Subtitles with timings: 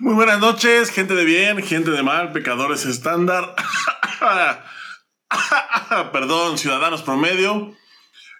[0.00, 3.54] Muy buenas noches, gente de bien, gente de mal, pecadores estándar.
[6.12, 7.76] Perdón, ciudadanos promedio.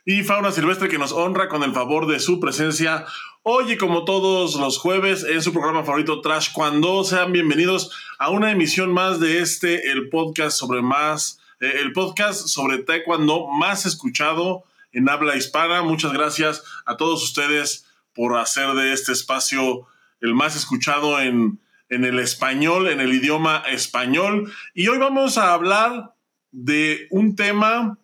[0.07, 3.05] Y fauna silvestre que nos honra con el favor de su presencia.
[3.43, 7.05] Hoy, como todos los jueves, en su programa favorito Trash Cuando.
[7.05, 12.47] Sean bienvenidos a una emisión más de este, el podcast sobre más, eh, el podcast
[12.47, 15.83] sobre taekwondo más escuchado en habla hispana.
[15.83, 19.87] Muchas gracias a todos ustedes por hacer de este espacio
[20.21, 24.53] el más escuchado en, el español, en el idioma español.
[24.75, 26.15] Y hoy vamos a hablar
[26.53, 27.99] de un tema,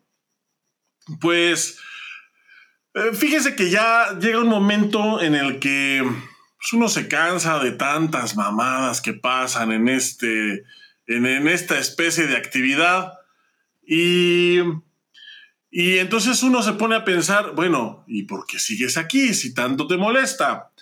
[1.21, 1.79] pues,
[2.95, 7.73] eh, fíjese que ya llega un momento en el que pues, uno se cansa de
[7.73, 10.65] tantas mamadas que pasan en, este,
[11.07, 13.13] en, en esta especie de actividad.
[13.87, 14.59] Y,
[15.71, 19.87] y entonces uno se pone a pensar, bueno, ¿y por qué sigues aquí si tanto
[19.87, 20.73] te molesta?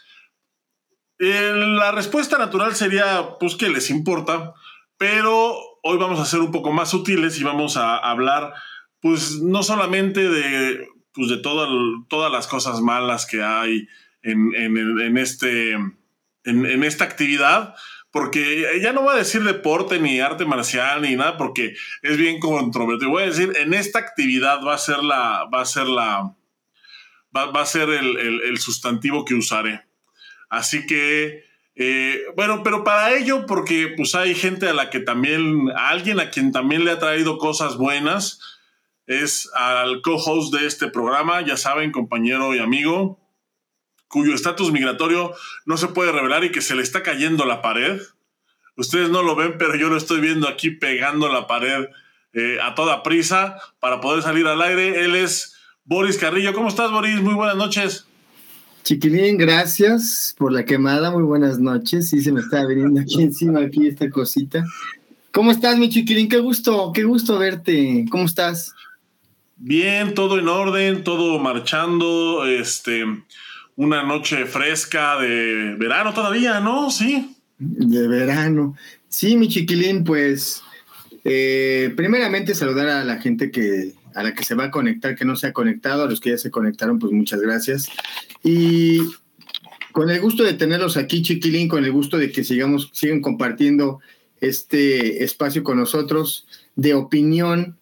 [1.18, 4.54] La respuesta natural sería, pues, que les importa,
[4.98, 8.52] pero hoy vamos a ser un poco más sutiles y vamos a hablar,
[9.00, 13.86] pues, no solamente de, pues, de todas las cosas malas que hay
[14.22, 17.74] en, este, en, esta actividad,
[18.10, 22.40] porque ya no voy a decir deporte ni arte marcial ni nada, porque es bien
[22.40, 23.10] controvertido.
[23.10, 26.34] Voy a decir, en esta actividad va a ser la, va a ser la,
[27.36, 29.82] va, a ser el sustantivo que usaré.
[30.54, 35.68] Así que, eh, bueno, pero para ello, porque pues hay gente a la que también,
[35.76, 38.40] alguien a quien también le ha traído cosas buenas,
[39.06, 43.18] es al co-host de este programa, ya saben, compañero y amigo,
[44.06, 45.34] cuyo estatus migratorio
[45.66, 48.00] no se puede revelar y que se le está cayendo la pared.
[48.76, 51.88] Ustedes no lo ven, pero yo lo estoy viendo aquí pegando la pared
[52.32, 55.04] eh, a toda prisa para poder salir al aire.
[55.04, 56.54] Él es Boris Carrillo.
[56.54, 57.20] ¿Cómo estás, Boris?
[57.20, 58.06] Muy buenas noches.
[58.84, 61.10] Chiquilín, gracias por la quemada.
[61.10, 62.10] Muy buenas noches.
[62.10, 64.62] Sí, se me está viniendo aquí encima, aquí esta cosita.
[65.32, 66.28] ¿Cómo estás, mi chiquilín?
[66.28, 68.04] Qué gusto, qué gusto verte.
[68.10, 68.74] ¿Cómo estás?
[69.56, 72.44] Bien, todo en orden, todo marchando.
[72.44, 73.04] Este,
[73.74, 76.90] una noche fresca de verano todavía, ¿no?
[76.90, 77.34] Sí.
[77.58, 78.76] De verano.
[79.08, 80.62] Sí, mi chiquilín, pues,
[81.24, 85.24] eh, primeramente saludar a la gente que a la que se va a conectar, que
[85.24, 87.88] no se ha conectado, a los que ya se conectaron, pues muchas gracias.
[88.42, 89.00] Y
[89.92, 94.00] con el gusto de tenerlos aquí, Chiquilín, con el gusto de que sigamos, sigan compartiendo
[94.40, 97.76] este espacio con nosotros de opinión,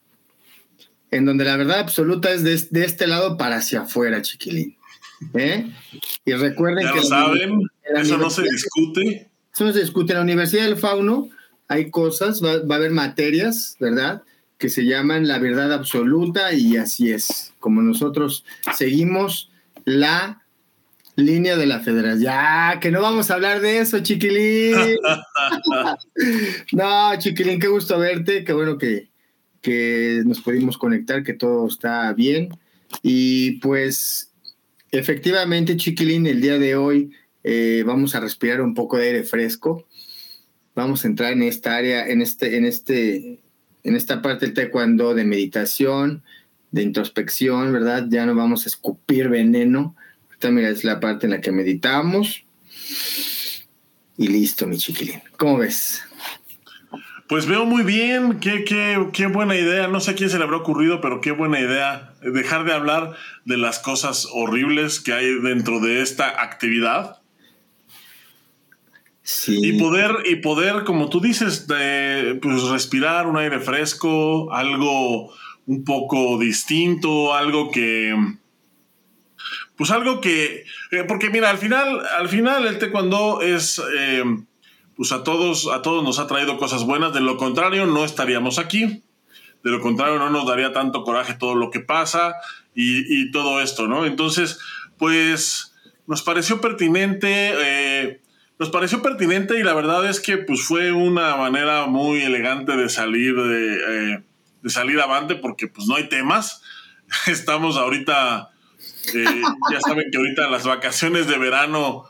[1.11, 4.77] en donde la verdad absoluta es de, este lado para hacia afuera, Chiquilín.
[5.35, 5.71] ¿Eh?
[6.25, 6.99] Y recuerden ya que...
[6.99, 7.63] Lo saben,
[7.95, 9.31] eso no se discute.
[9.55, 10.13] Eso no se discute.
[10.13, 11.29] En la Universidad del Fauno
[11.69, 14.23] hay cosas, va, va a haber materias, ¿verdad?
[14.63, 18.45] Que se llaman La Verdad Absoluta y así es, como nosotros
[18.77, 19.51] seguimos
[19.85, 20.45] la
[21.17, 22.23] línea de la federación.
[22.23, 24.99] Ya, que no vamos a hablar de eso, chiquilín.
[26.75, 29.09] no, chiquilín, qué gusto verte, qué bueno que,
[29.61, 32.57] que nos pudimos conectar, que todo está bien.
[33.03, 34.31] Y pues,
[34.93, 37.11] efectivamente, chiquilín, el día de hoy
[37.43, 39.89] eh, vamos a respirar un poco de aire fresco.
[40.77, 43.42] Vamos a entrar en esta área, en este, en este
[43.85, 46.23] en esta parte del taekwondo de meditación,
[46.71, 48.07] de introspección, ¿verdad?
[48.09, 49.97] Ya no vamos a escupir veneno.
[50.33, 52.45] Esta mira, es la parte en la que meditamos.
[54.17, 55.21] Y listo, mi chiquilín.
[55.37, 56.03] ¿Cómo ves?
[57.29, 59.89] Pues veo muy bien, qué, qué, qué, buena idea.
[59.89, 63.17] No sé quién se le habrá ocurrido, pero qué buena idea dejar de hablar
[63.47, 67.22] de las cosas horribles que hay dentro de esta actividad
[69.47, 75.33] y poder, y poder, como tú dices, de, pues respirar un aire fresco, algo
[75.67, 78.15] un poco distinto, algo que.
[79.77, 80.65] Pues algo que.
[80.91, 83.81] Eh, porque mira, al final, al final el taekwondo es.
[83.97, 84.25] Eh,
[84.97, 87.15] pues a todos, a todos nos ha traído cosas buenas.
[87.15, 89.03] De lo contrario, no estaríamos aquí.
[89.63, 92.35] De lo contrario, no nos daría tanto coraje todo lo que pasa
[92.75, 94.05] y, y todo esto, ¿no?
[94.05, 94.59] Entonces,
[94.99, 95.75] pues
[96.09, 97.53] nos pareció pertinente.
[97.55, 98.21] Eh,
[98.63, 102.89] nos pareció pertinente y la verdad es que pues fue una manera muy elegante de
[102.89, 104.23] salir de, eh,
[104.67, 106.63] salir avante porque pues no hay temas.
[107.27, 108.51] Estamos ahorita,
[109.15, 109.43] eh,
[109.73, 112.05] ya saben que ahorita las vacaciones de verano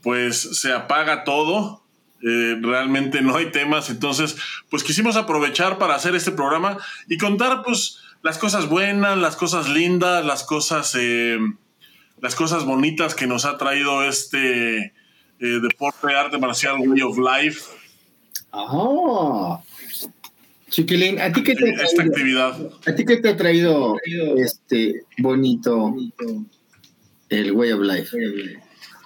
[0.00, 1.82] pues se apaga todo.
[2.22, 4.36] Eh, realmente no hay temas, entonces
[4.70, 6.78] pues quisimos aprovechar para hacer este programa
[7.08, 10.96] y contar pues las cosas buenas, las cosas lindas, las cosas,
[12.20, 14.94] las cosas bonitas que nos ha traído este,
[15.38, 17.64] eh, deporte, Arte Marcial, Way of Life.
[18.52, 19.60] Ah,
[20.70, 22.58] Chiquilín, ¿a ti qué te ha traído, Esta actividad.
[22.86, 23.96] ¿A ti qué te ha traído
[24.36, 25.94] este bonito
[27.28, 28.16] el Way of Life?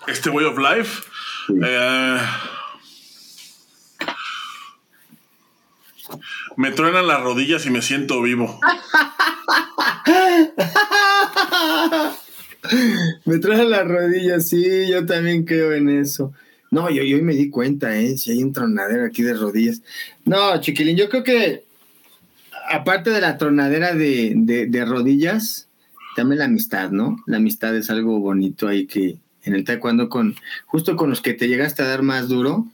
[0.06, 1.02] Este Way of Life.
[1.48, 1.54] Sí.
[1.64, 2.18] Eh,
[6.56, 8.58] me truenan las rodillas y me siento vivo.
[13.24, 16.32] me truenan las rodillas, sí, yo también creo en eso.
[16.70, 18.16] No, yo, yo me di cuenta, ¿eh?
[18.16, 19.82] Si hay un tronadero aquí de rodillas.
[20.24, 21.64] No, chiquilín, yo creo que
[22.70, 24.34] aparte de la tronadera de,
[24.68, 25.68] de, rodillas,
[26.14, 27.16] también la amistad, ¿no?
[27.26, 30.36] La amistad es algo bonito ahí que en el taekwondo con,
[30.66, 32.68] justo con los que te llegaste a dar más duro,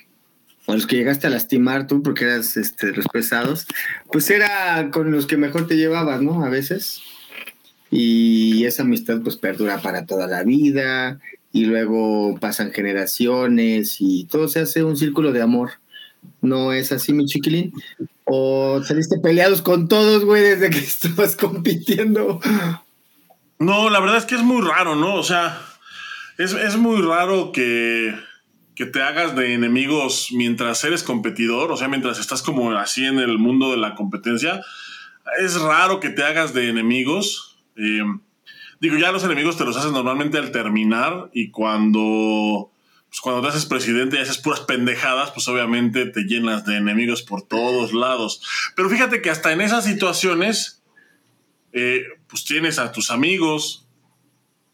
[0.67, 3.67] o los que llegaste a lastimar tú porque eras este, los pesados,
[4.13, 6.45] pues era con los que mejor te llevabas, ¿no?
[6.45, 7.01] A veces.
[7.99, 11.19] Y esa amistad pues perdura para toda la vida
[11.51, 15.71] y luego pasan generaciones y todo se hace un círculo de amor.
[16.43, 17.73] ¿No es así, mi chiquilín?
[18.25, 22.39] ¿O saliste peleados con todos, güey, desde que estabas compitiendo?
[23.59, 25.15] No, la verdad es que es muy raro, ¿no?
[25.15, 25.59] O sea,
[26.37, 28.15] es, es muy raro que
[28.75, 33.19] que te hagas de enemigos mientras eres competidor, o sea, mientras estás como así en
[33.19, 34.63] el mundo de la competencia,
[35.39, 37.46] es raro que te hagas de enemigos.
[37.77, 38.03] Eh,
[38.81, 42.73] digo, ya los enemigos te los haces normalmente al terminar y cuando,
[43.09, 47.23] pues cuando te haces presidente y haces puras pendejadas, pues obviamente te llenas de enemigos
[47.23, 48.43] por todos lados.
[48.75, 50.83] Pero fíjate que hasta en esas situaciones,
[51.73, 53.87] eh, pues tienes a tus amigos,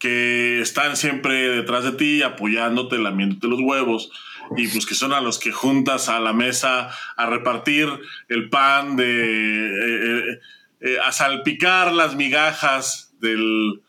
[0.03, 4.11] que están siempre detrás de ti, apoyándote, lamiéndote los huevos,
[4.57, 7.87] y pues que son a los que juntas a la mesa a repartir
[8.27, 10.39] el pan, de, eh,
[10.83, 13.81] eh, a salpicar las migajas del,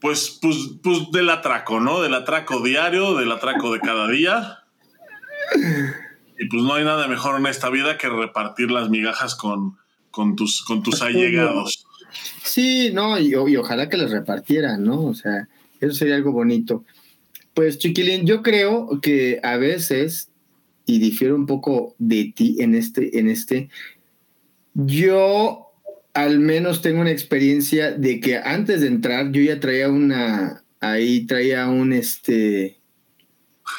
[0.00, 2.00] pues, pues, pues del atraco, ¿no?
[2.00, 4.60] Del atraco diario, del atraco de cada día.
[6.38, 9.78] Y pues no hay nada mejor en esta vida que repartir las migajas con,
[10.12, 11.86] con tus, con tus allegados.
[12.44, 15.02] Sí, no, y, ojalá que les repartieran, ¿no?
[15.02, 15.48] O sea,
[15.80, 16.84] eso sería algo bonito.
[17.52, 20.30] Pues, Chiquilín, yo creo que a veces,
[20.86, 23.70] y difiero un poco de ti en este, en este,
[24.74, 25.71] yo
[26.14, 31.26] al menos tengo una experiencia de que antes de entrar yo ya traía una, ahí
[31.26, 32.78] traía un, este...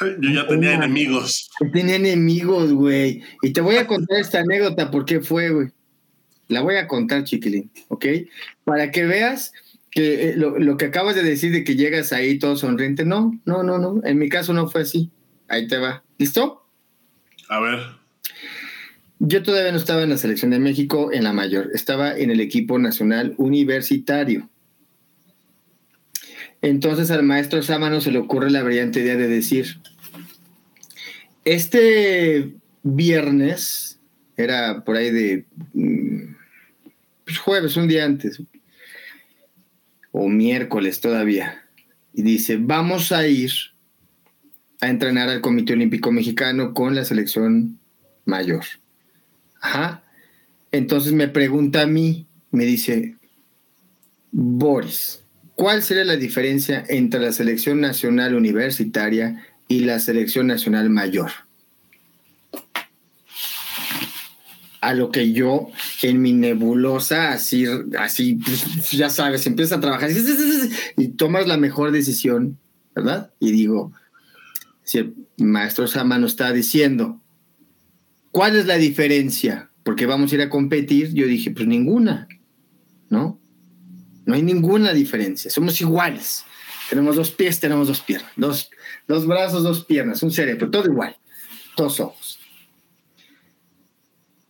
[0.20, 1.50] Yo ya tenía enemigos.
[1.72, 3.22] Tenía enemigos, güey.
[3.42, 5.68] Y te voy a contar esta anécdota, ¿por qué fue, güey?
[6.48, 8.06] La voy a contar, chiquilín, ¿ok?
[8.64, 9.52] Para que veas
[9.94, 13.62] que eh, lo, que acabas de decir de que llegas ahí todo sonriente, no, no,
[13.62, 14.00] no, no.
[14.04, 15.10] En mi caso no fue así.
[15.48, 16.02] Ahí te va.
[16.18, 16.66] ¿Listo?
[17.48, 18.03] A ver.
[19.26, 22.40] Yo todavía no estaba en la selección de México en la mayor, estaba en el
[22.40, 24.50] equipo nacional universitario.
[26.60, 29.78] Entonces al maestro Sámano se le ocurre la brillante idea de decir,
[31.46, 33.98] este viernes,
[34.36, 36.34] era por ahí de mm,
[37.24, 38.42] pues, jueves, un día antes,
[40.12, 41.64] o miércoles todavía,
[42.12, 43.52] y dice, vamos a ir
[44.82, 47.78] a entrenar al Comité Olímpico Mexicano con la selección
[48.26, 48.64] mayor.
[49.64, 50.02] Ajá.
[50.72, 53.16] Entonces me pregunta a mí, me dice,
[54.30, 55.24] Boris,
[55.54, 61.30] ¿cuál sería la diferencia entre la selección nacional universitaria y la selección nacional mayor?
[64.82, 65.70] a lo que yo
[66.02, 67.64] en mi nebulosa, así,
[67.98, 70.10] así, pues, ya sabes, empiezas a trabajar
[70.98, 72.58] y tomas la mejor decisión,
[72.94, 73.30] ¿verdad?
[73.40, 73.94] Y digo,
[74.82, 77.18] si el maestro Sama nos está diciendo,
[78.34, 79.70] ¿cuál es la diferencia?
[79.84, 82.26] Porque vamos a ir a competir, yo dije, pues ninguna,
[83.08, 83.40] ¿no?
[84.26, 86.44] No hay ninguna diferencia, somos iguales.
[86.90, 88.70] Tenemos dos pies, tenemos dos piernas, dos,
[89.06, 91.16] dos brazos, dos piernas, un cerebro, todo igual,
[91.76, 92.40] todos ojos.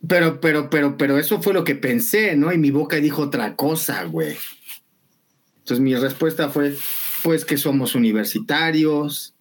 [0.07, 2.51] Pero, pero, pero, pero eso fue lo que pensé, ¿no?
[2.51, 4.35] Y mi boca dijo otra cosa, güey.
[5.59, 6.75] Entonces mi respuesta fue,
[7.23, 9.35] pues que somos universitarios.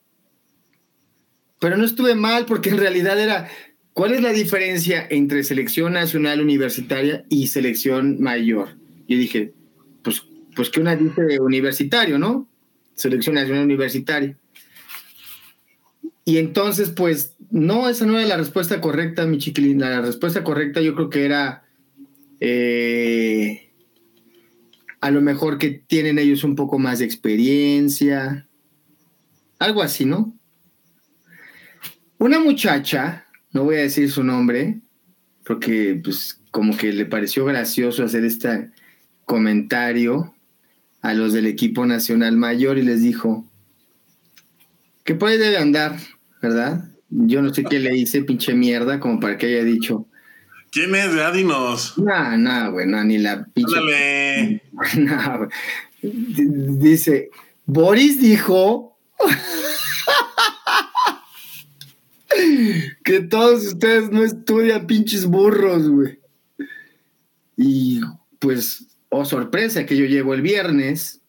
[1.60, 3.48] Pero no estuve mal porque en realidad era,
[3.94, 8.76] ¿cuál es la diferencia entre selección nacional universitaria y selección mayor?
[9.06, 9.54] Y dije,
[10.02, 10.22] pues,
[10.54, 12.48] pues que una dice universitario, ¿no?
[12.94, 14.36] Selección nacional universitaria.
[16.26, 19.80] Y entonces, pues, no, esa no era la respuesta correcta, mi chiquilín.
[19.80, 21.64] La respuesta correcta yo creo que era
[22.40, 23.70] eh,
[25.00, 28.48] a lo mejor que tienen ellos un poco más de experiencia.
[29.58, 30.34] Algo así, ¿no?
[32.18, 33.23] Una muchacha,
[33.54, 34.80] no voy a decir su nombre,
[35.44, 38.70] porque pues como que le pareció gracioso hacer este
[39.24, 40.34] comentario
[41.00, 43.50] a los del equipo nacional mayor y les dijo
[45.04, 45.96] que puede andar
[46.44, 46.84] ¿verdad?
[47.08, 50.06] Yo no sé qué le hice, pinche mierda, como para que haya dicho.
[50.70, 51.14] ¿Quién es?
[51.14, 51.96] Ya dinos.
[51.96, 53.74] No, no, güey, ni la pinche.
[53.74, 54.62] Dale.
[54.98, 55.48] No,
[56.02, 57.30] Dice,
[57.64, 58.98] Boris dijo
[63.04, 66.18] que todos ustedes no estudian pinches burros, güey.
[67.56, 68.00] Y
[68.38, 71.20] pues, oh sorpresa, que yo llego el viernes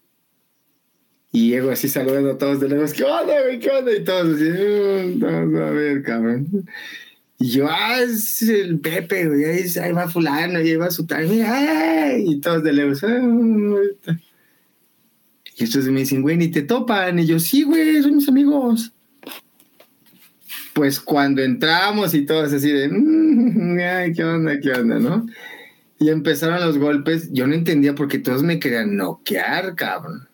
[1.32, 3.60] y llego así saludando a todos de lejos, ¿qué onda, güey?
[3.60, 3.94] ¿Qué onda?
[3.94, 6.48] Y todos así, mm, a ver, cabrón.
[7.38, 11.30] Y yo, ah, es el Pepe, güey, ahí, va fulano, ahí va su tal,
[12.18, 14.18] y todos de lejos, ah,
[15.58, 17.18] y entonces me dicen, güey, ni te topan.
[17.20, 18.92] Y yo, sí, güey, son mis amigos.
[20.76, 25.26] Pues cuando entramos y todos así de, mm, ay, qué onda, qué onda, ¿no?
[26.00, 30.28] Y empezaron los golpes, yo no entendía porque todos me querían noquear, cabrón.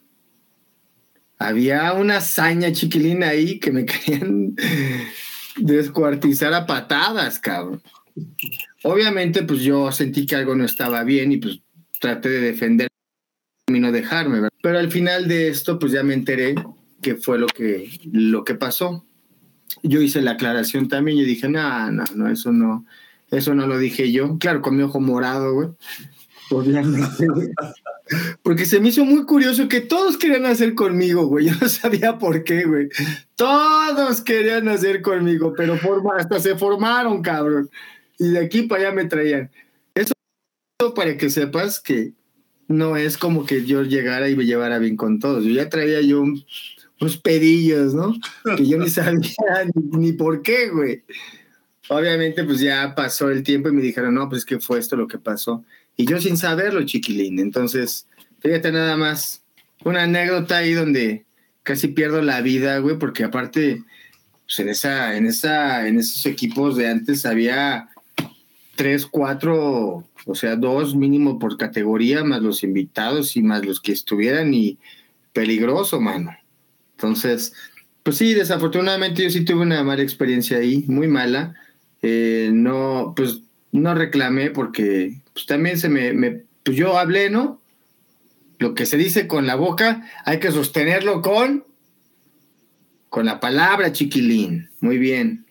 [1.38, 4.56] Había una hazaña chiquilina ahí que me querían
[5.58, 7.84] descuartizar a patadas, cabrón.
[8.82, 11.62] Obviamente, pues yo sentí que algo no estaba bien y pues
[12.00, 12.88] traté de defender
[13.68, 16.56] y no dejarme, Pero al final de esto, pues ya me enteré
[17.00, 19.06] que fue lo que, lo que pasó.
[19.84, 22.86] Yo hice la aclaración también y dije, no, no, no, eso no,
[23.30, 24.38] eso no lo dije yo.
[24.38, 25.70] Claro, con mi ojo morado, güey.
[26.51, 27.28] Obviamente,
[28.44, 31.48] Porque se me hizo muy curioso que todos querían hacer conmigo, güey.
[31.48, 32.90] Yo no sabía por qué, güey.
[33.36, 35.78] Todos querían hacer conmigo, pero
[36.18, 37.70] hasta se formaron, cabrón.
[38.20, 39.50] Y de aquí para allá me traían.
[39.96, 40.13] Eso
[40.94, 42.13] para que sepas que
[42.68, 45.44] no es como que yo llegara y me llevara bien con todos.
[45.44, 46.24] Yo ya traía yo
[47.01, 48.15] unos pedillos, ¿no?
[48.55, 49.20] Que yo ni sabía
[49.91, 51.03] ni, por qué, güey.
[51.89, 54.96] Obviamente, pues ya pasó el tiempo y me dijeron, no, pues es que fue esto
[54.96, 55.65] lo que pasó.
[55.98, 57.39] Y yo sin saberlo, chiquilín.
[57.39, 58.08] Entonces,
[58.39, 59.43] fíjate nada más,
[59.84, 61.25] una anécdota ahí donde
[61.63, 63.84] casi pierdo la vida, güey, porque aparte,
[64.46, 67.89] pues en esa, en esa, en esos equipos de antes había
[68.75, 73.91] tres, cuatro, o sea, dos mínimo por categoría, más los invitados y más los que
[73.91, 74.77] estuvieran y
[75.34, 76.31] peligroso, mano.
[77.01, 77.53] Entonces,
[78.03, 81.55] pues sí, desafortunadamente yo sí tuve una mala experiencia ahí, muy mala.
[82.03, 83.39] Eh, no, pues
[83.72, 87.60] no reclamé porque pues también se me, me, pues yo hablé, ¿no?
[88.60, 91.65] Lo que se dice con la boca hay que sostenerlo con,
[93.10, 94.70] con la palabra, chiquilín.
[94.79, 95.46] Muy bien.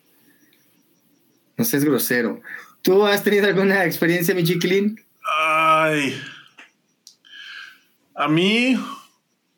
[1.57, 2.41] No seas grosero.
[2.81, 5.01] ¿Tú has tenido alguna experiencia, mi chiquilín?
[5.37, 6.17] Ay.
[8.15, 8.77] A mí.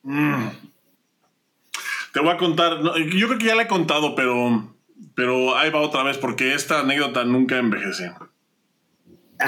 [0.02, 0.48] Mm,
[2.14, 2.80] te voy a contar.
[2.82, 4.72] yo creo que ya la he contado, pero.
[5.16, 8.14] Pero ahí va otra vez, porque esta anécdota nunca envejece.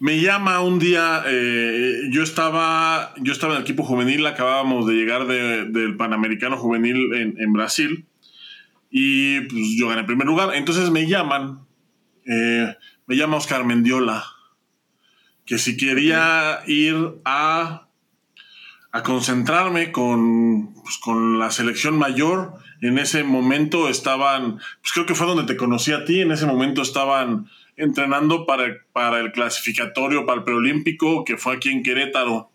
[0.00, 4.94] Me llama un día, eh, yo, estaba, yo estaba en el equipo juvenil, acabábamos de
[4.94, 8.06] llegar del Panamericano Juvenil en, en, Brasil
[8.90, 10.54] y pues yo gané el primer lugar.
[10.54, 11.66] Entonces me llaman
[12.28, 14.22] eh, me llama Oscar Mendiola,
[15.46, 16.94] que si quería ir
[17.24, 17.87] a,
[18.92, 25.14] a concentrarme con, pues, con la selección mayor, en ese momento estaban, pues creo que
[25.14, 30.26] fue donde te conocí a ti, en ese momento estaban entrenando para, para el clasificatorio,
[30.26, 32.50] para el preolímpico, que fue aquí en Querétaro.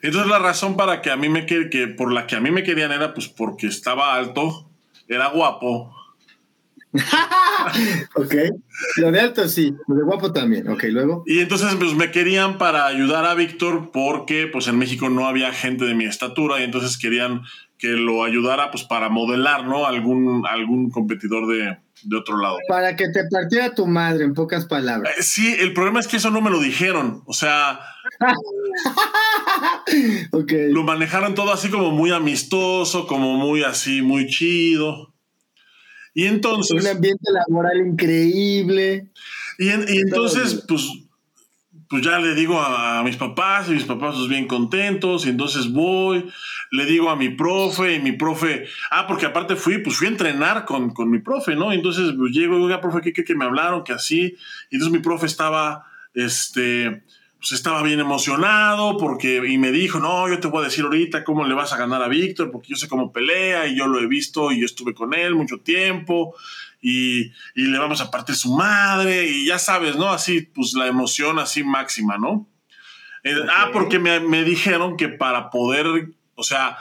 [0.00, 2.62] Entonces la razón para que a mí me que por la que a mí me
[2.62, 4.70] querían era pues porque estaba alto,
[5.06, 5.94] era guapo
[8.14, 8.34] ok.
[8.96, 10.68] Lo de alto sí, lo de guapo también.
[10.68, 11.24] Ok, luego.
[11.26, 15.52] Y entonces pues me querían para ayudar a Víctor porque pues en México no había
[15.52, 17.42] gente de mi estatura y entonces querían
[17.78, 19.86] que lo ayudara pues para modelar, ¿no?
[19.86, 21.78] Algún, algún competidor de,
[22.16, 22.58] otro lado.
[22.68, 25.12] Para que te partiera tu madre, en pocas palabras.
[25.18, 27.22] Eh, sí, el problema es que eso no me lo dijeron.
[27.26, 27.80] O sea,
[30.30, 30.72] okay.
[30.72, 35.13] lo manejaron todo así como muy amistoso, como muy así, muy chido.
[36.14, 36.82] Y entonces...
[36.82, 39.08] Un ambiente laboral increíble.
[39.58, 40.88] Y, entonces, pues,
[41.88, 45.70] pues ya le digo a, mis papás y mis papás pues bien contentos y entonces
[45.70, 46.28] voy,
[46.70, 50.10] le digo a mi profe y mi profe, ah, porque aparte fui, pues fui a
[50.10, 51.72] entrenar con, con mi profe, ¿no?
[51.72, 53.84] entonces pues llego, oiga, profe, ¿qué, qué, que me hablaron?
[53.84, 54.36] Que así.
[54.70, 57.04] Y entonces mi profe estaba, este,
[57.44, 61.24] pues estaba bien emocionado porque, y me dijo, no, yo te voy a decir ahorita
[61.24, 64.00] cómo le vas a ganar a Víctor, porque yo sé cómo pelea y yo lo
[64.00, 66.34] he visto y yo estuve con él mucho tiempo
[66.80, 70.08] y, y le vamos a partir su madre y ya sabes, ¿no?
[70.08, 72.48] Así, pues la emoción así máxima, ¿no?
[73.24, 76.78] Eh, ah, porque me, me dijeron que para poder, o sea,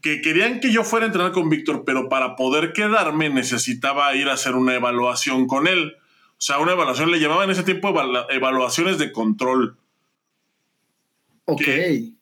[0.00, 4.30] que querían que yo fuera a entrenar con Víctor, pero para poder quedarme necesitaba ir
[4.30, 5.94] a hacer una evaluación con él.
[6.38, 7.94] O sea, una evaluación, le llamaban en ese tiempo
[8.30, 9.76] evaluaciones de control.
[11.48, 11.62] Ok.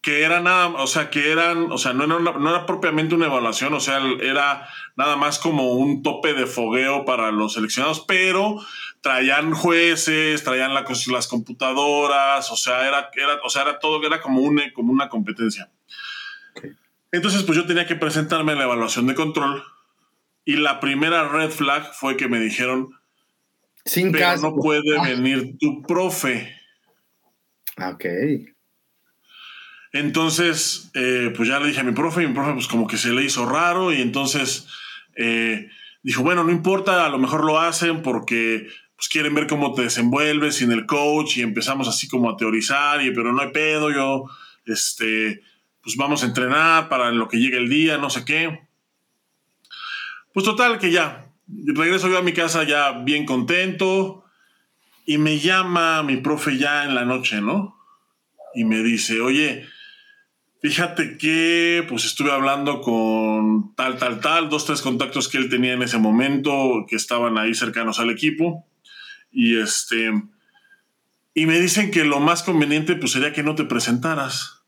[0.03, 3.25] Que, era nada, o sea, que eran, o sea, no era, no era propiamente una
[3.27, 8.61] evaluación, o sea, era nada más como un tope de fogueo para los seleccionados, pero
[9.01, 14.43] traían jueces, traían las computadoras, o sea, era, era, o sea, era todo, era como
[14.43, 15.71] una, como una competencia.
[17.11, 19.63] Entonces, pues yo tenía que presentarme en la evaluación de control
[20.45, 22.91] y la primera red flag fue que me dijeron,
[23.87, 24.51] Sin pero casco.
[24.51, 25.03] no puede Ah.
[25.03, 26.55] venir tu profe.
[27.79, 28.05] Ah, Ok.
[29.95, 32.97] Entonces, eh, pues ya le dije a mi profe, y mi profe pues como que
[32.97, 34.67] se le hizo raro y entonces
[35.15, 35.71] eh,
[36.03, 39.83] dijo, bueno, no importa, a lo mejor lo hacen porque pues quieren ver cómo te
[39.83, 43.93] desenvuelves sin el coach y empezamos así como a teorizar, y, pero no hay pedo,
[43.93, 44.25] yo,
[44.67, 45.43] este,
[45.81, 48.67] pues vamos a entrenar para lo que llegue el día, no sé qué.
[50.33, 54.25] Pues total que ya, regreso yo a mi casa ya bien contento
[55.07, 57.79] y me llama mi profe ya en la noche, ¿no?
[58.57, 59.69] Y me dice, oye,
[60.65, 65.75] fíjate que pues estuve hablando con tal, tal, tal, dos, tres contactos que él tenía
[65.75, 68.67] en ese momento que estaban ahí cercanos al equipo.
[69.31, 70.11] Y este,
[71.35, 74.63] y me dicen que lo más conveniente pues sería que no te presentaras.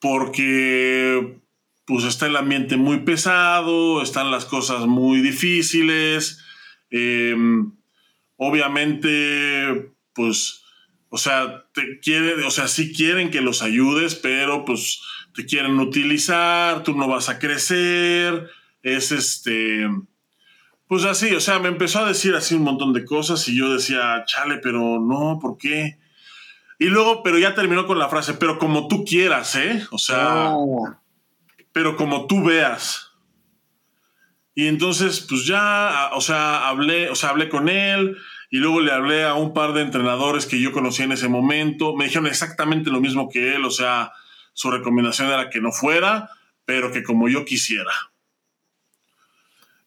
[0.00, 1.38] Porque
[1.84, 6.42] pues está el ambiente muy pesado, están las cosas muy difíciles.
[6.90, 7.36] eh,
[8.36, 10.65] obviamente, pues,
[11.08, 15.00] o sea, te quieren, o sea, sí quieren que los ayudes, pero pues
[15.34, 18.50] te quieren utilizar, tú no vas a crecer,
[18.82, 19.88] es este,
[20.88, 23.72] pues así, o sea, me empezó a decir así un montón de cosas y yo
[23.72, 25.98] decía, chale, pero no, ¿por qué?
[26.78, 29.86] Y luego, pero ya terminó con la frase, pero como tú quieras, ¿eh?
[29.90, 30.54] O sea,
[31.72, 33.12] pero como tú veas.
[34.54, 38.16] Y entonces, pues ya, o sea, hablé, o sea, hablé con él
[38.50, 41.96] y luego le hablé a un par de entrenadores que yo conocía en ese momento.
[41.96, 44.12] Me dijeron exactamente lo mismo que él, o sea,
[44.52, 46.30] su recomendación era que no fuera,
[46.64, 47.92] pero que como yo quisiera.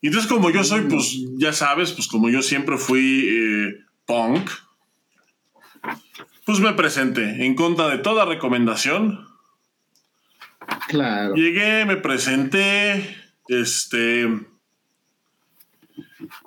[0.02, 4.50] Y entonces, como yo soy, pues, ya sabes, pues como yo siempre fui eh, punk,
[6.46, 9.28] pues me presenté en contra de toda recomendación.
[10.88, 11.36] claro.
[11.36, 14.28] Llegué, me presenté, este...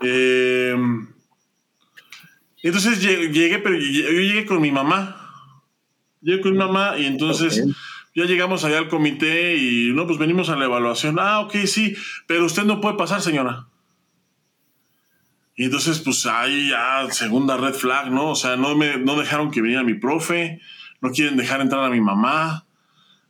[0.00, 0.76] eh,
[2.68, 5.18] entonces lle- llegué, pero yo llegué con mi mamá.
[6.20, 7.56] Llegué con mi mamá y entonces
[8.14, 11.16] ya llegamos allá al comité y no, pues venimos a la evaluación.
[11.18, 11.96] Ah, ok, sí,
[12.26, 13.66] pero usted no puede pasar, señora.
[15.56, 18.30] Y entonces, pues ahí ya, segunda red flag, ¿no?
[18.30, 20.60] O sea, no, me, no dejaron que viniera mi profe,
[21.00, 22.64] no quieren dejar entrar a mi mamá.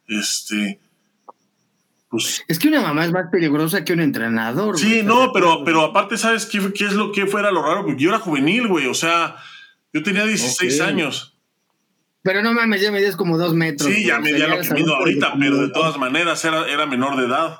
[0.06, 0.78] Este,
[2.12, 4.78] pues Es que una mamá es más peligrosa que un entrenador.
[4.78, 5.02] Sí, güey.
[5.02, 7.84] no, pero, pero aparte, ¿sabes qué, qué es lo que fuera lo raro?
[7.84, 8.86] Porque yo era juvenil, güey.
[8.86, 9.34] O sea,
[9.92, 10.86] yo tenía 16 Ok.
[10.86, 11.36] años.
[12.22, 13.92] Pero no mames, ya medías como dos metros.
[13.92, 14.30] Sí, ya güey.
[14.30, 17.16] O me sea, ya lo que mido ahorita, pero de todas maneras era, era menor
[17.16, 17.58] de edad.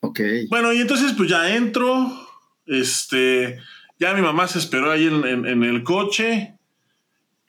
[0.00, 0.20] Ok.
[0.48, 2.10] Bueno, y entonces pues ya entro,
[2.66, 3.58] este,
[3.98, 6.57] ya mi mamá se esperó ahí en, en- en el coche,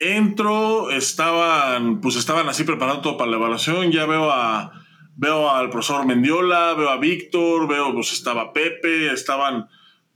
[0.00, 4.72] entro, estaban, pues estaban así preparando todo para la evaluación, ya veo a,
[5.14, 9.68] veo al profesor Mendiola, veo a Víctor, veo, pues estaba Pepe, estaban,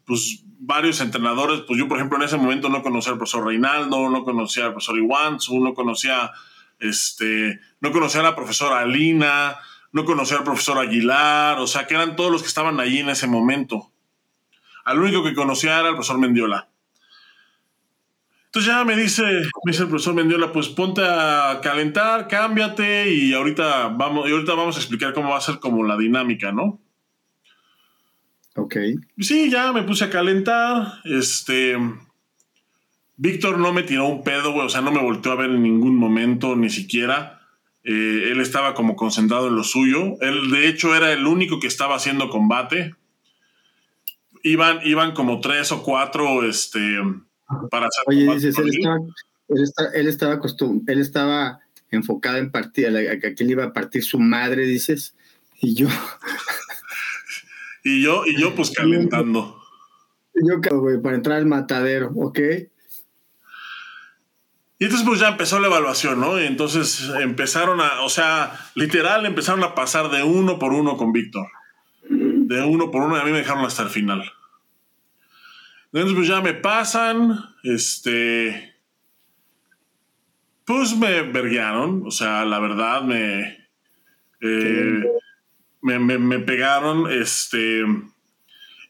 [0.06, 4.08] pues varios entrenadores, pues yo por ejemplo en ese momento no conocía al profesor Reinaldo,
[4.08, 6.32] no conocía al profesor Iwanzu, no conocía,
[6.80, 9.58] este, no conocía a la profesora Alina,
[9.92, 13.10] no conocía al profesor Aguilar, o sea que eran todos los que estaban allí en
[13.10, 13.90] ese momento.
[14.84, 16.68] Al único que conocía era el profesor Mendiola.
[18.54, 23.34] Entonces ya me dice, me dice el profesor Mendiola, pues ponte a calentar, cámbiate y
[23.34, 26.80] ahorita vamos, y ahorita vamos a explicar cómo va a ser como la dinámica, ¿no?
[28.54, 28.76] Ok.
[29.18, 31.00] Sí, ya me puse a calentar.
[31.02, 31.76] Este.
[33.16, 34.66] Víctor no me tiró un pedo, güey.
[34.66, 37.40] O sea, no me volteó a ver en ningún momento, ni siquiera.
[37.82, 40.14] Eh, él estaba como concentrado en lo suyo.
[40.20, 42.94] Él, de hecho, era el único que estaba haciendo combate.
[44.44, 47.00] Iban, iban como tres o cuatro, este.
[47.70, 48.96] Para hacer Oye, dices, él estaba,
[49.48, 49.64] él,
[49.94, 54.18] él estaba acostum- él estaba enfocado en partir, a que él iba a partir su
[54.18, 55.14] madre, dices,
[55.60, 55.88] y yo,
[57.84, 59.60] Y yo, y yo, pues calentando.
[60.34, 62.38] yo, güey, para entrar al matadero, ¿ok?
[64.78, 66.40] Y entonces pues ya empezó la evaluación, ¿no?
[66.40, 71.12] Y entonces empezaron a, o sea, literal empezaron a pasar de uno por uno con
[71.12, 71.46] Víctor.
[72.10, 74.24] De uno por uno y a mí me dejaron hasta el final.
[75.94, 78.74] Entonces pues ya me pasan, este...
[80.64, 83.68] Pues me verguearon, o sea, la verdad me...
[84.40, 85.04] eh,
[85.82, 87.84] me, me- me pegaron, este...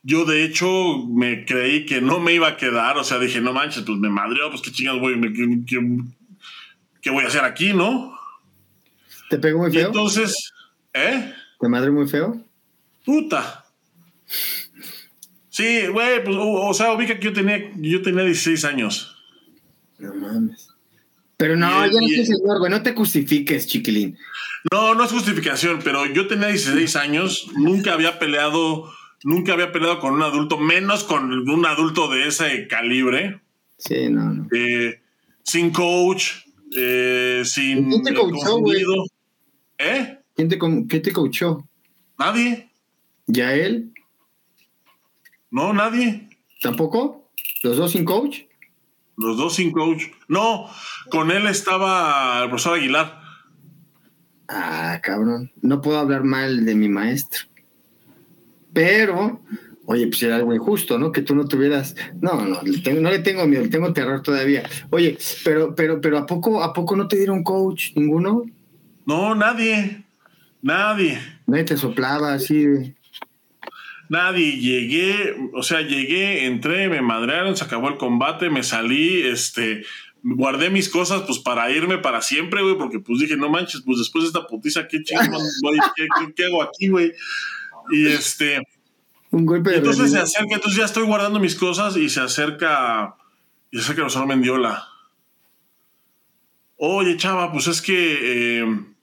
[0.02, 0.66] Yo de hecho
[1.08, 4.08] me creí que no me iba a quedar, o sea, dije, no manches, pues me
[4.08, 5.98] madreó, pues qué chingas voy, me- qué, qué-
[7.02, 8.18] qué voy a hacer aquí, ¿no?
[9.28, 9.88] ¿Te pegó muy Y feo?
[9.88, 10.34] entonces,
[10.94, 11.34] ¿eh?
[11.60, 12.42] ¿Te madre muy feo?
[13.04, 13.63] Puta.
[15.54, 19.16] Sí, güey, pues, o, o sea, ubica que yo tenía, yo tenía 16 años.
[19.98, 20.68] No mames.
[21.36, 24.18] Pero no, Y- ya no soy señor, güey, no te justifiques, chiquilín.
[24.72, 28.90] No, no es justificación, pero yo tenía 16 años, nunca había peleado
[29.22, 33.40] nunca había peleado con un adulto, menos con un adulto de ese calibre.
[33.78, 34.48] Sí, no, no.
[34.52, 35.02] Eh,
[35.44, 36.32] sin coach,
[36.76, 37.90] eh, sin.
[37.90, 38.82] ¿Quién te coachó, güey?
[39.78, 40.18] ¿Eh?
[40.34, 41.64] ¿Quién te, ¿Quién te coachó?
[42.18, 42.72] Nadie.
[43.28, 43.93] ¿Ya él?
[45.54, 46.28] No, nadie.
[46.60, 47.30] ¿Tampoco?
[47.62, 48.40] ¿Los dos sin coach?
[49.16, 50.02] Los dos sin coach.
[50.26, 50.68] No,
[51.10, 53.20] con él estaba el profesor Aguilar.
[54.48, 55.52] Ah, cabrón.
[55.62, 57.44] No puedo hablar mal de mi maestro.
[58.72, 59.42] Pero,
[59.86, 61.12] oye, pues era algo injusto, ¿no?
[61.12, 61.94] Que tú no tuvieras.
[62.20, 64.68] No, no, le tengo, no le tengo miedo, le tengo terror todavía.
[64.90, 67.92] Oye, pero, pero, pero ¿a poco, ¿a poco no te dieron coach?
[67.94, 68.42] ¿Ninguno?
[69.06, 70.04] No, nadie.
[70.62, 71.20] Nadie.
[71.46, 72.96] Nadie te soplaba así.
[74.08, 79.84] Nadie, llegué, o sea, llegué, entré, me madrearon, se acabó el combate, me salí, este,
[80.22, 83.98] guardé mis cosas pues para irme para siempre, güey, porque pues dije, no manches, pues
[83.98, 85.02] después de esta putiza, ¿qué
[85.62, 85.78] güey?
[85.96, 87.12] ¿Qué, qué, qué hago aquí, güey?
[87.90, 88.62] Y este...
[89.30, 93.16] Un golpe de entonces se acerca, entonces ya estoy guardando mis cosas y se acerca,
[93.70, 94.86] y se acerca el profesor Mendiola.
[96.76, 98.60] Oye, chava, pues es que...
[98.60, 98.93] eh,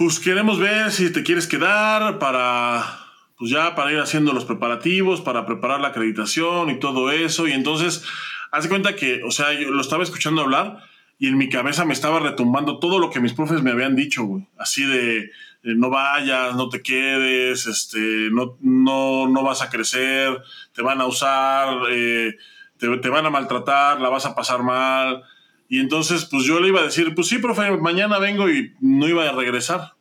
[0.00, 3.04] pues queremos ver si te quieres quedar para,
[3.36, 7.46] pues ya para ir haciendo los preparativos, para preparar la acreditación y todo eso.
[7.46, 8.02] Y entonces,
[8.50, 10.78] haz de cuenta que, o sea, yo lo estaba escuchando hablar
[11.18, 14.24] y en mi cabeza me estaba retumbando todo lo que mis profes me habían dicho,
[14.24, 14.48] güey.
[14.56, 15.30] Así de, eh,
[15.62, 20.40] no vayas, no te quedes, este, no, no, no vas a crecer,
[20.72, 22.36] te van a usar, eh,
[22.78, 25.24] te, te van a maltratar, la vas a pasar mal.
[25.70, 29.08] Y entonces, pues yo le iba a decir, pues sí, profe, mañana vengo y no
[29.08, 29.94] iba a regresar.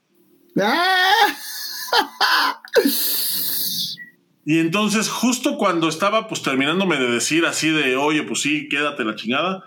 [0.60, 1.28] ¡Ah!
[4.46, 9.04] Y entonces, justo cuando estaba pues terminándome de decir así de, oye, pues sí, quédate
[9.04, 9.64] la chingada,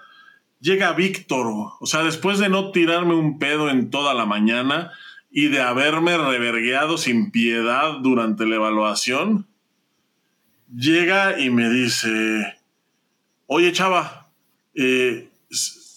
[0.59, 1.47] llega Víctor,
[1.79, 4.91] o sea, después de no tirarme un pedo en toda la mañana
[5.31, 9.47] y de haberme revergueado sin piedad durante la evaluación,
[10.75, 12.59] llega y me dice,
[13.47, 14.33] oye, chava,
[14.75, 15.31] eh,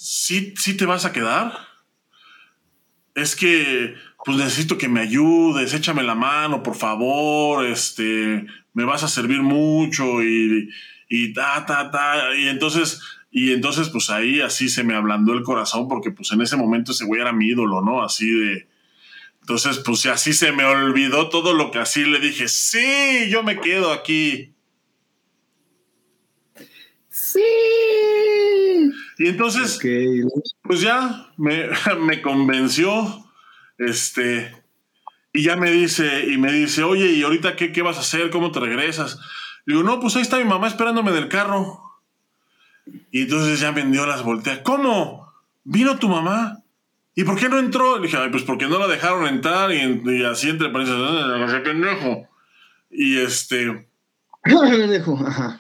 [0.06, 1.52] ¿sí, ¿sí te vas a quedar?
[3.16, 9.04] Es que pues necesito que me ayudes, échame la mano, por favor, este, me vas
[9.04, 10.70] a servir mucho y,
[11.10, 12.36] y ta, ta, ta.
[12.36, 16.42] Y entonces, y entonces, pues ahí así se me ablandó el corazón, porque pues en
[16.42, 18.04] ese momento ese güey era mi ídolo, ¿no?
[18.04, 18.68] Así de.
[19.42, 23.60] Entonces, pues así se me olvidó todo lo que así le dije, sí, yo me
[23.60, 24.54] quedo aquí.
[27.10, 27.42] Sí.
[29.18, 29.80] Y entonces,
[30.62, 33.26] pues ya me, me convenció.
[33.78, 34.54] Este.
[35.34, 38.30] Y ya me dice, y me dice, oye, ¿y ahorita qué, qué vas a hacer?
[38.30, 39.20] ¿Cómo te regresas?
[39.66, 41.82] Le digo, no, pues ahí está mi mamá esperándome del carro.
[43.12, 44.60] Y entonces ya vendió las volteas.
[44.60, 45.34] ¿Cómo?
[45.64, 46.62] ¿Vino tu mamá?
[47.16, 47.98] ¿Y por qué no entró?
[47.98, 51.60] Le dije, ay, pues porque no la dejaron entrar y, así entre paréntesis, "Ah, ese
[51.60, 52.28] pendejo.
[52.92, 53.88] Y este.
[54.44, 55.60] Pendejo, ajá.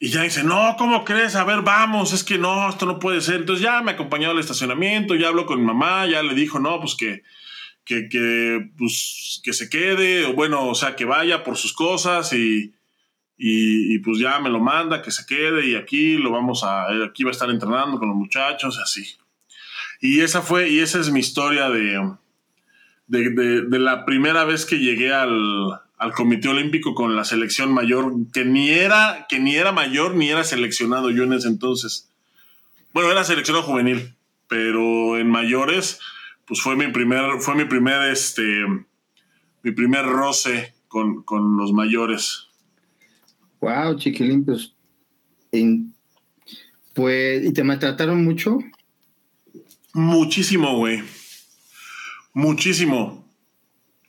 [0.00, 1.34] Y ya dice, no, ¿cómo crees?
[1.34, 3.36] A ver, vamos, es que no, esto no puede ser.
[3.36, 6.78] Entonces ya me acompañó al estacionamiento, ya habló con mi mamá, ya le dijo, no,
[6.80, 7.22] pues que,
[7.84, 12.32] que, que, pues, que se quede, o bueno, o sea, que vaya por sus cosas
[12.32, 12.72] y,
[13.36, 16.84] y, y, pues ya me lo manda, que se quede y aquí lo vamos a,
[17.04, 19.04] aquí va a estar entrenando con los muchachos, así.
[20.00, 22.00] Y esa fue, y esa es mi historia de,
[23.08, 28.12] de- de la primera vez que llegué al, al Comité Olímpico con la selección mayor,
[28.32, 32.08] que ni era, que ni era mayor ni era seleccionado yo en ese entonces.
[32.92, 34.14] Bueno, era seleccionado juvenil,
[34.48, 35.98] pero en mayores,
[36.46, 38.64] pues fue mi primer, fue mi primer, este,
[39.62, 42.46] mi primer roce con, con los mayores.
[43.60, 44.72] Wow, chiquilín, pues.
[45.52, 45.92] en-
[46.94, 48.58] pues, ¿y te maltrataron mucho?
[49.94, 51.02] Muchísimo, güey.
[52.32, 53.27] Muchísimo.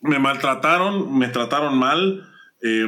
[0.00, 2.26] Me maltrataron, me trataron mal.
[2.62, 2.86] eh,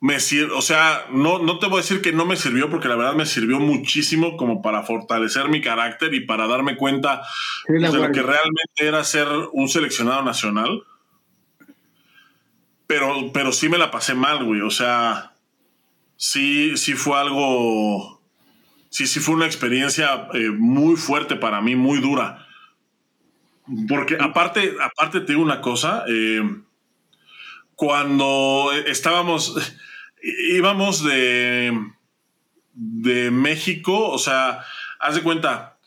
[0.00, 2.86] me sir- o sea, no, no te voy a decir que no me sirvió, porque
[2.86, 7.22] la verdad me sirvió muchísimo como para fortalecer mi carácter y para darme cuenta
[7.66, 10.84] Sí, de lo que realmente era ser un seleccionado nacional.
[12.86, 14.60] Pero, pero sí me la pasé mal, güey.
[14.62, 15.32] O sea,
[16.16, 18.20] sí, sí fue algo.
[18.90, 22.46] Sí, sí fue una experiencia eh, muy fuerte para mí, muy dura.
[23.88, 26.04] Porque aparte, aparte te digo una cosa.
[26.08, 26.42] eh,
[27.74, 29.54] cuando estábamos.
[30.50, 31.78] íbamos de.
[32.72, 34.64] de México, o sea,
[35.00, 35.78] haz de cuenta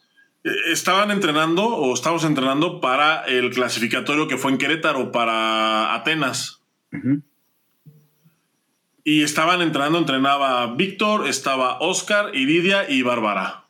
[0.44, 6.63] eh, estaban entrenando o estábamos entrenando para el clasificatorio que fue en Querétaro, para Atenas.
[9.04, 13.61] Y estaban entrenando, entrenaba Víctor, estaba Oscar, Iridia y Bárbara.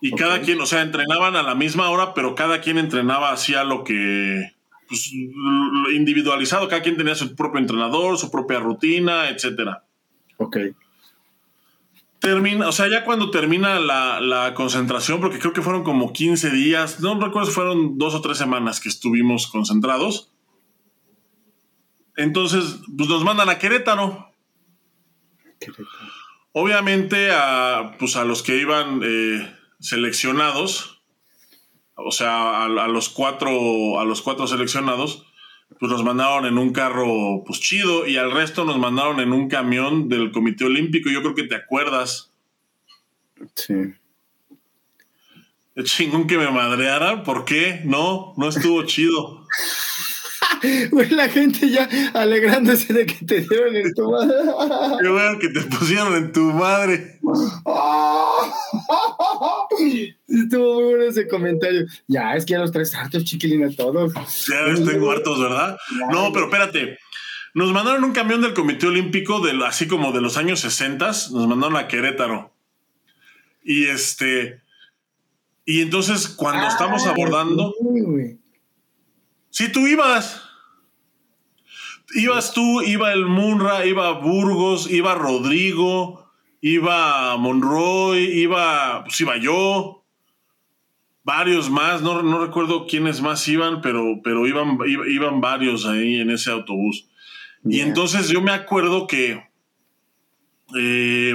[0.00, 3.64] Y cada quien, o sea, entrenaban a la misma hora, pero cada quien entrenaba hacia
[3.64, 4.52] lo que,
[4.88, 5.12] pues,
[5.92, 9.84] individualizado, cada quien tenía su propio entrenador, su propia rutina, etcétera.
[10.36, 10.56] Ok.
[12.20, 16.50] Termina, o sea, ya cuando termina la, la, concentración, porque creo que fueron como 15
[16.50, 20.32] días, no recuerdo si fueron dos o tres semanas que estuvimos concentrados.
[22.16, 24.32] Entonces, pues nos mandan a Querétaro.
[26.52, 31.02] Obviamente, a, pues a los que iban eh, seleccionados,
[31.94, 35.26] o sea, a, los cuatro, a los cuatro seleccionados,
[35.78, 39.48] pues nos mandaron en un carro pues chido y al resto nos mandaron en un
[39.48, 41.10] camión del Comité Olímpico.
[41.10, 42.32] Yo creo que te acuerdas.
[43.54, 43.74] Sí.
[45.74, 47.82] El chingón que me madreara, ¿por qué?
[47.84, 49.46] No, no estuvo chido.
[50.90, 54.34] Güey, la gente ya alegrándose de que te dieron en tu madre.
[55.00, 57.20] Qué bueno que te pusieron en tu madre.
[60.28, 61.86] Estuvo muy bueno ese comentario.
[62.06, 64.12] Ya, es que ya los traes hartos, chiquilina, todos.
[64.48, 65.78] Ya los tengo hartos, ¿verdad?
[66.10, 66.98] No, pero espérate.
[67.54, 71.48] Nos mandaron un camión del Comité Olímpico, de, así como de los años 60, nos
[71.48, 72.52] mandaron a Querétaro.
[73.64, 74.60] Y este.
[75.64, 77.74] Y entonces, cuando ah, estamos abordando.
[77.80, 78.38] Sí,
[79.66, 80.44] tú ibas.
[82.14, 90.04] Ibas tú, iba el Munra, iba Burgos, iba Rodrigo, iba Monroy, iba, pues iba yo,
[91.24, 96.30] varios más, no, no recuerdo quiénes más iban, pero, pero iban, iban varios ahí en
[96.30, 97.08] ese autobús.
[97.64, 99.44] Y entonces yo me acuerdo que
[100.76, 101.34] eh,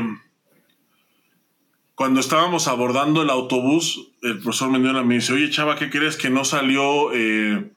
[1.95, 6.29] cuando estábamos abordando el autobús, el profesor Mendiola me dice, oye chava, ¿qué crees que
[6.29, 7.72] no salió eh,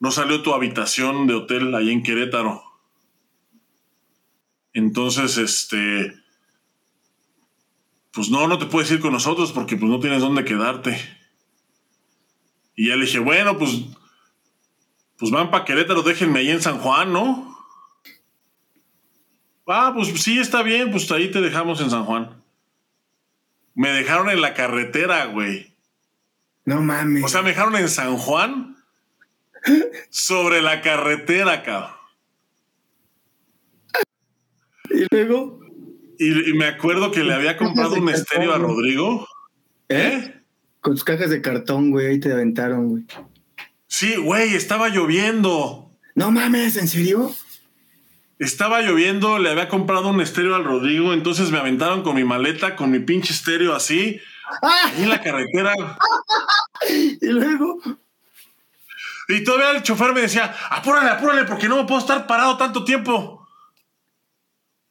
[0.00, 2.62] no salió tu habitación de hotel ahí en Querétaro.
[4.72, 6.14] Entonces, este,
[8.12, 11.00] pues no, no te puedes ir con nosotros porque pues no tienes dónde quedarte.
[12.76, 13.84] Y ya le dije, bueno, pues,
[15.16, 17.56] pues van para Querétaro, déjenme ahí en San Juan, ¿no?
[19.66, 22.42] Ah, pues sí, está bien, pues ahí te dejamos en San Juan.
[23.74, 25.72] Me dejaron en la carretera, güey.
[26.64, 27.24] No mames.
[27.24, 28.73] O sea, me dejaron en San Juan
[30.10, 31.90] sobre la carretera, cabrón.
[34.90, 35.60] Y luego.
[36.18, 39.26] Y, me acuerdo que le había comprado un estéreo a Rodrigo.
[39.88, 40.22] ¿Eh?
[40.22, 40.40] ¿Eh?
[40.80, 43.04] Con sus cajas de cartón, güey, ahí te aventaron, güey.
[43.86, 45.90] Sí, güey, estaba lloviendo.
[46.14, 47.34] No mames, ¿en serio?
[48.38, 52.76] Estaba lloviendo, le había comprado un estéreo al Rodrigo, entonces me aventaron con mi maleta,
[52.76, 54.20] con mi pinche estéreo así,
[54.62, 54.92] ¡Ah!
[54.98, 55.72] en la carretera.
[57.20, 57.80] y luego.
[59.28, 62.84] Y todavía el chofer me decía, apúrale, apúrale, porque no me puedo estar parado tanto
[62.84, 63.46] tiempo.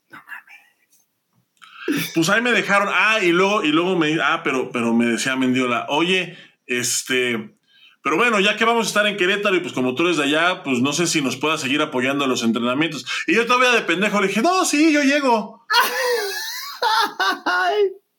[0.09, 2.11] No mames.
[2.15, 2.89] Pues ahí me dejaron.
[2.91, 7.55] Ah, y luego, y luego me, ah, pero, pero me decía Mendiola, oye, este,
[8.03, 10.23] pero bueno, ya que vamos a estar en Querétaro y pues como tú eres de
[10.23, 13.05] allá, pues no sé si nos puedas seguir apoyando en los entrenamientos.
[13.27, 15.65] Y yo todavía de pendejo le dije, no, sí, yo llego.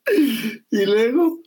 [0.71, 1.39] y luego.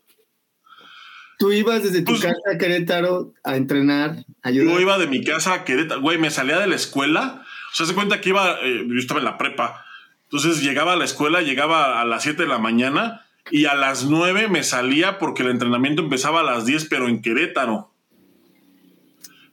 [1.38, 4.74] Tú ibas desde tu pues, casa a Querétaro a entrenar, a ayudar.
[4.74, 7.44] Yo iba de mi casa a Querétaro, güey, me salía de la escuela.
[7.72, 9.84] O sea, se cuenta que iba, eh, yo estaba en la prepa.
[10.24, 14.04] Entonces llegaba a la escuela, llegaba a las 7 de la mañana y a las
[14.04, 17.94] 9 me salía porque el entrenamiento empezaba a las 10, pero en Querétaro.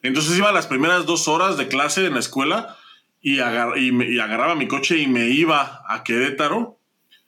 [0.01, 2.77] Entonces iba a las primeras dos horas de clase en la escuela
[3.21, 6.79] y, y agarraba mi coche y me iba a Querétaro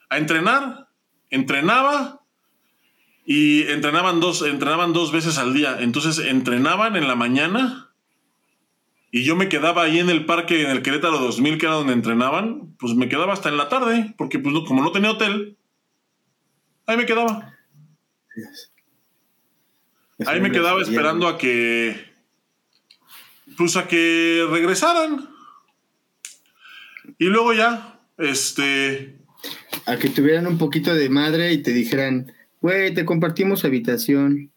[0.08, 0.88] a entrenar.
[1.30, 2.17] Entrenaba,
[3.30, 5.76] y entrenaban dos, entrenaban dos veces al día.
[5.80, 7.90] Entonces entrenaban en la mañana
[9.10, 11.92] y yo me quedaba ahí en el parque, en el Querétaro 2000, que era donde
[11.92, 15.58] entrenaban, pues me quedaba hasta en la tarde, porque pues como no tenía hotel,
[16.86, 17.54] ahí me quedaba.
[20.24, 22.02] Ahí me quedaba esperando a que,
[23.58, 25.28] pues a que regresaran.
[27.18, 29.18] Y luego ya, este...
[29.84, 34.50] A que tuvieran un poquito de madre y te dijeran, Güey, te compartimos habitación.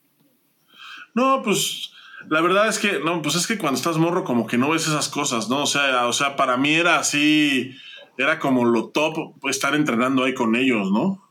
[1.14, 1.92] No, pues
[2.30, 4.88] la verdad es que, no, pues es que cuando estás morro como que no ves
[4.88, 5.64] esas cosas, ¿no?
[5.64, 7.76] O sea, o sea, para mí era así,
[8.18, 11.28] era como lo top estar entrenando ahí con ellos, ¿no?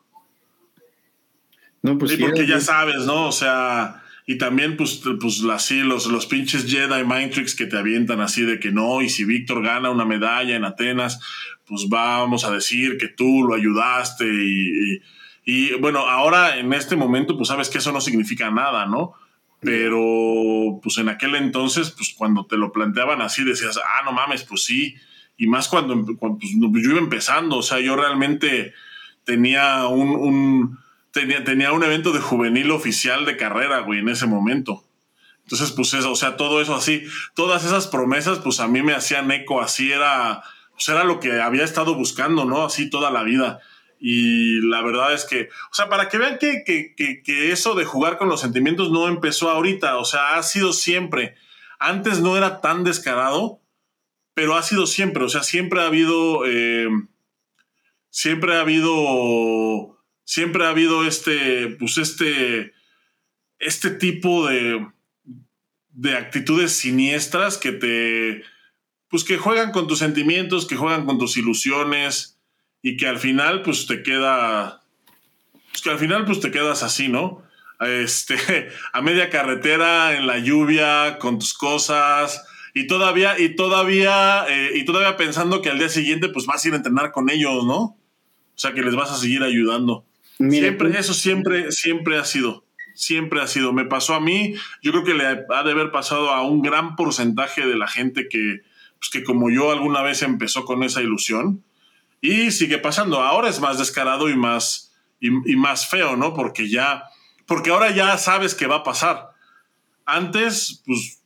[1.83, 2.19] No, pues sí.
[2.19, 3.29] porque ya sabes, ¿no?
[3.29, 7.79] O sea, y también pues, pues así los, los pinches Jedi Mind Tricks que te
[7.79, 11.21] avientan así de que no, y si Víctor gana una medalla en Atenas,
[11.67, 15.01] pues vamos a decir que tú lo ayudaste y y
[15.81, 19.15] bueno, ahora en este momento, pues sabes que eso no significa nada, ¿no?
[19.61, 24.45] Pero pues en aquel entonces, pues cuando te lo planteaban así, decías, ah, no mames,
[24.45, 24.97] pues sí.
[25.37, 28.75] Y más cuando, pues, yo iba empezando, o sea, yo realmente
[29.25, 30.79] tenía un,
[31.13, 34.85] tenía, tenía un evento de juvenil oficial de carrera, güey, en ese momento.
[35.45, 38.95] Entonces, pues eso, o sea, todo eso así, todas esas promesas, pues a mí me
[38.95, 42.65] hacían eco, así era, pues era lo que había estado buscando, ¿no?
[42.65, 43.61] Así toda la vida.
[44.03, 47.85] Y la verdad es que, o sea, para que vean que, que, que, eso de
[47.85, 51.35] jugar con los sentimientos no empezó ahorita, o sea, ha sido siempre.
[51.79, 53.61] Antes no era tan descarado,
[54.33, 56.89] pero ha sido siempre, o sea, siempre ha habido, eh,
[58.09, 62.73] siempre ha habido, siempre ha habido este, pues este,
[63.59, 64.89] este tipo de,
[65.91, 68.45] de actitudes siniestras que te,
[69.09, 72.40] pues que juegan con tus sentimientos, que juegan con tus ilusiones
[72.83, 74.83] y que al final pues te queda,
[75.71, 77.43] pues que al final pues te quedas así, ¿no?
[77.81, 78.37] Este,
[78.93, 84.85] a media carretera, en la lluvia, con tus cosas y todavía, y todavía, eh, y
[84.85, 87.79] todavía pensando que al día siguiente pues vas a ir a entrenar con ellos, ¿no?
[87.79, 87.99] O
[88.55, 90.05] sea que les vas a seguir ayudando.
[90.39, 92.65] siempre, eso siempre, siempre ha sido
[93.01, 93.73] siempre ha sido.
[93.73, 96.97] Me pasó a mí, yo creo que le ha de haber pasado a un gran
[96.97, 98.61] porcentaje de la gente que,
[98.99, 101.65] pues que como yo alguna vez empezó con esa ilusión
[102.21, 103.23] y sigue pasando.
[103.23, 106.35] Ahora es más descarado y más, y, más feo, ¿no?
[106.35, 107.05] Porque ya,
[107.47, 109.31] porque ahora ya sabes que va a pasar.
[110.05, 111.19] Antes, pues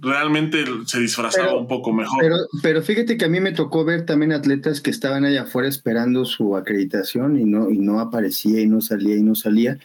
[0.00, 2.20] realmente se disfrazaba un poco mejor.
[2.20, 5.68] Pero, pero, fíjate que a mí me tocó ver también atletas que estaban allá afuera
[5.68, 9.78] esperando su acreditación y no, y no aparecía y no salía y no salía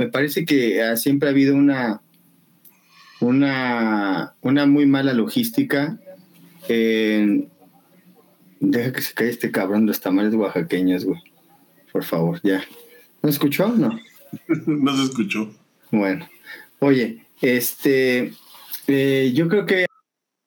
[0.00, 2.00] me parece que ah, siempre ha habido una,
[3.20, 5.98] una, una muy mala logística.
[8.60, 11.20] Deja que se caiga este cabrón de los tamales oaxaqueños, güey.
[11.92, 12.62] Por favor, ya.
[13.22, 13.98] ¿No escuchó o no?
[14.66, 15.52] no se escuchó.
[15.90, 16.28] Bueno,
[16.78, 18.32] oye, este,
[18.86, 19.86] eh, yo creo que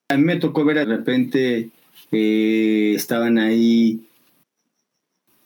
[0.10, 1.70] a mí me tocó ver de repente,
[2.12, 4.08] eh, estaban ahí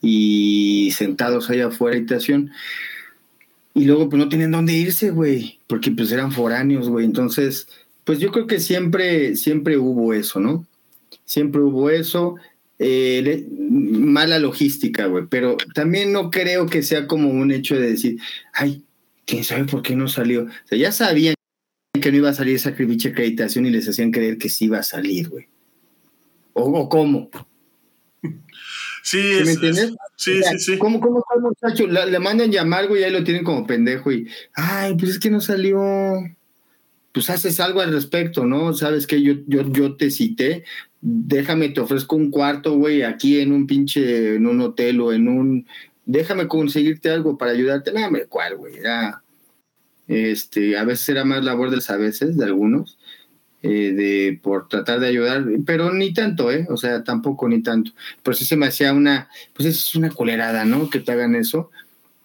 [0.00, 2.52] y sentados ahí afuera de la habitación
[3.78, 7.04] y luego pues no tenían dónde irse, güey, porque pues eran foráneos, güey.
[7.04, 7.68] Entonces,
[8.02, 10.66] pues yo creo que siempre, siempre hubo eso, ¿no?
[11.24, 12.36] Siempre hubo eso.
[12.78, 18.18] Eh, mala logística, güey, pero también no creo que sea como un hecho de decir,
[18.52, 18.84] ay,
[19.24, 20.44] quién sabe por qué no salió.
[20.44, 21.34] O sea, ya sabían
[22.00, 24.84] que no iba a salir esa acreditación y les hacían creer que sí iba a
[24.84, 25.48] salir, güey.
[26.52, 27.30] ¿O, o cómo?
[29.02, 29.94] Sí, ¿me entiendes?
[30.16, 30.78] sí, sí, sí.
[30.78, 31.86] ¿Cómo, cómo está el muchacho?
[31.86, 35.30] Le, mandan llamar, güey, y ahí lo tienen como pendejo y, ay, pues es que
[35.30, 35.80] no salió.
[37.12, 38.74] Pues haces algo al respecto, ¿no?
[38.74, 40.64] Sabes que yo, yo, yo te cité,
[41.00, 45.28] déjame, te ofrezco un cuarto, güey, aquí en un pinche, en un hotel o en
[45.28, 45.66] un,
[46.04, 47.92] déjame conseguirte algo para ayudarte.
[47.92, 48.74] No, hombre, ¿cuál, güey?
[50.08, 52.98] Este, a veces era más labor de a veces, de algunos,
[53.62, 56.66] eh, de, por tratar de ayudar, pero ni tanto, ¿eh?
[56.70, 57.92] O sea, tampoco ni tanto.
[58.22, 60.88] Por eso se me hacía una, pues es una colerada, ¿no?
[60.88, 61.70] Que te hagan eso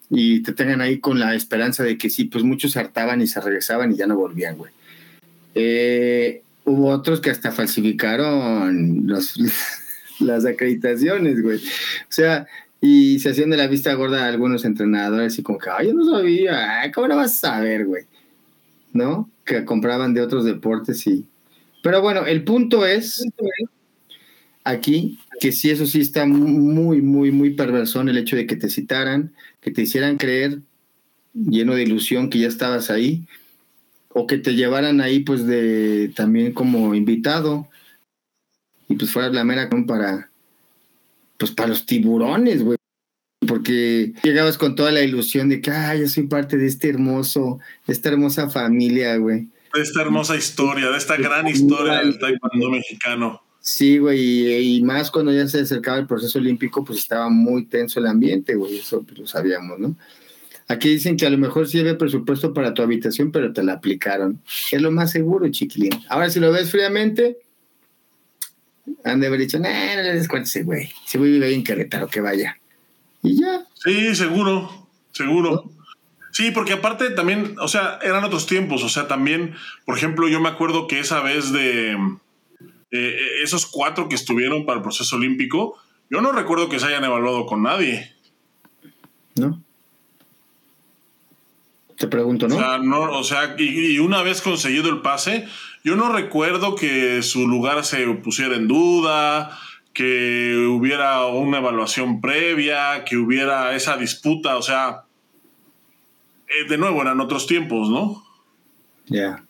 [0.09, 3.27] y te tengan ahí con la esperanza de que sí, pues muchos se hartaban y
[3.27, 4.71] se regresaban y ya no volvían, güey.
[5.55, 9.35] Eh, hubo otros que hasta falsificaron los,
[10.19, 11.57] las acreditaciones, güey.
[11.57, 12.47] O sea,
[12.81, 15.93] y se hacían de la vista gorda a algunos entrenadores y como que, ay, yo
[15.93, 18.03] no sabía, ¿cómo lo vas a saber, güey?
[18.91, 19.29] ¿No?
[19.45, 21.25] que compraban de otros deportes y...
[21.81, 23.25] Pero bueno, el punto es
[24.63, 28.69] aquí que sí, eso sí está muy, muy, muy perverso el hecho de que te
[28.69, 30.59] citaran, que te hicieran creer,
[31.33, 33.25] lleno de ilusión, que ya estabas ahí,
[34.13, 37.67] o que te llevaran ahí pues de también como invitado
[38.87, 40.29] y pues fueras la mera para
[41.37, 42.77] pues para los tiburones, güey.
[43.47, 47.59] Porque llegabas con toda la ilusión de que, ay, yo soy parte de este hermoso,
[47.85, 49.49] de esta hermosa familia, güey.
[49.73, 53.41] De esta hermosa historia, de esta gran historia del taekwondo mexicano.
[53.59, 57.99] Sí, güey, y, más cuando ya se acercaba el proceso olímpico, pues estaba muy tenso
[57.99, 59.95] el ambiente, güey, eso pues, lo sabíamos, ¿no?
[60.73, 63.73] Aquí dicen que a lo mejor sí había presupuesto para tu habitación, pero te la
[63.73, 64.41] aplicaron.
[64.71, 65.91] Es lo más seguro, chiquilín.
[66.09, 67.37] Ahora, si lo ves fríamente,
[69.03, 70.89] han de haber dicho, no, no le des cuenta ese güey.
[71.05, 72.57] Si voy a vivir en Querétaro, que vaya
[73.23, 73.65] y ya.
[73.75, 75.71] Sí, seguro, seguro.
[76.31, 79.55] Sí, porque aparte también, o sea, eran otros tiempos, o sea, también,
[79.85, 81.95] por ejemplo, yo me acuerdo que esa vez de
[82.91, 85.77] eh, esos cuatro que estuvieron para el proceso olímpico,
[86.09, 88.13] yo no recuerdo que se hayan evaluado con nadie.
[89.35, 89.62] ¿No?
[92.03, 92.57] Te pregunto, ¿no?
[92.57, 95.47] O sea, no, o sea y, y, una vez conseguido el pase,
[95.85, 99.57] yo no recuerdo que su lugar se pusiera en duda,
[99.93, 105.03] que hubiera una evaluación previa, que hubiera esa disputa, o sea,
[106.49, 108.21] eh, de nuevo eran otros tiempos, ¿no?
[109.05, 109.45] Ya.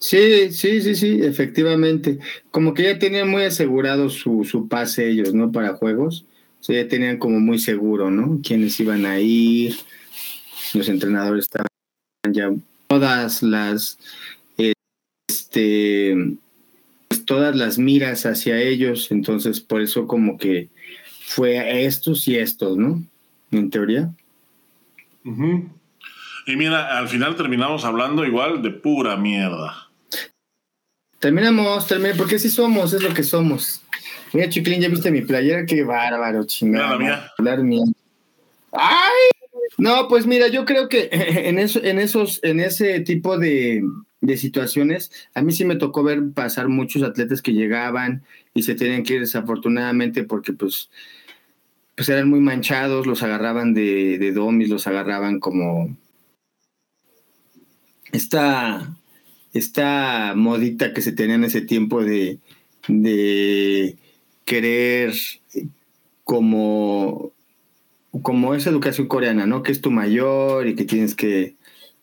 [0.00, 2.18] Sí, sí, sí, sí, efectivamente.
[2.50, 5.52] Como que ya tenían muy asegurado su, su pase ellos, ¿no?
[5.52, 6.24] Para juegos.
[6.58, 8.40] O sea, ya tenían como muy seguro, ¿no?
[8.42, 9.76] Quiénes iban a ir.
[10.74, 11.68] Los entrenadores estaban
[12.30, 12.50] ya
[12.88, 13.98] todas las
[15.54, 16.36] este,
[17.08, 20.68] pues, todas las miras hacia ellos, entonces por eso como que
[21.26, 23.02] fue a estos y estos, ¿no?
[23.50, 24.10] En teoría.
[25.24, 29.88] Y mira, al final terminamos hablando igual de pura mierda.
[31.18, 33.80] Terminamos, terminamos, porque si somos, es lo que somos.
[34.32, 36.98] Mira, Chiquilín, ya viste mi playera, qué bárbaro, chingada.
[36.98, 37.84] Mira la mía.
[38.72, 39.33] ¡Ay!
[39.78, 43.82] No, pues mira, yo creo que en, eso, en, esos, en ese tipo de,
[44.20, 48.22] de situaciones, a mí sí me tocó ver pasar muchos atletas que llegaban
[48.54, 50.90] y se tenían que ir desafortunadamente porque pues,
[51.94, 55.96] pues eran muy manchados, los agarraban de, de domis, los agarraban como
[58.12, 58.96] esta,
[59.52, 62.38] esta modita que se tenía en ese tiempo de,
[62.88, 63.96] de
[64.44, 65.12] querer
[66.22, 67.33] como
[68.22, 69.62] como esa educación coreana, ¿no?
[69.62, 71.56] Que es tu mayor y que tienes que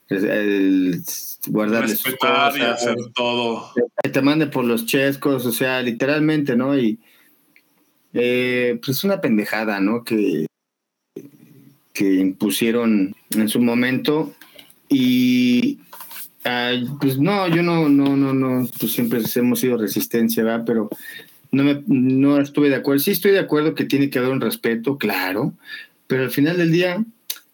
[0.10, 1.02] el,
[1.48, 3.72] guardarle sus cosas, y hacer todo.
[4.04, 6.78] Que te mande por los chescos, o sea, literalmente, ¿no?
[6.78, 7.00] Y
[8.14, 10.04] eh, pues es una pendejada, ¿no?
[10.04, 10.48] Que,
[11.94, 14.34] que impusieron en su momento
[14.90, 15.80] y
[17.00, 20.64] pues no, yo no, no, no, no, pues siempre hemos sido resistencia, ¿verdad?
[20.66, 20.90] Pero
[21.52, 23.00] no, me, no estuve de acuerdo.
[23.00, 25.54] Sí estoy de acuerdo que tiene que haber un respeto, claro,
[26.12, 27.02] pero al final del día,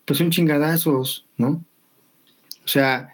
[0.04, 1.64] pues son chingadazos, ¿no?
[2.66, 3.14] O sea,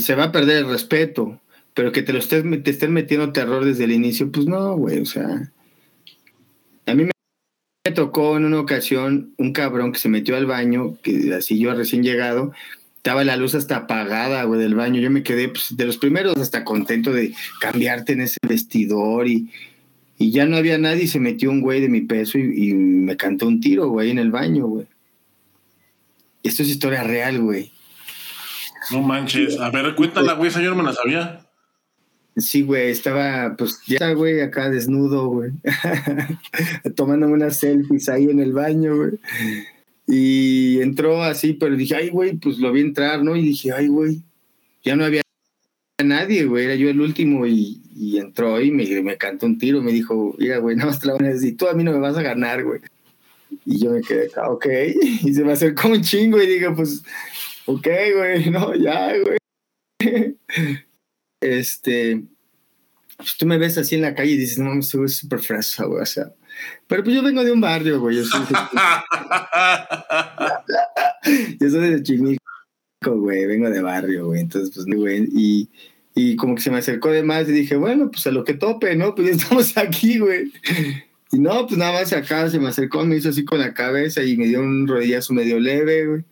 [0.00, 1.40] se va a perder el respeto,
[1.72, 5.00] pero que te lo estés, te estén metiendo terror desde el inicio, pues no, güey,
[5.00, 5.50] o sea.
[6.84, 11.32] A mí me tocó en una ocasión un cabrón que se metió al baño, que
[11.32, 12.52] así yo recién llegado,
[12.98, 15.00] estaba la luz hasta apagada, güey, del baño.
[15.00, 19.48] Yo me quedé pues, de los primeros hasta contento de cambiarte en ese vestidor y,
[20.18, 23.16] y ya no había nadie y se metió un güey de mi peso y, me
[23.16, 24.86] cantó un tiro, güey, en el baño, güey.
[26.42, 27.72] Esto es historia real, güey.
[28.90, 29.58] No manches.
[29.60, 31.46] A ver, cuéntala, güey, esa yo no me la sabía.
[32.36, 35.52] Sí, güey, estaba, pues ya, güey, acá desnudo, güey.
[36.96, 39.12] Tomándome unas selfies ahí en el baño, güey.
[40.06, 43.36] Y entró así, pero dije, ay, güey, pues lo vi entrar, ¿no?
[43.36, 44.22] Y dije, ay, güey,
[44.84, 45.22] ya no había
[46.04, 47.80] nadie, güey, era yo el último y,
[48.18, 51.14] entró y me, me, cantó un tiro, me dijo, mira, güey, nada más te la
[51.14, 52.80] voy a decir, tú a mí no me vas a ganar, güey.
[53.64, 54.66] Y yo me quedé, ah, ok,
[55.22, 57.02] y se me acercó un chingo y dije, pues,
[57.66, 59.38] ok, güey, no, ya, güey.
[61.40, 62.22] este,
[63.16, 65.84] pues tú me ves así en la calle y dices, no, me sube súper fresa,
[65.86, 66.32] güey, o sea,
[66.86, 68.40] pero pues yo vengo de un barrio, güey, yo soy,
[71.60, 72.42] yo soy de Chimilco
[73.04, 75.68] güey, vengo de barrio, güey, entonces, pues, güey, y,
[76.18, 78.54] y como que se me acercó de más y dije, bueno, pues a lo que
[78.54, 79.14] tope, ¿no?
[79.14, 80.50] Pues ya estamos aquí, güey.
[81.30, 84.24] Y no, pues nada más acá se me acercó, me hizo así con la cabeza
[84.24, 86.24] y me dio un rodillazo medio leve, güey.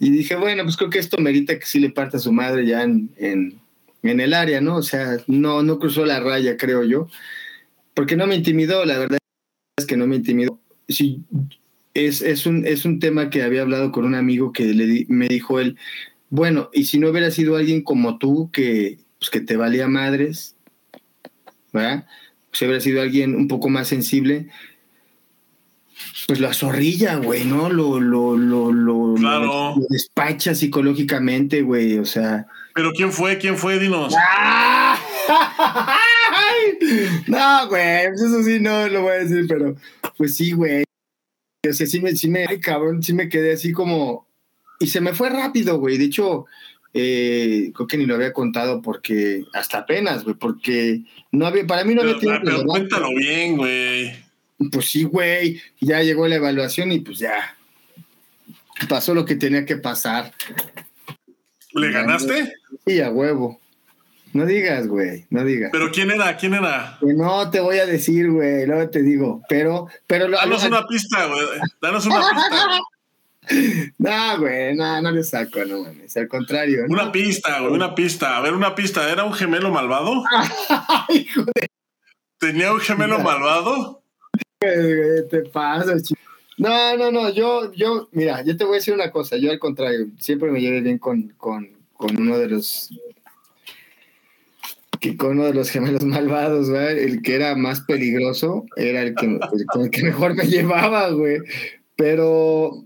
[0.00, 2.66] Y dije, bueno, pues creo que esto merita que sí le parta a su madre
[2.66, 3.60] ya en, en,
[4.02, 4.76] en, el área, ¿no?
[4.76, 7.06] O sea, no, no cruzó la raya, creo yo.
[7.94, 9.18] Porque no me intimidó, la verdad
[9.76, 10.58] es que no me intimidó.
[10.88, 11.22] Si
[11.94, 15.28] es, es, un, es un tema que había hablado con un amigo que le me
[15.28, 15.76] dijo él,
[16.30, 20.56] bueno, y si no hubiera sido alguien como tú que, pues, que te valía madres,
[21.72, 22.06] ¿verdad?
[22.52, 24.48] Si hubiera sido alguien un poco más sensible,
[26.26, 27.68] pues lo azorrilla, güey, ¿no?
[27.68, 32.46] Lo, lo, lo, lo, lo, despacha psicológicamente, güey, o sea.
[32.74, 33.38] ¿Pero quién fue?
[33.38, 33.80] ¿Quién fue?
[33.80, 34.14] Dinos.
[37.26, 39.74] no, güey, pues eso sí no lo voy a decir, pero
[40.16, 40.84] pues sí, güey.
[41.68, 44.29] O sea, sí me, sí me, ay, cabrón, sí me quedé así como.
[44.80, 45.98] Y se me fue rápido, güey.
[45.98, 46.46] De hecho,
[46.94, 51.84] eh, creo que ni lo había contado porque hasta apenas, güey, porque no había, para
[51.84, 52.40] mí no había tiempo.
[52.42, 54.12] Pero cuéntalo bien, güey.
[54.72, 55.60] Pues sí, güey.
[55.80, 57.56] Ya llegó la evaluación y pues ya.
[58.88, 60.32] Pasó lo que tenía que pasar.
[61.74, 62.54] ¿Le ganaste?
[62.86, 63.60] Sí, a huevo.
[64.32, 65.70] No digas, güey, no digas.
[65.72, 66.36] ¿Pero quién era?
[66.36, 66.98] ¿Quién era?
[67.02, 69.42] no te voy a decir, güey, no te digo.
[69.48, 70.30] Pero, pero.
[70.30, 71.46] Danos una pista, güey.
[71.82, 72.80] Danos una pista.
[73.98, 76.16] No, güey, no, no le saco, no mames.
[76.16, 76.84] Al contrario.
[76.88, 78.36] Una pista, güey, una pista.
[78.36, 79.10] A ver, una pista.
[79.10, 80.22] ¿Era un gemelo malvado?
[81.08, 81.66] Hijo de...
[82.38, 84.02] ¿Tenía un gemelo malvado?
[84.60, 86.20] ¿Qué te pasa, chico?
[86.58, 87.30] No, no, no.
[87.30, 89.36] Yo, yo, mira, yo te voy a decir una cosa.
[89.36, 92.90] Yo, al contrario, siempre me llevé bien con, con, con uno de los
[95.00, 99.14] que con uno de los gemelos malvados, güey, el que era más peligroso era el
[99.14, 101.38] que, el, que mejor me llevaba, güey.
[101.96, 102.84] Pero,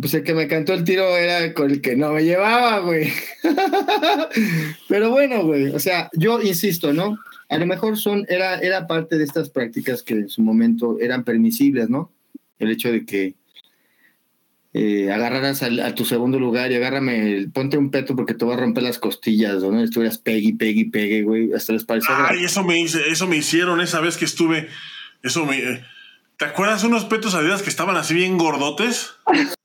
[0.00, 3.12] pues el que me cantó el tiro era con el que no me llevaba, güey.
[4.88, 7.18] Pero bueno, güey, o sea, yo insisto, ¿no?
[7.48, 11.24] A lo mejor son, era, era parte de estas prácticas que en su momento eran
[11.24, 12.12] permisibles, ¿no?
[12.58, 13.34] El hecho de que
[14.74, 18.58] eh, agarraras a tu segundo lugar y agárrame, ponte un peto porque te voy a
[18.58, 19.82] romper las costillas, ¿no?
[19.82, 22.14] Estuvieras pegue, pegue, pegue, güey, hasta les pareció.
[22.14, 24.68] Ay, eso me, eso me hicieron esa vez que estuve,
[25.24, 25.58] eso me...
[25.58, 25.82] Eh,
[26.36, 29.16] ¿Te acuerdas unos petos adidas que estaban así bien gordotes?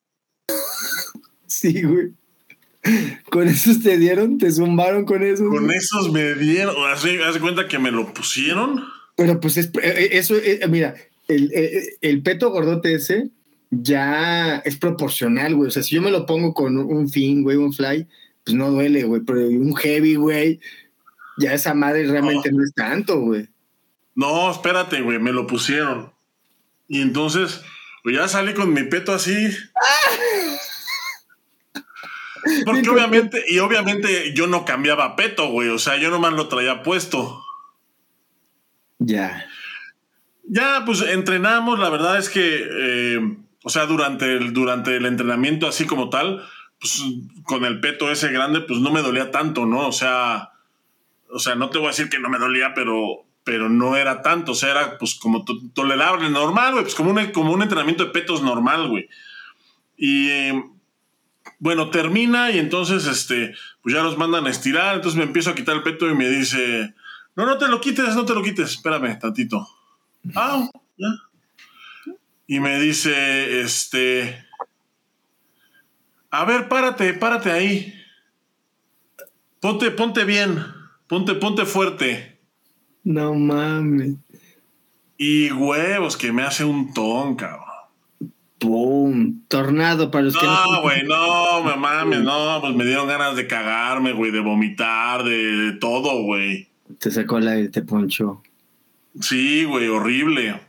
[1.64, 2.12] sí, güey.
[3.30, 4.38] ¿Con esos te dieron?
[4.38, 5.48] ¿Te zumbaron con esos?
[5.48, 6.76] Con esos me dieron.
[6.88, 8.84] ¿Haz cuenta que me lo pusieron?
[9.16, 10.36] Pero pues es, eh, eso,
[10.68, 10.96] mira,
[11.30, 11.52] el,
[12.02, 13.30] el, peto gordote ese
[13.72, 15.70] ya es proporcional, güey.
[15.70, 18.06] O sea, si yo me lo pongo con un fin, güey, un fly,
[18.44, 19.22] pues no duele, güey.
[19.22, 20.60] Pero un heavy, güey,
[21.38, 23.48] ya esa madre realmente no, es tanto, güey.
[24.16, 26.12] No, espérate, güey, me lo pusieron.
[26.90, 27.62] Y entonces,
[28.04, 29.48] pues ya salí con mi peto así.
[32.66, 35.70] Porque obviamente, y obviamente yo no cambiaba peto, güey.
[35.70, 37.44] O sea, yo nomás lo traía puesto.
[39.00, 39.46] Ya.
[40.46, 41.80] Ya, pues entrenamos.
[41.80, 43.20] La verdad es que eh,
[43.64, 46.44] o sea, durante el, durante el entrenamiento así como tal,
[46.80, 47.02] pues
[47.46, 49.88] con el peto ese grande, pues no me dolía tanto, ¿no?
[49.88, 50.52] O sea,
[51.30, 54.22] o sea, no te voy a decir que no me dolía, pero, pero no era
[54.22, 58.04] tanto, o sea, era pues como tolerable, normal, güey, pues como un, como un entrenamiento
[58.04, 59.08] de petos normal, güey.
[59.96, 60.52] Y
[61.64, 65.56] bueno, termina y entonces, este, pues ya los mandan a estirar, entonces me empiezo a
[65.56, 66.94] quitar el peto y me dice,
[67.36, 69.68] no, no te lo quites, no te lo quites, espérame tantito.
[70.36, 71.08] Ah, ya
[72.48, 74.46] y me dice, este,
[76.30, 77.94] a ver, párate, párate ahí.
[79.60, 80.64] Ponte, ponte bien,
[81.08, 82.40] ponte, ponte fuerte.
[83.04, 84.18] No mames.
[85.18, 87.63] Y huevos, que me hace un ton, cabrón.
[88.64, 89.42] ¡Pum!
[89.50, 90.82] Tornado para los no, que no.
[90.84, 95.74] güey, no, me mames, no, pues me dieron ganas de cagarme, güey, de vomitar, de,
[95.82, 96.70] todo, güey.
[96.98, 98.42] Te sacó la te poncho.
[99.20, 100.62] Sí, güey, horrible.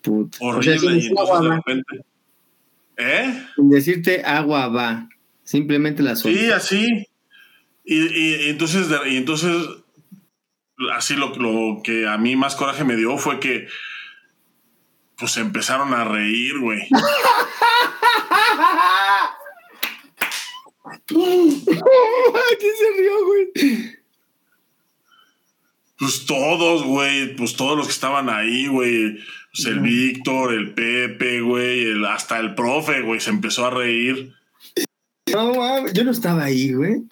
[0.00, 0.38] Puta.
[0.40, 0.96] Horrible.
[0.96, 2.00] y entonces de repente.
[2.96, 3.44] ¿Eh?
[3.54, 5.06] Sin decirte agua va.
[5.44, 6.40] Simplemente la suelta.
[6.40, 7.06] Sí, así.
[7.84, 9.54] Y, y, entonces, y entonces,
[10.94, 13.66] así lo, lo, que a mí más coraje me dio fue que
[15.20, 16.88] pues empezaron a reír, güey.
[21.06, 23.52] ¿Quién se rió, güey?
[25.98, 29.18] Pues todos, güey, pues todos los que estaban ahí, güey.
[29.52, 34.32] Pues el Víctor, el Pepe, güey, el, hasta el profe, güey, se empezó a reír.
[35.30, 37.02] No, yo no estaba ahí, güey.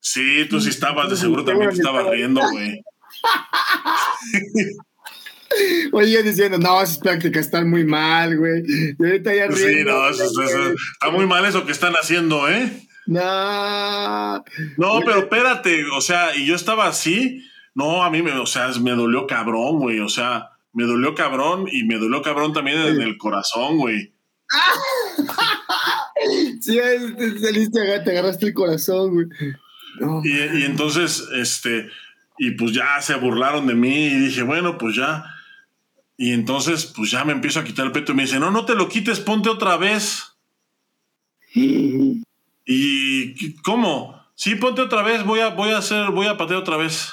[0.00, 2.82] Sí, tú sí estabas, de seguro también te estabas riendo, güey.
[5.92, 8.62] Oye, diciendo, no, esas prácticas están muy mal, güey.
[8.98, 12.70] Y ahorita ya Sí, no, está muy mal eso que están haciendo, ¿eh?
[13.06, 14.44] No.
[14.76, 17.42] No, pero espérate, o sea, y yo estaba así
[17.74, 20.00] no, a mí me, o sea, me dolió cabrón, güey.
[20.00, 24.12] O sea, me dolió cabrón y me dolió cabrón también en el corazón, güey.
[26.60, 26.78] sí,
[27.18, 29.26] te saliste, te agarraste el corazón, güey.
[30.24, 31.88] y, y, entonces, este,
[32.38, 35.24] y pues ya se burlaron de mí y dije, bueno, pues ya.
[36.16, 38.64] Y entonces, pues ya me empiezo a quitar el peto y me dice, no, no
[38.64, 40.36] te lo quites, ponte otra vez.
[41.54, 42.22] y,
[43.62, 44.20] ¿cómo?
[44.34, 47.12] Sí, ponte otra vez, voy a, voy a hacer, voy a patear otra vez.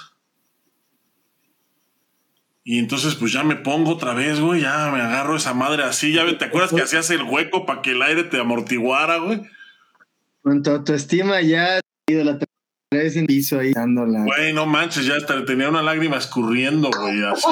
[2.63, 6.13] Y entonces, pues ya me pongo otra vez, güey, ya me agarro esa madre así.
[6.13, 9.41] Ya ¿te acuerdas que hacías el hueco para que el aire te amortiguara, güey?
[10.43, 12.37] Con tu autoestima ya ido la
[12.97, 14.23] vez en piso ahí dándola.
[14.23, 17.47] Güey, no manches, ya hasta tenía una lágrima escurriendo, güey, así.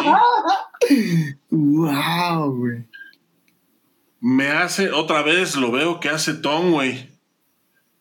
[1.50, 2.84] wow, güey.
[4.20, 7.10] Me hace, otra vez lo veo que hace Tom, güey.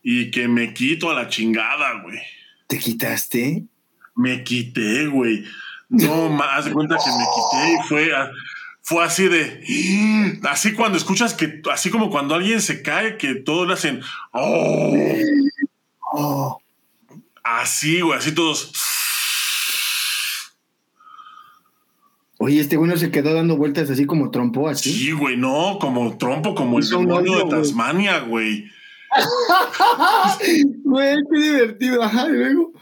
[0.03, 2.19] Y que me quito a la chingada, güey.
[2.67, 3.65] ¿Te quitaste?
[4.17, 5.45] Me quité, güey.
[5.89, 8.11] No, más de cuenta que me quité y fue,
[8.83, 10.41] fue así de.
[10.43, 11.63] Así cuando escuchas que.
[11.71, 14.01] Así como cuando alguien se cae, que todos le hacen.
[14.33, 14.93] ¡Oh!
[17.57, 18.73] Así, güey, así todos.
[22.39, 24.93] Oye, este güey no se quedó dando vueltas así como trompo, así.
[24.93, 28.71] Sí, güey, no, como trompo, como el demonio de Tasmania, güey.
[30.85, 32.73] Güey, qué divertido, ajá, y luego.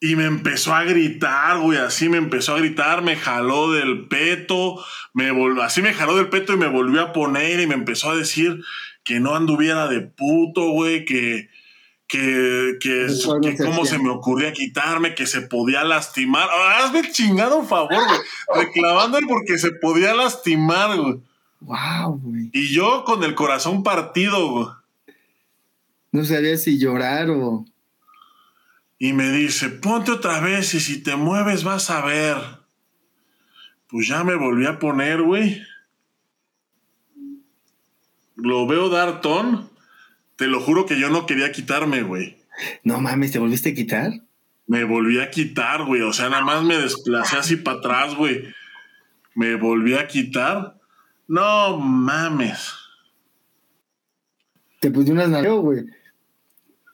[0.00, 4.84] Y me empezó a gritar, güey, así me empezó a gritar, me jaló del peto,
[5.12, 5.30] me
[5.62, 8.60] así me jaló del peto y me volvió a poner y me empezó a decir
[9.04, 11.48] que no anduviera de puto, güey, que,
[12.08, 13.06] que, que,
[13.42, 16.48] que cómo se me ocurría quitarme, que se podía lastimar.
[16.50, 21.20] Ah, hazme el chingado favor, güey, reclamándole porque se podía lastimar, güey.
[21.60, 22.50] Wow, güey.
[22.52, 24.66] Y yo con el corazón partido, güey.
[26.10, 27.66] No sabía si llorar o
[28.98, 32.36] y me dice, ponte otra vez y si te mueves vas a ver.
[33.86, 35.62] Pues ya me volví a poner, güey.
[38.34, 39.67] Lo veo dar ton
[40.38, 42.38] Te lo juro que yo no quería quitarme, güey.
[42.84, 44.12] No mames, ¿te volviste a quitar?
[44.68, 46.02] Me volví a quitar, güey.
[46.02, 48.44] O sea, nada más me desplacé así para atrás, güey.
[49.34, 50.78] Me volví a quitar.
[51.26, 52.72] No mames.
[54.78, 55.86] Te puse unas nalgas, güey.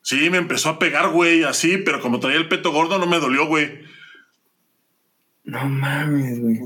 [0.01, 3.21] Sí, me empezó a pegar, güey, así, pero como traía el peto gordo, no me
[3.21, 3.79] dolió, güey.
[5.45, 6.61] No mames, güey.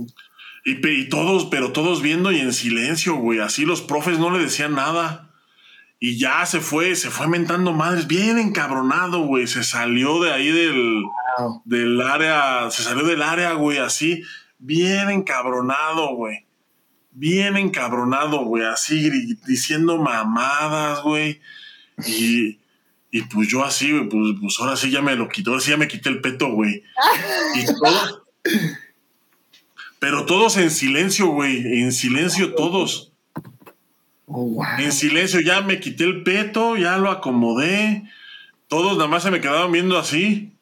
[0.64, 3.40] Y, y todos, pero todos viendo y en silencio, güey.
[3.40, 5.27] Así los profes no le decían nada.
[6.00, 9.46] Y ya se fue, se fue mentando madres, bien encabronado, güey.
[9.48, 11.02] Se salió de ahí del,
[11.64, 14.22] del área, se salió del área, güey, así,
[14.58, 16.46] bien encabronado, güey.
[17.10, 19.10] Bien encabronado, güey, así
[19.44, 21.40] diciendo mamadas, güey.
[22.06, 22.60] Y,
[23.10, 25.76] y pues yo así, güey, pues, pues, ahora sí ya me lo quitó, así ya
[25.76, 26.84] me quité el peto, güey.
[27.56, 28.22] Y todos,
[29.98, 33.07] pero todos en silencio, güey, en silencio todos.
[34.30, 38.04] Oh, en silencio, ya me quité el peto, ya lo acomodé.
[38.68, 40.52] Todos nada más se me quedaban viendo así.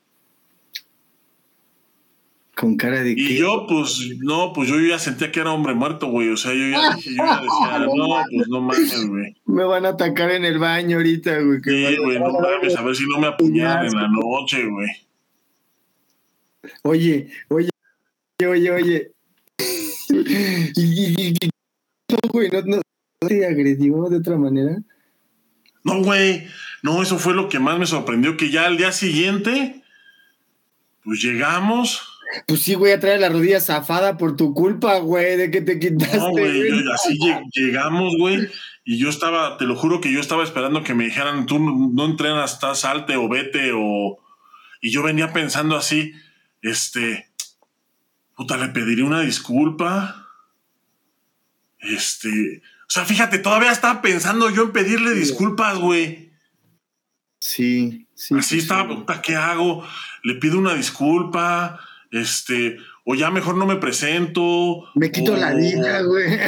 [2.54, 6.06] Con cara de Y yo, pues, no, pues yo ya sentía que era hombre muerto,
[6.06, 6.30] güey.
[6.30, 9.36] O sea, yo ya, dije, yo ya decía, no, pues no mames, güey.
[9.46, 11.58] Me van a atacar en el baño ahorita, güey.
[11.62, 14.88] Sí, güey, no mames, a ver si no me apuñalan en la noche, güey.
[16.82, 17.68] Oye, oye,
[18.46, 19.12] oye, oye.
[20.08, 21.50] y, y, y,
[22.28, 22.80] güey, no, no,
[23.18, 24.78] te agredió de otra manera?
[25.82, 26.46] No, güey.
[26.82, 29.82] No, eso fue lo que más me sorprendió, que ya al día siguiente,
[31.02, 32.02] pues llegamos.
[32.46, 35.78] Pues sí, güey, a traer la rodilla zafada por tu culpa, güey, de que te
[35.78, 36.18] quitaste.
[36.18, 37.18] No, güey, así
[37.54, 38.48] llegamos, güey,
[38.84, 42.04] y yo estaba, te lo juro que yo estaba esperando que me dijeran, tú no
[42.04, 44.18] entrenas, estás salte o vete, o...
[44.80, 46.12] Y yo venía pensando así,
[46.62, 47.28] este,
[48.36, 50.28] puta, le pediría una disculpa.
[51.78, 56.30] Este, o sea, fíjate, todavía estaba pensando yo en pedirle disculpas, güey.
[57.40, 58.34] Sí, sí.
[58.38, 59.84] Así estaba, ¿qué hago?
[60.22, 61.80] Le pido una disculpa,
[62.12, 64.84] este, o ya mejor no me presento.
[64.94, 66.38] Me quito la vida, güey.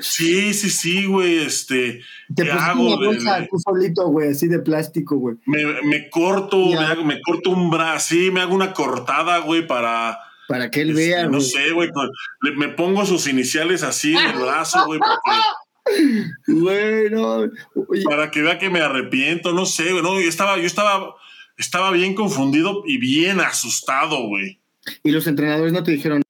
[0.00, 2.00] Sí, sí, sí, güey, este,
[2.34, 2.96] ¿qué hago?
[2.96, 5.36] Una bolsa, tú solito, güey, así de plástico, güey.
[5.46, 10.18] Me, corto, me, me, corto un brazo, sí, me hago una cortada, güey, para
[10.52, 11.26] para que él vea.
[11.28, 11.88] No sé, güey.
[12.58, 15.00] Me pongo sus iniciales así en el brazo, güey.
[16.46, 17.48] Bueno.
[18.04, 20.02] Para que vea que me arrepiento, no sé, güey.
[20.02, 21.14] No, yo estaba, yo estaba,
[21.56, 24.60] estaba bien confundido y bien asustado, güey.
[25.02, 26.20] ¿Y los entrenadores no te dijeron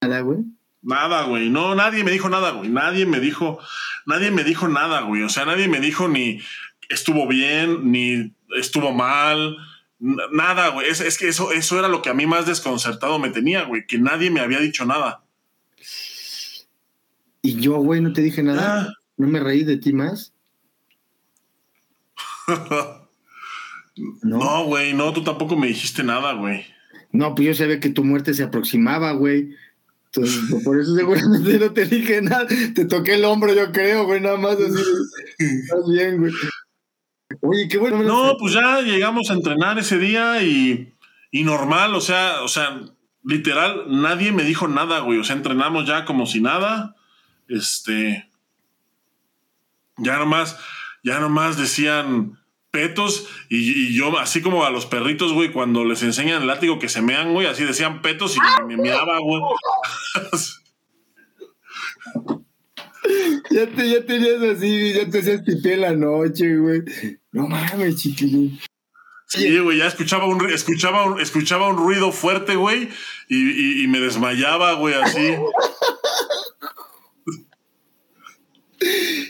[0.00, 0.38] nada, güey?
[0.80, 1.50] Nada, güey.
[1.50, 2.70] No, nadie me dijo nada, güey.
[2.70, 3.58] Nadie me dijo,
[4.06, 5.22] nadie me dijo nada, güey.
[5.22, 6.40] O sea, nadie me dijo ni
[6.88, 9.58] estuvo bien, ni estuvo mal
[10.00, 10.88] Nada, güey.
[10.88, 13.86] Es, que eso, eso era lo que a mí más desconcertado me tenía, güey.
[13.86, 15.22] Que nadie me había dicho nada.
[17.42, 18.88] Y yo, güey, no te dije nada.
[18.88, 18.92] Ah.
[19.16, 20.32] No me reí de ti más.
[24.22, 26.64] no, güey, no, tú tampoco me dijiste nada, güey.
[27.12, 29.54] No, pues yo sabía que tu muerte se aproximaba, güey.
[30.06, 32.46] Entonces, pues, por eso seguramente no te dije nada.
[32.74, 34.82] Te toqué el hombro, yo creo, güey, nada más así.
[35.38, 36.32] Estás bien, güey.
[37.40, 38.02] Oye, qué bueno.
[38.02, 40.92] No, pues ya llegamos a entrenar ese día y,
[41.32, 42.80] normal, o sea, o sea,
[43.22, 45.18] literal, nadie me dijo nada, güey.
[45.18, 46.96] O sea, entrenamos ya como si nada.
[47.48, 48.28] Este.
[49.96, 50.58] Ya nomás,
[51.04, 52.38] ya nomás decían
[52.70, 56.88] petos y, yo, así como a los perritos, güey, cuando les enseñan el látigo que
[56.88, 59.42] se mean, güey, así decían petos y me, me meaba, güey.
[63.50, 66.82] ya, te, ya tenías así, ya te hacías pipí en la noche, güey.
[67.32, 68.58] No mames, chiquilín.
[69.26, 72.88] Sí, güey, ya escuchaba un, escuchaba un, escuchaba un ruido fuerte, güey,
[73.28, 75.36] y, y, me desmayaba, güey, así.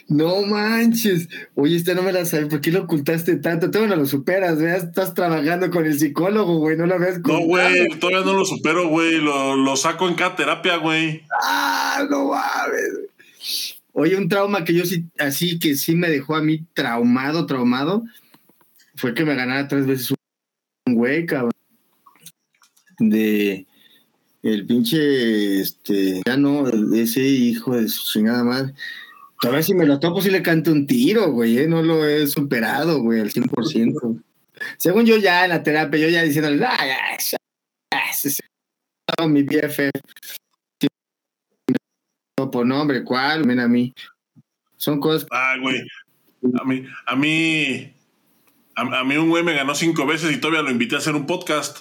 [0.08, 1.28] No manches.
[1.54, 2.46] Oye, este no me la sabes.
[2.46, 3.70] ¿Por qué lo ocultaste tanto?
[3.70, 4.88] Tú no lo superas, ¿verdad?
[4.88, 6.76] Estás trabajando con el psicólogo, güey.
[6.76, 9.18] No lo ves No, güey, todavía no lo supero, güey.
[9.18, 11.24] Lo, lo saco en cada terapia, güey.
[11.42, 13.09] Ah, no mames.
[14.00, 18.02] Oye, un trauma que yo sí, así que sí me dejó a mí traumado, traumado,
[18.94, 20.14] fue que me ganara tres veces
[20.86, 21.52] un güey, cabrón.
[22.98, 23.66] De
[24.42, 28.72] el pinche, este, ya no, ese hijo de su chingada madre.
[29.38, 31.68] Todavía si me lo topo, sí le canto un tiro, güey, ¿eh?
[31.68, 34.22] no lo he superado, güey, al 100%.
[34.78, 37.18] Según yo ya en la terapia, yo ya diciéndole, ay, ay,
[39.28, 39.90] mi BFF
[42.48, 43.42] por nombre, ¿cuál?
[43.42, 43.92] Ven a mí.
[44.76, 45.26] Son cosas.
[45.32, 45.82] Ah, güey.
[46.60, 47.92] A mí, a mí,
[48.76, 51.26] a, mí un güey me ganó cinco veces y todavía lo invité a hacer un
[51.26, 51.80] podcast.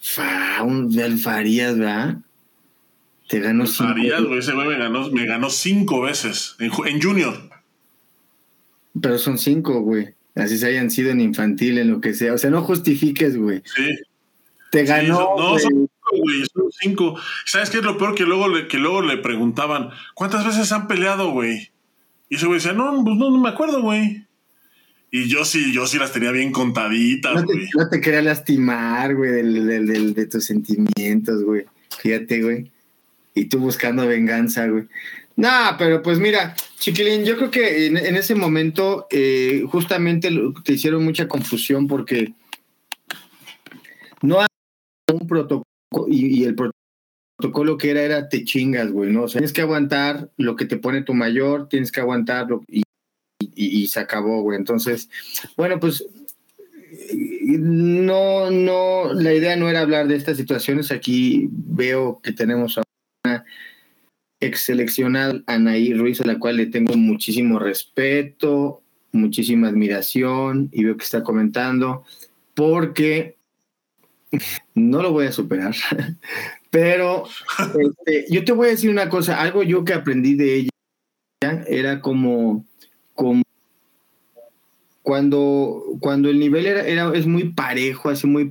[0.00, 2.18] Fa, un del Farías, ¿verdad?
[3.28, 3.90] Te ganó cinco.
[3.90, 7.50] Farías, güey, ese güey me ganó, me ganó cinco veces en, en Junior.
[9.02, 10.14] Pero son cinco, güey.
[10.34, 12.32] Así se hayan sido en infantil, en lo que sea.
[12.32, 13.60] O sea, no justifiques, güey.
[13.64, 13.98] Sí.
[14.70, 15.34] Te ganó.
[15.36, 15.90] no, son
[16.28, 16.46] güey.
[16.52, 17.18] Son cinco.
[17.44, 18.14] ¿Sabes qué es lo peor?
[18.14, 21.70] Que luego, le, que luego le preguntaban, ¿cuántas veces han peleado, güey?
[22.28, 24.24] Y ese güey decía, no, pues no, no me acuerdo, güey.
[25.10, 27.68] Y yo sí, yo sí las tenía bien contaditas, güey.
[27.74, 31.64] No, no, te quería lastimar, güey, de tus sentimientos, güey.
[31.98, 32.70] Fíjate, güey.
[33.34, 34.84] Y tú buscando venganza, güey.
[35.36, 40.30] Nah, pero pues mira, Chiquilín, yo creo que en, ese momento eh, justamente
[40.64, 42.32] te hicieron mucha confusión porque
[44.20, 44.48] no hay
[45.12, 45.62] un protocolo
[46.08, 49.24] y, el protocolo que era era te chingas, güey, ¿no?
[49.24, 52.82] O tienes que aguantar lo que te pone tu mayor, tienes que aguantarlo y,
[53.40, 54.58] y, y se acabó, güey.
[54.58, 55.08] Entonces,
[55.56, 56.04] bueno, pues
[57.58, 60.92] no, no, la idea no era hablar de estas situaciones.
[60.92, 62.82] Aquí veo que tenemos a
[63.24, 63.44] una
[64.40, 68.82] ex seleccionada Anaí Ruiz, a la cual le tengo muchísimo respeto,
[69.12, 72.04] muchísima admiración y veo que está comentando
[72.54, 73.37] porque
[74.74, 75.74] no lo voy a superar.
[76.70, 77.24] Pero
[77.58, 80.70] este, yo te voy a decir una cosa, algo yo que aprendí de ella
[81.66, 82.64] era como,
[83.14, 83.42] como
[85.02, 88.50] cuando, cuando el nivel era, es muy parejo, así muy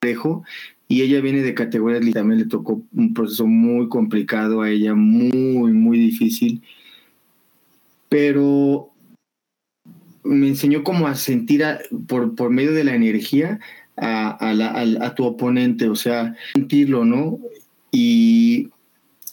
[0.00, 0.42] parejo,
[0.86, 4.94] y ella viene de categorías y también le tocó un proceso muy complicado a ella,
[4.94, 6.62] muy, muy difícil,
[8.08, 8.90] pero
[10.24, 11.62] me enseñó como a sentir
[12.06, 13.60] por, por medio de la energía
[14.00, 17.38] a, tu oponente, o sea, sentirlo, ¿no?
[17.90, 18.70] Y,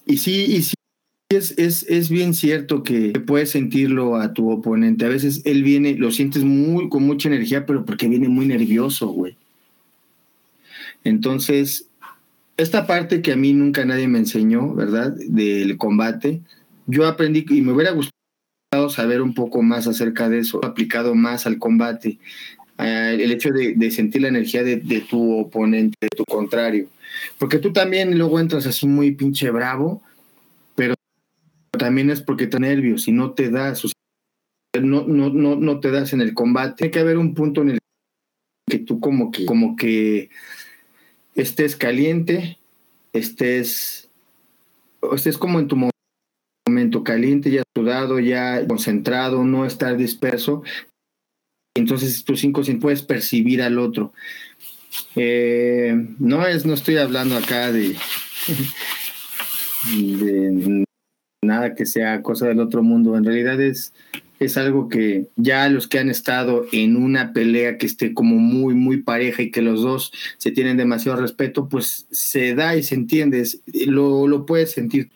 [0.06, 0.74] y sí, y sí.
[1.30, 5.06] Es, es, es, bien cierto que puedes sentirlo a tu oponente.
[5.06, 9.08] A veces él viene, lo sientes muy con mucha energía, pero porque viene muy nervioso,
[9.08, 9.36] güey.
[11.04, 11.88] Entonces,
[12.58, 15.16] esta parte que a mí nunca nadie me enseñó, ¿verdad?
[15.28, 16.42] Del combate,
[16.88, 21.46] yo aprendí y me hubiera gustado saber un poco más acerca de eso, aplicado más
[21.46, 22.20] al combate.
[22.78, 26.90] Uh, el hecho de, sentir la energía de, tu oponente, de tu contrario.
[27.38, 30.02] Porque tú también luego entras así muy pinche bravo,
[30.76, 30.94] pero
[31.72, 33.90] también es porque te nervios y no te das, o
[34.82, 36.76] no, no, no, no te das en el combate.
[36.76, 37.80] Tiene que haber un punto en el
[38.70, 40.30] que tú como que, como que
[41.36, 42.58] estés caliente,
[43.14, 44.10] estés,
[45.14, 45.78] estés como en tu
[46.68, 50.64] momento caliente, ya sudado, ya concentrado, no estar disperso.
[51.76, 54.14] Entonces tus cinco puedes percibir al otro.
[55.16, 57.96] Eh, no es, no estoy hablando acá de,
[59.96, 60.86] de
[61.44, 63.16] nada que sea cosa del otro mundo.
[63.16, 63.94] En realidad es
[64.40, 68.74] es algo que ya los que han estado en una pelea que esté como muy,
[68.74, 72.96] muy pareja y que los dos se tienen demasiado respeto, pues se da y se
[72.96, 73.48] entiende,
[73.88, 75.10] lo, lo puedes sentir.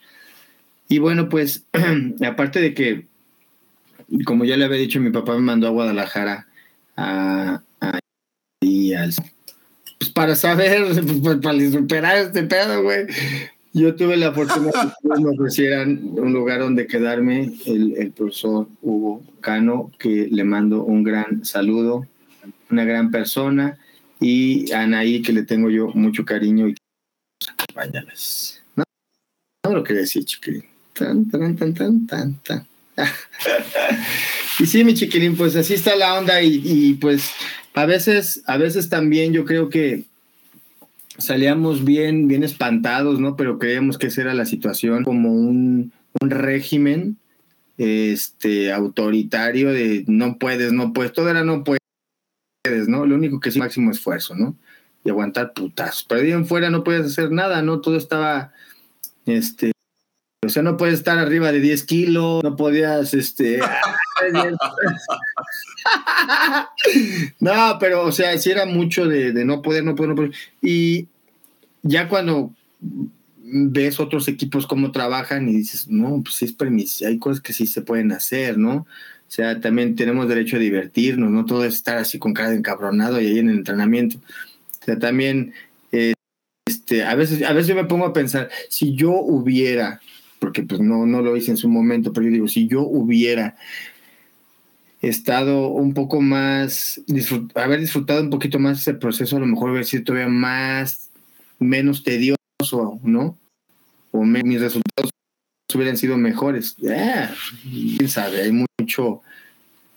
[0.88, 1.64] Y bueno, pues
[2.26, 3.06] aparte de que,
[4.24, 6.46] como ya le había dicho, mi papá me mandó a Guadalajara
[7.00, 7.62] a,
[8.60, 9.12] y al,
[9.98, 10.84] pues para saber,
[11.22, 13.06] pues, para superar este pedo, güey.
[13.72, 19.22] Yo tuve la fortuna que me ofrecieran un lugar donde quedarme, el, el, profesor Hugo
[19.40, 22.06] Cano, que le mando un gran saludo,
[22.68, 23.78] una gran persona,
[24.18, 26.74] y a Anaí, que le tengo yo mucho cariño y
[27.48, 28.60] acompáñalas.
[28.74, 28.82] No,
[29.64, 30.64] no lo quería decir, chiquilín.
[30.92, 32.66] Tan, tan, tan, tan, tan, tan.
[34.60, 37.30] y sí, mi chiquilín, pues así está la onda y, pues
[37.72, 40.04] a veces, a veces también yo creo que
[41.16, 43.36] salíamos bien, bien espantados, ¿no?
[43.36, 47.16] Pero creíamos que esa era la situación, como un, un régimen
[47.78, 51.80] este, autoritario de no puedes, no puedes, todo era no puedes,
[52.86, 53.06] ¿no?
[53.06, 54.56] Lo único que es máximo esfuerzo, ¿no?
[55.04, 56.04] Y aguantar putas.
[56.06, 57.80] Pero ahí en fuera no puedes hacer nada, ¿no?
[57.80, 58.52] Todo estaba,
[59.24, 59.72] este,
[60.46, 63.60] o sea, no puedes estar arriba de 10 kilos, no podías, este...
[67.40, 70.32] no, pero, o sea, sí era mucho de, de, no poder, no poder, no poder.
[70.62, 71.06] Y
[71.82, 72.52] ya cuando
[73.52, 77.52] ves otros equipos cómo trabajan y dices, no, pues sí es permiso, hay cosas que
[77.52, 78.76] sí se pueden hacer, ¿no?
[78.76, 82.56] O sea, también tenemos derecho a divertirnos, no todo es estar así con cara de
[82.56, 84.18] encabronado y ahí en el entrenamiento.
[84.18, 85.52] O sea, también,
[85.92, 86.14] eh,
[86.66, 90.00] este, a veces, a veces yo me pongo a pensar, si yo hubiera
[90.50, 93.54] porque pues no, no lo hice en su momento, pero yo digo, si yo hubiera
[95.00, 99.70] estado un poco más, disfrut haber disfrutado un poquito más ese proceso, a lo mejor
[99.70, 101.10] hubiera sido todavía más,
[101.60, 103.38] menos tedioso, ¿no?
[104.10, 105.12] O mis resultados
[105.72, 106.74] hubieran sido mejores.
[106.78, 107.32] Yeah,
[107.62, 109.22] quién sabe, hay mucho,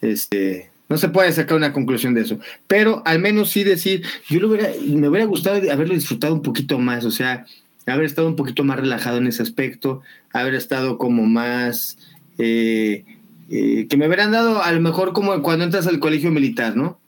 [0.01, 2.37] este, no se puede sacar una conclusión de eso,
[2.67, 6.77] pero al menos sí decir, yo lo hubiera, me hubiera gustado haberlo disfrutado un poquito
[6.77, 7.47] más, o sea,
[7.85, 11.97] haber estado un poquito más relajado en ese aspecto, haber estado como más,
[12.37, 13.05] eh,
[13.49, 16.99] eh, que me hubieran dado a lo mejor como cuando entras al colegio militar, ¿no?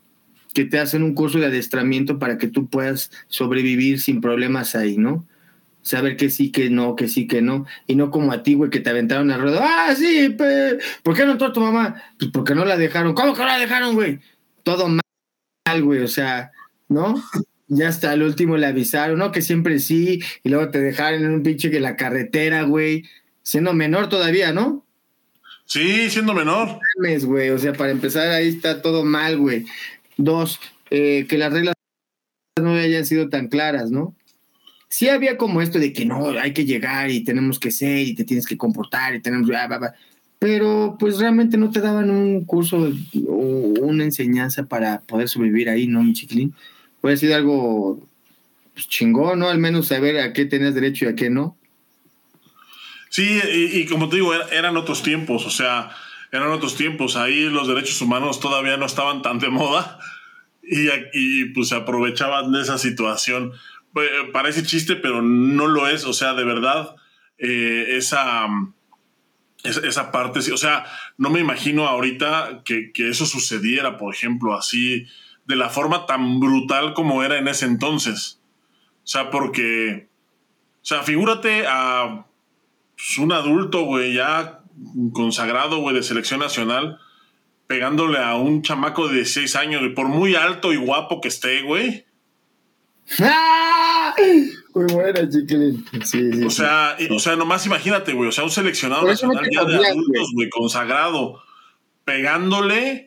[0.54, 4.98] Que te hacen un curso de adiestramiento para que tú puedas sobrevivir sin problemas ahí,
[4.98, 5.26] ¿no?
[5.82, 7.66] Saber que sí, que no, que sí, que no.
[7.86, 9.60] Y no como a ti, güey, que te aventaron a ruedo.
[9.62, 10.36] Ah, sí,
[11.04, 12.02] ¿por qué no entró tu mamá?
[12.18, 13.14] Pues porque no la dejaron.
[13.14, 14.20] ¿Cómo que no la dejaron, güey?
[14.64, 16.52] Todo mal, güey, o sea,
[16.90, 17.22] ¿no?
[17.68, 19.32] Ya hasta el último le avisaron, ¿no?
[19.32, 23.06] Que siempre sí, y luego te dejaron en un pinche que la carretera, güey,
[23.42, 24.86] siendo menor todavía, ¿no?
[25.66, 26.80] Sí, siendo menor.
[27.24, 27.50] güey.
[27.50, 29.66] O sea, para empezar, ahí está todo mal, güey.
[30.18, 30.60] Dos,
[30.90, 31.76] eh, que las reglas
[32.62, 34.16] no hayan sido tan claras, ¿no?
[34.88, 38.16] Sí había como esto de que no, hay que llegar y tenemos que ser y
[38.16, 39.50] te tienes que comportar y tenemos...
[40.40, 42.78] Pero pues realmente no te daban un curso
[43.28, 43.34] o
[43.82, 46.54] una enseñanza para poder sobrevivir ahí, ¿no, mi chiquilín?
[47.06, 48.04] Puede ser algo
[48.74, 49.48] pues, chingón, ¿no?
[49.48, 51.56] Al menos saber a qué tenías derecho y a qué no.
[53.12, 55.92] Sí, y, como te digo, eran otros tiempos, o sea,
[56.32, 57.16] eran otros tiempos.
[57.16, 60.00] Ahí los derechos humanos todavía no estaban tan de moda
[60.64, 63.52] y, pues se aprovechaban de esa situación.
[63.94, 66.96] Pues, parece chiste, pero no lo es, o sea, de verdad,
[67.38, 68.48] eh, esa,
[69.64, 70.88] esa, parte, o sea,
[71.20, 75.06] no me imagino ahorita que eso sucediera, por ejemplo, así,
[75.46, 78.40] de la forma tan brutal como era en ese entonces.
[79.04, 80.10] O sea, porque,
[80.82, 82.26] o sea, figúrate a
[82.96, 84.62] pues, un adulto, güey, ya
[85.14, 87.00] consagrado, güey, de selección nacional,
[87.68, 91.62] pegándole a un chamaco de 16 años, y por muy alto y guapo que esté,
[91.62, 92.06] güey.
[94.74, 95.86] Muy buena, chiquilín.
[96.46, 98.30] o, sea, o sea, nomás imagínate, güey.
[98.30, 101.42] O sea, un seleccionado nacional ya de adultos, güey, consagrado,
[102.04, 103.05] pegándole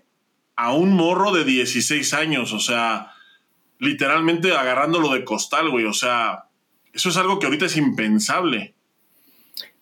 [0.58, 2.52] a un morro de 16 años.
[2.52, 3.12] O sea,
[3.78, 5.84] literalmente agarrándolo de costal, güey.
[5.84, 6.46] O sea,
[6.92, 8.74] eso es algo que ahorita es impensable.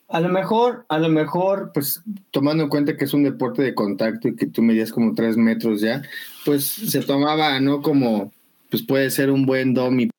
[0.09, 3.75] A lo mejor, a lo mejor, pues tomando en cuenta que es un deporte de
[3.75, 6.03] contacto y que tú medías como tres metros ya,
[6.45, 7.81] pues se tomaba, ¿no?
[7.81, 8.33] Como,
[8.71, 10.11] pues puede ser un buen domi.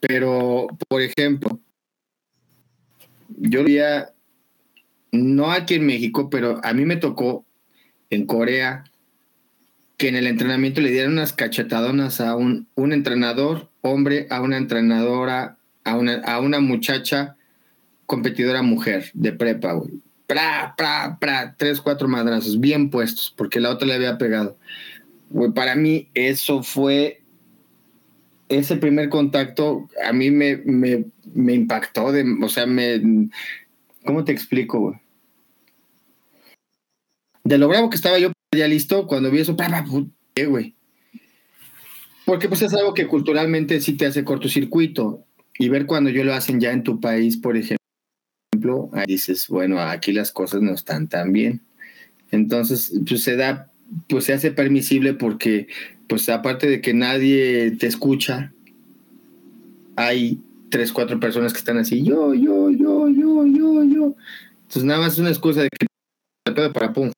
[0.00, 1.58] Pero, por ejemplo,
[3.38, 4.12] yo veía,
[5.12, 7.46] no aquí en México, pero a mí me tocó
[8.10, 8.84] en Corea
[10.00, 14.56] que en el entrenamiento le dieran unas cachetadonas a un, un entrenador, hombre, a una
[14.56, 17.36] entrenadora, a una, a una muchacha
[18.06, 20.00] competidora mujer de prepa, güey.
[20.26, 24.56] Pra, pra, pra, tres, cuatro madrazos, bien puestos, porque la otra le había pegado.
[25.28, 27.20] Güey, para mí eso fue,
[28.48, 33.28] ese primer contacto a mí me, me, me impactó, de, o sea, me,
[34.06, 34.96] ¿cómo te explico, güey?
[37.44, 39.56] De lo bravo que estaba yo ya listo, cuando vi eso,
[40.48, 40.74] güey.
[42.24, 45.24] Porque pues es algo que culturalmente sí te hace cortocircuito.
[45.58, 47.80] Y ver cuando yo lo hacen ya en tu país, por ejemplo
[49.06, 51.60] dices, bueno, aquí las cosas no están tan bien.
[52.30, 53.70] Entonces, pues se da,
[54.08, 55.68] pues se hace permisible porque,
[56.08, 58.52] pues aparte de que nadie te escucha,
[59.96, 60.40] hay
[60.70, 64.14] tres, cuatro personas que están así, yo, yo, yo, yo, yo, yo.
[64.62, 65.86] Entonces nada más es una excusa de que
[66.72, 67.10] para pum,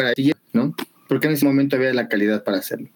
[0.00, 0.74] fuera, ¿no?
[1.08, 2.88] Porque en ese momento había la calidad para hacerlo.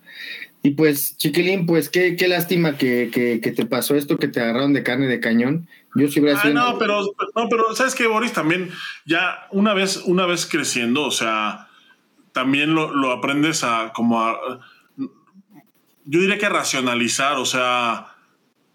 [0.63, 4.73] Y pues, chiquilín, pues qué, qué lástima que, que, te pasó esto, que te agarraron
[4.73, 5.69] de carne de cañón.
[5.95, 7.03] Yo sí hubiera ah, No, pero,
[7.37, 8.33] no, pero ¿sabes qué, Boris?
[8.33, 8.71] También
[9.05, 11.69] ya una vez, una vez creciendo, o sea,
[12.33, 14.39] también lo, lo aprendes a como a.
[16.07, 18.15] Yo diría que a racionalizar, o sea,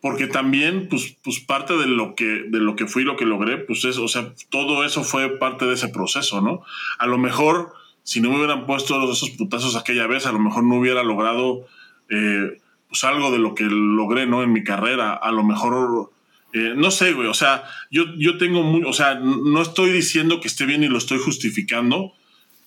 [0.01, 3.57] porque también, pues, pues parte de lo que, de lo que fui, lo que logré,
[3.57, 6.63] pues es, o sea, todo eso fue parte de ese proceso, ¿no?
[6.99, 7.73] A lo mejor,
[8.09, 11.67] si no me hubieran puesto esos putazos aquella vez, a lo mejor no hubiera logrado
[12.09, 14.41] eh, pues algo de lo que logré, ¿no?
[14.41, 16.09] En mi carrera, a lo mejor,
[16.53, 20.41] eh, no sé, güey, o sea, yo, yo tengo muy, o sea, no estoy diciendo
[20.41, 22.13] que esté bien y lo estoy justificando.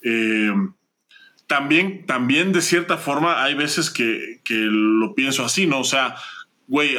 [0.04, 0.52] Eh,
[1.48, 5.80] también, también de cierta forma hay veces que, que lo pienso así, ¿no?
[5.80, 6.14] O sea,
[6.68, 6.94] güey,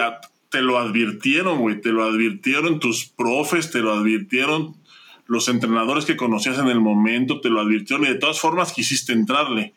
[0.49, 4.75] te lo advirtieron, güey, te lo advirtieron tus profes, te lo advirtieron
[5.25, 9.13] los entrenadores que conocías en el momento, te lo advirtieron y de todas formas quisiste
[9.13, 9.73] entrarle.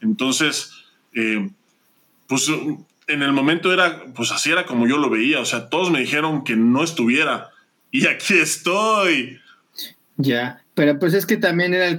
[0.00, 0.72] Entonces,
[1.14, 1.48] eh,
[2.26, 2.50] pues
[3.06, 6.00] en el momento era, pues así era como yo lo veía, o sea, todos me
[6.00, 7.50] dijeron que no estuviera
[7.90, 9.38] y aquí estoy.
[10.16, 11.98] Ya, pero pues es que también era el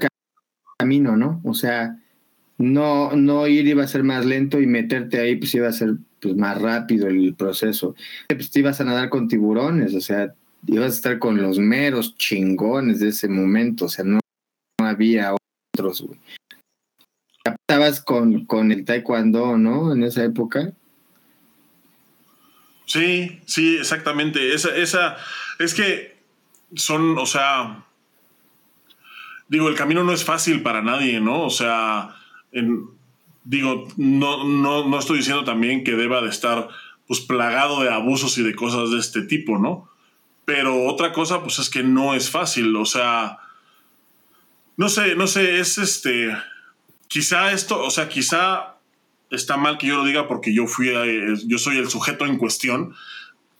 [0.77, 1.41] camino, ¿no?
[1.43, 1.97] O sea,
[2.57, 5.95] no, no ir iba a ser más lento y meterte ahí pues iba a ser
[6.19, 7.95] pues más rápido el proceso.
[8.27, 10.33] Pues te ibas a nadar con tiburones, o sea,
[10.68, 14.20] ibas a estar con los meros chingones de ese momento, o sea, no,
[14.80, 15.36] no había
[15.76, 16.20] otros, güey
[17.43, 19.93] estabas con, con el taekwondo, ¿no?
[19.93, 20.74] En esa época.
[22.86, 24.53] Sí, sí, exactamente.
[24.53, 25.18] Esa, esa,
[25.59, 26.16] es que
[26.76, 27.84] son, o sea,
[29.47, 31.43] digo, el camino no es fácil para nadie, ¿no?
[31.43, 32.16] O sea,
[33.43, 36.70] digo, no, no, no estoy diciendo también que deba de estar
[37.07, 39.89] pues plagado de abusos y de cosas de este tipo, ¿no?
[40.45, 43.37] Pero otra cosa, pues es que no es fácil, o sea,
[44.75, 46.35] no sé, no sé, es este,
[47.07, 48.73] quizá esto, o sea, quizá
[49.29, 50.91] está mal que yo lo diga porque yo fui,
[51.45, 52.95] yo soy el sujeto en cuestión.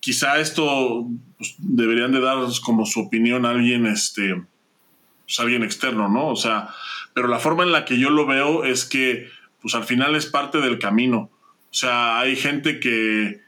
[0.00, 1.06] Quizá esto
[1.38, 4.42] pues, deberían de dar como su opinión a alguien, este,
[5.24, 6.28] pues, alguien externo, ¿no?
[6.28, 6.68] O sea,
[7.12, 9.30] pero la forma en la que yo lo veo es que,
[9.62, 11.30] pues al final es parte del camino.
[11.70, 13.40] O sea, hay gente que,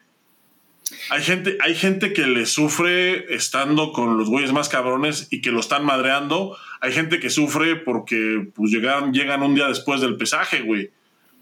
[1.11, 5.51] hay gente, hay gente que le sufre estando con los güeyes más cabrones y que
[5.51, 6.57] lo están madreando.
[6.80, 10.91] Hay gente que sufre porque pues llegan, llegan un día después del pesaje, güey.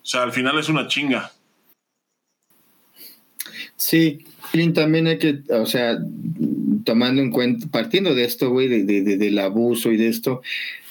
[0.02, 1.32] O sea, al final es una chinga.
[3.76, 4.24] Sí,
[4.72, 5.98] también hay que, o sea,
[6.84, 10.42] tomando en cuenta, partiendo de esto, güey, de, del abuso y de esto,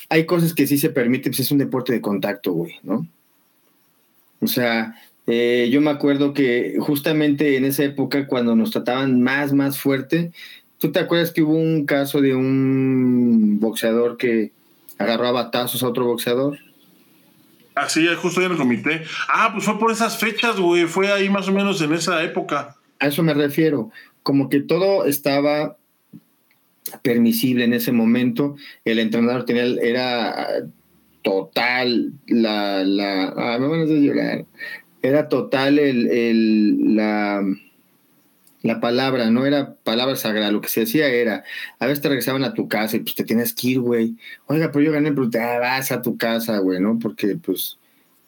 [0.10, 3.08] hay cosas que sí se permiten, pues es un deporte de contacto, güey, ¿no?
[4.42, 4.96] O sea,
[5.26, 10.32] eh, yo me acuerdo que justamente en esa época, cuando nos trataban más, más fuerte,
[10.80, 14.52] ¿tú te acuerdas que hubo un caso de un boxeador que
[14.98, 16.58] agarró a batazos a otro boxeador?
[17.76, 19.04] Así, justo en el comité.
[19.30, 20.86] Ah, pues fue por esas fechas, güey.
[20.86, 22.76] Fue ahí más o menos en esa época.
[23.00, 23.90] A eso me refiero.
[24.22, 25.78] Como que todo estaba
[27.02, 28.58] permisible en ese momento.
[28.86, 30.48] El entrenador tenía, era
[31.24, 34.46] total la, la, ah, me van a llorar
[35.04, 37.44] era total el, el, la,
[38.64, 41.44] la palabra, no era palabra sagrada, lo que se decía era,
[41.78, 44.16] a veces te regresaban a tu casa y pues te tienes que ir, güey.
[44.48, 46.98] Oiga, pero yo gané, pero te vas a tu casa, güey, ¿no?
[46.98, 47.78] Porque pues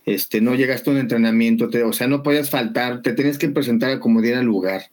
[0.06, 3.50] este, no llegaste a un entrenamiento, te, o sea, no podías faltar, te tenías que
[3.50, 4.84] presentar a como diera lugar.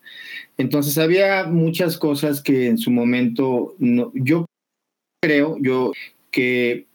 [0.59, 4.47] Entonces había muchas cosas que en su momento, no, yo
[5.21, 5.93] creo, yo
[6.31, 6.87] que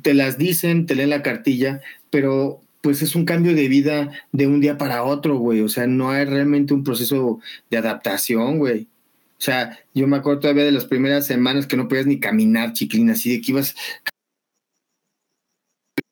[0.00, 4.46] te las dicen, te leen la cartilla, pero pues es un cambio de vida de
[4.46, 5.60] un día para otro, güey.
[5.60, 8.88] O sea, no hay realmente un proceso de adaptación, güey.
[9.38, 12.72] O sea, yo me acuerdo todavía de las primeras semanas que no podías ni caminar,
[12.72, 13.74] chiquilín, así de que ibas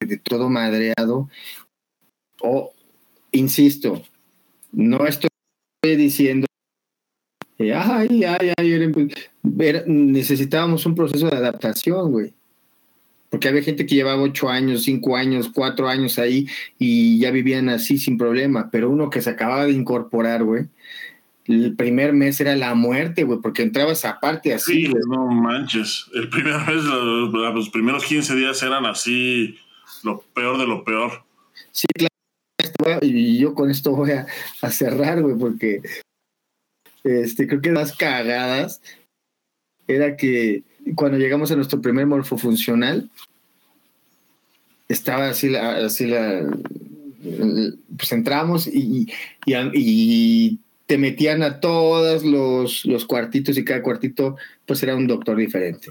[0.00, 1.28] de todo madreado.
[2.40, 2.72] O,
[3.32, 4.02] insisto,
[4.72, 5.28] no estoy
[5.82, 6.46] diciendo,
[7.58, 8.92] ay, ay, ay,
[9.86, 12.39] necesitábamos un proceso de adaptación, güey
[13.30, 16.46] porque había gente que llevaba ocho años, cinco años, cuatro años ahí
[16.78, 20.66] y ya vivían así sin problema, pero uno que se acababa de incorporar, güey,
[21.46, 24.86] el primer mes era la muerte, güey, porque entrabas aparte así.
[24.86, 26.06] Sí, no manches.
[26.12, 29.56] El primer mes, los, primeros 15 días eran así,
[30.02, 31.24] lo peor de lo peor.
[31.70, 31.86] Sí,
[32.76, 33.00] claro.
[33.02, 34.26] Y yo con esto voy a,
[34.60, 35.82] a cerrar, güey, porque
[37.04, 38.82] este, creo que las cagadas
[39.86, 40.62] era que
[40.94, 43.08] cuando llegamos a nuestro primer morfofuncional,
[44.88, 46.46] estaba así la, así la
[47.96, 49.06] pues entramos y,
[49.46, 55.36] y, te metían a todos los, los, cuartitos y cada cuartito pues era un doctor
[55.36, 55.88] diferente.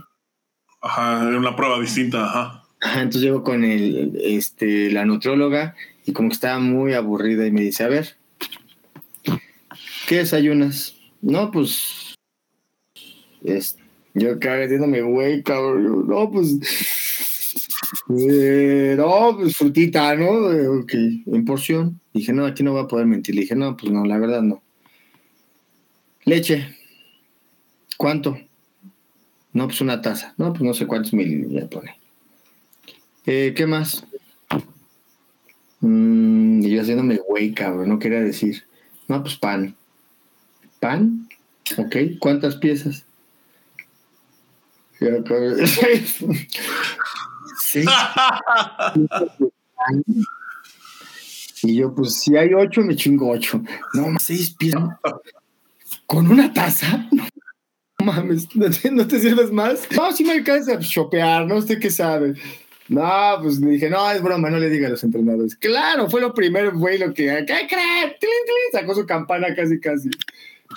[0.81, 2.63] Ajá, era una prueba distinta, ajá.
[2.81, 5.75] Ajá, entonces llego con el, este, la nutróloga
[6.05, 8.17] y como que estaba muy aburrida y me dice, a ver,
[10.07, 10.95] ¿qué desayunas?
[11.21, 12.15] No, pues,
[13.43, 13.81] este,
[14.20, 16.07] yo acá haciéndome güey, cabrón.
[16.07, 16.57] No, pues.
[18.09, 20.51] Eh, no, pues frutita, ¿no?
[20.51, 20.93] Eh, ok,
[21.26, 21.99] en porción.
[22.13, 23.36] Dije, no, aquí no voy a poder mentir.
[23.36, 24.61] Le dije, no, pues no, la verdad no.
[26.26, 26.76] Leche.
[27.97, 28.38] ¿Cuánto?
[29.53, 30.34] No, pues una taza.
[30.38, 31.99] No, pues no sé cuántos mil ya pone.
[33.26, 34.05] Eh, ¿Qué más?
[35.82, 38.63] Mm, y yo haciéndome güey, cabrón, no quería decir.
[39.07, 39.76] No, pues pan.
[40.80, 41.28] ¿Pan?
[41.78, 43.05] Ok, ¿cuántas piezas?
[47.62, 47.84] Sí.
[51.62, 53.62] Y yo, pues si hay ocho, me chingo ocho.
[53.93, 54.82] No, seis piezas.
[56.06, 57.08] ¿Con una taza?
[57.12, 57.26] No,
[58.06, 59.88] mames, ¿no te, sirves más?
[59.95, 62.36] No, si me alcanza a chopear, no sé qué sabe.
[62.88, 65.56] No, pues le dije, no, es broma, no le diga a los entrenadores.
[65.56, 68.14] Claro, fue lo primero, güey, lo que, ¿qué creen?
[68.72, 70.10] Sacó su campana casi, casi.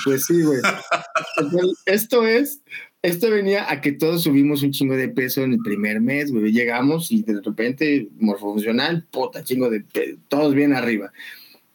[0.05, 0.61] Pues sí, güey.
[1.87, 2.61] Esto es
[3.03, 6.53] esto venía a que todos subimos un chingo de peso en el primer mes, güey.
[6.53, 11.13] Llegamos y de repente, morfofuncional, puta, chingo de peso, todos bien arriba.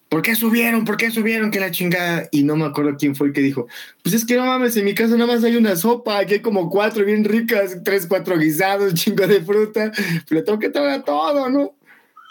[0.08, 0.86] ¿Por qué subieron?
[0.86, 1.52] ¿Por qué subieron?
[1.52, 2.30] Que la chingada.
[2.32, 3.68] Y no me acuerdo quién fue el que dijo:
[4.04, 6.40] Pues es que no mames, en mi casa nada más hay una sopa, aquí hay
[6.40, 9.92] como cuatro bien ricas, tres, cuatro guisados, chingo de fruta.
[10.30, 11.76] Le tengo que traer todo, ¿no?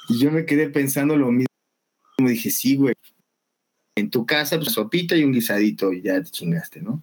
[0.09, 1.47] Y yo me quedé pensando lo mismo.
[2.19, 2.95] Dije: Sí, güey.
[3.95, 7.03] En tu casa, pues sopita y un guisadito, y ya te chingaste, ¿no?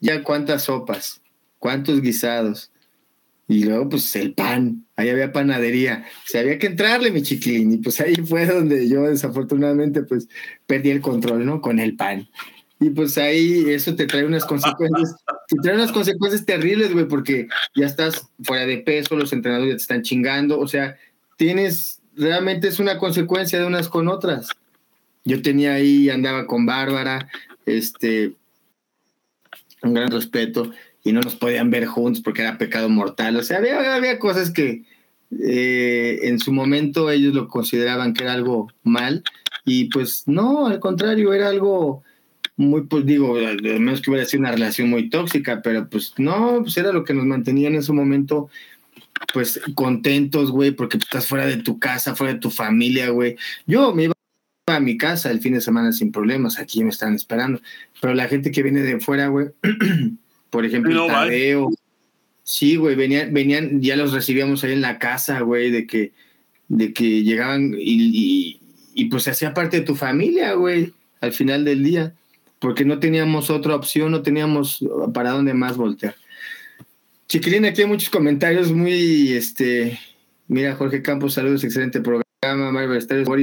[0.00, 1.20] Ya cuántas sopas,
[1.58, 2.70] cuántos guisados.
[3.46, 6.04] Y luego, pues el pan, ahí había panadería.
[6.24, 7.72] O sea, había que entrarle, mi chiquilín.
[7.72, 10.28] Y pues ahí fue donde yo, desafortunadamente, pues
[10.66, 11.60] perdí el control, ¿no?
[11.60, 12.28] Con el pan.
[12.78, 15.16] Y pues ahí eso te trae unas consecuencias,
[15.48, 19.82] te trae unas consecuencias terribles, güey, porque ya estás fuera de peso, los entrenadores te
[19.82, 20.58] están chingando.
[20.58, 20.96] O sea,
[21.36, 24.48] tienes, realmente es una consecuencia de unas con otras.
[25.24, 27.28] Yo tenía ahí, andaba con Bárbara,
[27.66, 28.32] este,
[29.82, 30.70] un gran respeto
[31.04, 33.36] y no nos podían ver juntos porque era pecado mortal.
[33.36, 34.84] O sea, había, había cosas que
[35.42, 39.22] eh, en su momento ellos lo consideraban que era algo mal
[39.64, 42.02] y pues no, al contrario, era algo
[42.56, 46.58] muy, pues digo, al menos que hubiera sido una relación muy tóxica, pero pues no,
[46.62, 48.50] pues era lo que nos mantenía en ese momento
[49.32, 53.36] pues contentos, güey, porque estás fuera de tu casa, fuera de tu familia, güey.
[53.66, 54.14] Yo me iba
[54.76, 57.60] a mi casa el fin de semana sin problemas, aquí me están esperando,
[58.00, 59.48] pero la gente que viene de fuera, güey,
[60.50, 61.70] Por ejemplo, Tadeo.
[62.42, 66.12] Sí, güey, venían, venían, ya los recibíamos ahí en la casa, güey, de que,
[66.68, 68.60] de que llegaban y,
[68.92, 72.12] y, pues se hacía parte de tu familia, güey, al final del día,
[72.58, 76.16] porque no teníamos otra opción, no teníamos para dónde más voltear.
[77.28, 80.00] Chiquilín, aquí hay muchos comentarios muy, este,
[80.48, 82.98] mira, Jorge Campos, saludos, excelente programa, Mario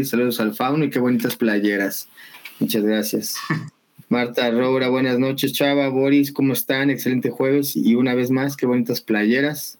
[0.05, 2.09] saludos al Fauno y qué bonitas playeras.
[2.57, 3.35] Muchas gracias.
[4.09, 6.89] Marta Roura, buenas noches, Chava, Boris, ¿cómo están?
[6.89, 9.77] Excelente jueves y una vez más, qué bonitas playeras.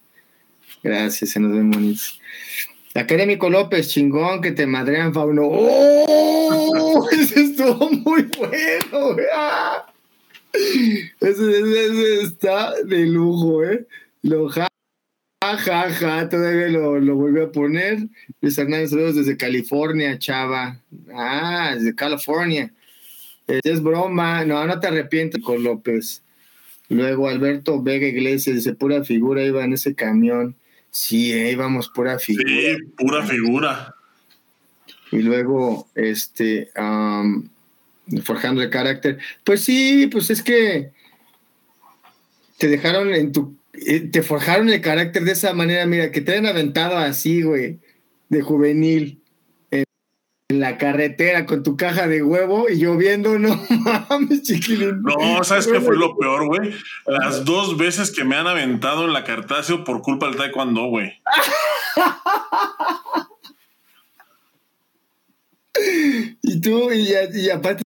[0.84, 2.22] Gracias, se nos ven bonitos.
[2.94, 5.48] Académico López, chingón, que te madrean, Fauno.
[5.52, 7.10] ¡Oh!
[7.12, 9.92] Ese estuvo muy bueno, ¡Ah!
[10.54, 13.88] ese, está de lujo, ¿eh?
[14.22, 14.68] Lo ja,
[15.56, 18.08] ja, ja, todavía lo, lo vuelve a poner.
[18.42, 20.82] Luis Hernández, saludos desde California, Chava.
[21.14, 22.74] Ah, desde California.
[23.48, 26.22] Es broma, no, no te arrepientes con López.
[26.90, 30.56] Luego Alberto Vega Iglesias dice, pura figura iba en ese camión.
[30.92, 32.50] Sí, eh, íbamos pura figura.
[32.50, 33.96] Sí, pura figura.
[35.12, 36.72] Y luego, este,
[38.24, 39.20] forjando el carácter.
[39.44, 40.92] Pues sí, pues es que
[42.58, 43.57] te dejaron en tu, eh,
[44.12, 47.80] te forjaron el carácter de esa manera, mira, que te han aventado así, güey,
[48.30, 49.22] de juvenil
[50.50, 53.62] en la carretera con tu caja de huevo y lloviendo, no
[54.10, 55.02] mames, chiquilín.
[55.02, 56.74] No, ¿sabes qué fue lo peor, güey?
[57.06, 59.24] Las dos veces que me han aventado en la
[59.64, 61.22] sido por culpa del taekwondo, güey.
[66.42, 67.14] y tú, y,
[67.50, 67.84] aparte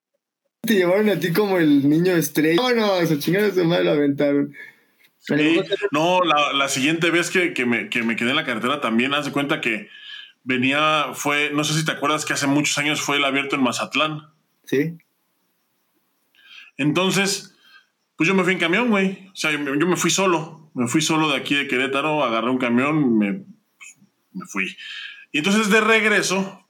[0.62, 2.62] te llevaron a ti como el niño estrella.
[2.62, 4.54] No, no, esa chingada su madre lo aventaron.
[5.92, 9.14] No, la, la, siguiente vez que, que, me, que me quedé en la carretera también,
[9.14, 9.90] haz de cuenta que
[10.44, 13.64] venía, fue, no sé si te acuerdas que hace muchos años fue el abierto en
[13.64, 14.30] Mazatlán.
[14.66, 14.98] Sí.
[16.78, 17.56] Entonces,
[18.16, 19.30] pues yo me fui en camión, güey.
[19.32, 20.72] O sea, yo, me fui solo.
[20.74, 23.44] Me fui solo de aquí de Querétaro, agarré un camión, me,
[24.32, 24.76] me fui.
[25.32, 26.66] Y entonces de regreso,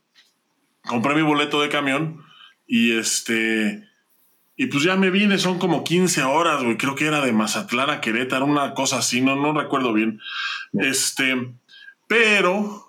[0.85, 2.23] compré mi boleto de camión
[2.65, 3.87] y este...
[4.61, 6.77] Y pues ya me vine, son como 15 horas, güey.
[6.77, 10.21] Creo que era de Mazatlán a Querétaro, una cosa así, no, no recuerdo bien.
[10.73, 11.55] Este,
[12.05, 12.87] pero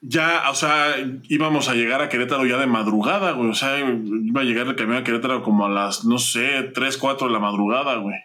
[0.00, 0.96] ya, o sea,
[1.28, 3.48] íbamos a llegar a Querétaro ya de madrugada, güey.
[3.48, 6.96] O sea, iba a llegar el camión a Querétaro como a las, no sé, 3,
[6.98, 8.16] 4 de la madrugada, güey.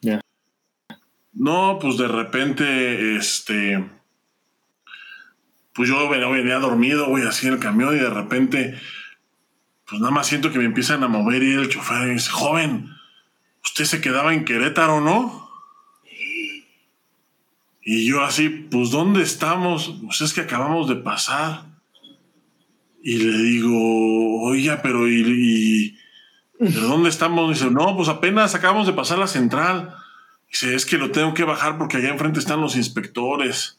[0.00, 0.20] Ya.
[1.34, 3.88] No, pues de repente, este.
[5.72, 8.76] Pues yo venía, dormido, güey, así en el camión y de repente,
[9.88, 12.90] pues nada más siento que me empiezan a mover y el chofer dice, joven,
[13.64, 15.48] usted se quedaba en Querétaro, ¿no?
[17.82, 19.98] Y yo así, pues ¿dónde estamos?
[20.04, 21.64] Pues es que acabamos de pasar.
[23.02, 25.96] Y le digo, oiga, pero ¿y,
[26.58, 27.48] dónde estamos?
[27.48, 29.94] Dice, no, pues apenas acabamos de pasar la central.
[30.50, 33.78] Dice, es que lo tengo que bajar porque allá enfrente están los inspectores.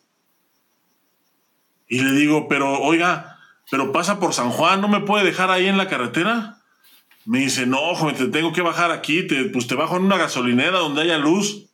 [1.87, 3.38] Y le digo, pero oiga,
[3.69, 6.57] pero pasa por San Juan, ¿no me puede dejar ahí en la carretera?
[7.25, 10.17] Me dice, no, joven, te tengo que bajar aquí, te, pues te bajo en una
[10.17, 11.67] gasolinera donde haya luz.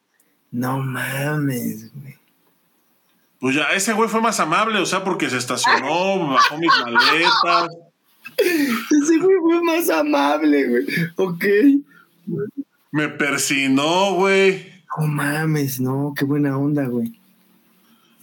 [0.51, 2.15] No mames, güey.
[3.39, 7.69] Pues ya, ese güey fue más amable, o sea, porque se estacionó, bajó mis maletas.
[8.37, 10.85] Ese güey fue más amable, güey.
[11.15, 11.45] Ok.
[12.91, 14.73] Me persinó, güey.
[14.97, 17.19] No mames, no, qué buena onda, güey.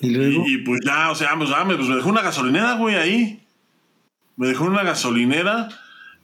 [0.00, 0.44] Y luego.
[0.46, 3.41] Y, pues ya, o sea, pues, pues, me dejó una gasolinera, güey, ahí.
[4.36, 5.68] Me dejó una gasolinera.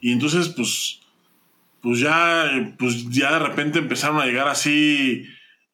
[0.01, 1.01] Y entonces, pues.
[1.81, 5.29] Pues ya, pues ya de repente empezaron a llegar así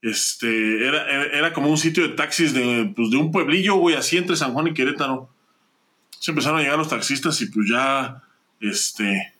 [0.04, 4.18] este, era, era, como un sitio de taxis de, pues, de un pueblillo, güey, así
[4.18, 5.30] entre San Juan y Querétaro.
[6.20, 8.22] Se empezaron a llegar los taxistas y pues ya,
[8.60, 9.32] este,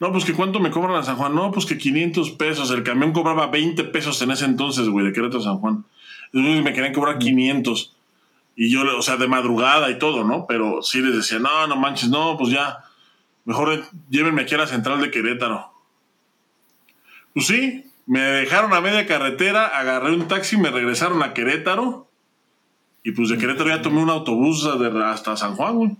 [0.00, 1.32] No, pues que cuánto me cobran a San Juan.
[1.32, 2.72] No, pues que 500 pesos.
[2.72, 5.84] El camión cobraba 20 pesos en ese entonces, güey, de Querétaro a San Juan.
[6.32, 7.93] Entonces me querían cobrar 500.
[8.56, 10.46] Y yo, o sea, de madrugada y todo, ¿no?
[10.46, 12.84] Pero sí les decía, no, no manches, no, pues ya.
[13.44, 15.72] Mejor llévenme aquí a la central de Querétaro.
[17.34, 22.08] Pues sí, me dejaron a media carretera, agarré un taxi, me regresaron a Querétaro.
[23.02, 25.96] Y pues de Querétaro ya tomé un autobús hasta San Juan, güey.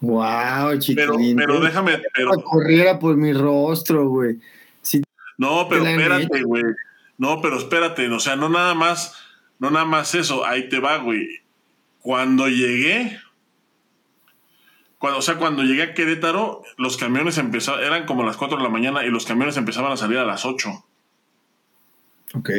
[0.00, 1.36] Wow, chiquilín.
[1.36, 2.02] Pero, pero déjame.
[2.14, 2.32] Pero...
[2.42, 4.38] Corriera por mi rostro, güey.
[5.36, 6.64] no, pero espérate, güey.
[7.18, 8.08] No, pero espérate.
[8.08, 9.14] O sea, no nada más,
[9.58, 10.44] no nada más eso.
[10.46, 11.40] Ahí te va, güey.
[12.00, 13.18] Cuando llegué,
[14.98, 18.62] cuando, o sea, cuando llegué a Querétaro, los camiones empezaban, eran como las 4 de
[18.62, 20.84] la mañana y los camiones empezaban a salir a las 8.
[22.34, 22.50] Ok.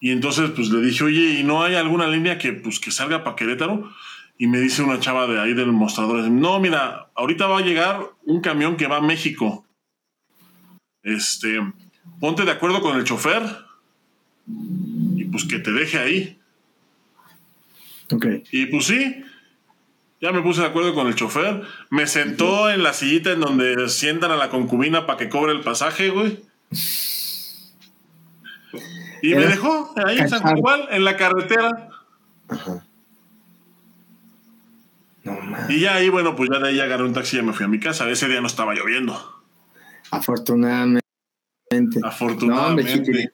[0.00, 3.24] Y entonces, pues le dije, oye, ¿y no hay alguna línea que, pues, que salga
[3.24, 3.90] para Querétaro?
[4.38, 8.00] y me dice una chava de ahí del mostrador, no, mira, ahorita va a llegar
[8.24, 9.66] un camión que va a México.
[11.02, 11.58] Este,
[12.20, 13.42] ponte de acuerdo con el chofer
[15.16, 16.37] y pues que te deje ahí.
[18.50, 19.24] Y pues sí,
[20.20, 21.62] ya me puse de acuerdo con el chofer.
[21.90, 25.60] Me sentó en la sillita en donde sientan a la concubina para que cobre el
[25.60, 26.40] pasaje, güey.
[29.22, 31.90] Y me dejó ahí en San Juan, en la carretera.
[32.48, 32.84] Ajá.
[35.68, 37.68] Y ya ahí, bueno, pues ya de ahí agarré un taxi y me fui a
[37.68, 38.08] mi casa.
[38.08, 39.42] Ese día no estaba lloviendo.
[40.10, 41.02] Afortunadamente.
[42.02, 43.30] Afortunadamente.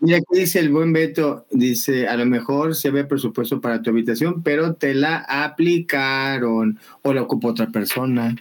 [0.00, 3.90] Mira, aquí dice el buen Beto, dice, a lo mejor se ve presupuesto para tu
[3.90, 8.34] habitación, pero te la aplicaron o la ocupó otra persona.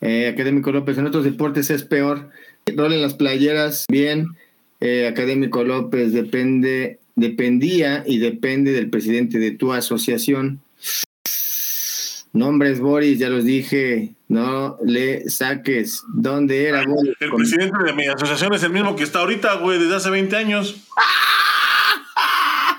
[0.00, 2.30] Eh, Académico López, en otros deportes es peor.
[2.66, 4.30] Rol en las playeras, bien.
[4.80, 10.60] Eh, Académico López, depende dependía y depende del presidente de tu asociación.
[12.34, 16.02] Nombres, Boris, ya los dije, no le saques.
[16.12, 17.14] ¿Dónde era Boris?
[17.20, 20.34] El presidente de mi asociación es el mismo que está ahorita, güey, desde hace 20
[20.34, 20.84] años.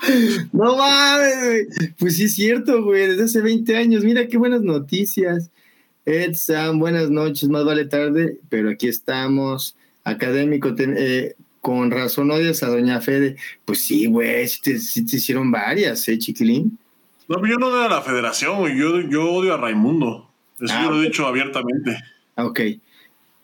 [0.52, 1.68] no mames,
[1.98, 4.04] Pues sí es cierto, güey, desde hace 20 años.
[4.04, 5.50] Mira qué buenas noticias.
[6.04, 9.74] Edson, buenas noches, más vale tarde, pero aquí estamos.
[10.04, 13.36] Académico, eh, con razón odias a Doña Fede.
[13.64, 14.72] Pues sí, güey, sí te,
[15.16, 16.78] hicieron varias, ¿eh, chiquilín?
[17.28, 18.76] No, pero yo no odio a la federación.
[18.76, 20.28] Yo, yo odio a Raimundo.
[20.60, 21.98] Eso ah, yo lo he dicho abiertamente.
[22.36, 22.60] Ah, ok.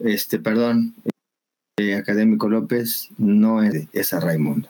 [0.00, 0.94] Este, perdón.
[1.78, 4.68] Eh, Académico López no es, es a Raimundo.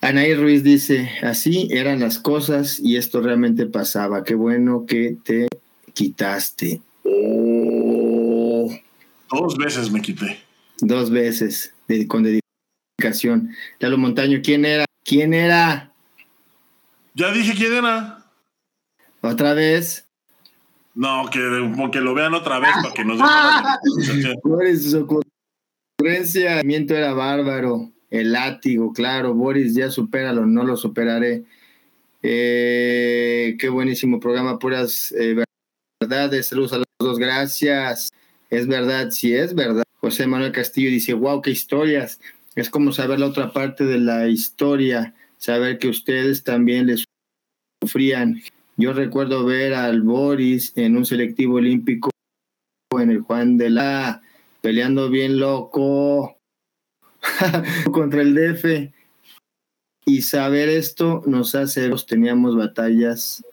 [0.00, 4.24] Anaí Ruiz dice, así eran las cosas y esto realmente pasaba.
[4.24, 5.46] Qué bueno que te
[5.94, 6.80] quitaste.
[9.30, 10.40] Dos veces me quité.
[10.80, 11.72] Dos veces
[12.08, 13.50] con dedicación.
[13.78, 14.86] Lalo Montaño, ¿quién era?
[15.04, 15.91] ¿Quién era?
[17.14, 18.24] Ya dije quién era.
[19.20, 20.08] ¿Otra vez?
[20.94, 21.38] No, que,
[21.92, 25.08] que lo vean otra vez para que nos den Boris, su
[25.98, 27.90] ocurrencia era bárbaro.
[28.10, 29.32] El látigo, claro.
[29.32, 31.44] Boris, ya supéralo, no lo superaré.
[32.22, 35.42] Eh, qué buenísimo programa, puras eh,
[35.98, 36.48] verdades.
[36.48, 38.10] Saludos a los dos, gracias.
[38.50, 39.84] Es verdad, sí es verdad.
[40.00, 42.20] José Manuel Castillo dice, wow, qué historias.
[42.54, 47.04] Es como saber la otra parte de la historia, saber que ustedes también les
[47.82, 48.40] sufrían.
[48.76, 52.10] Yo recuerdo ver al Boris en un selectivo olímpico
[52.96, 54.22] en el Juan de la
[54.60, 56.36] peleando bien loco
[57.92, 58.92] contra el DF.
[60.04, 63.44] Y saber esto nos hace, teníamos batallas,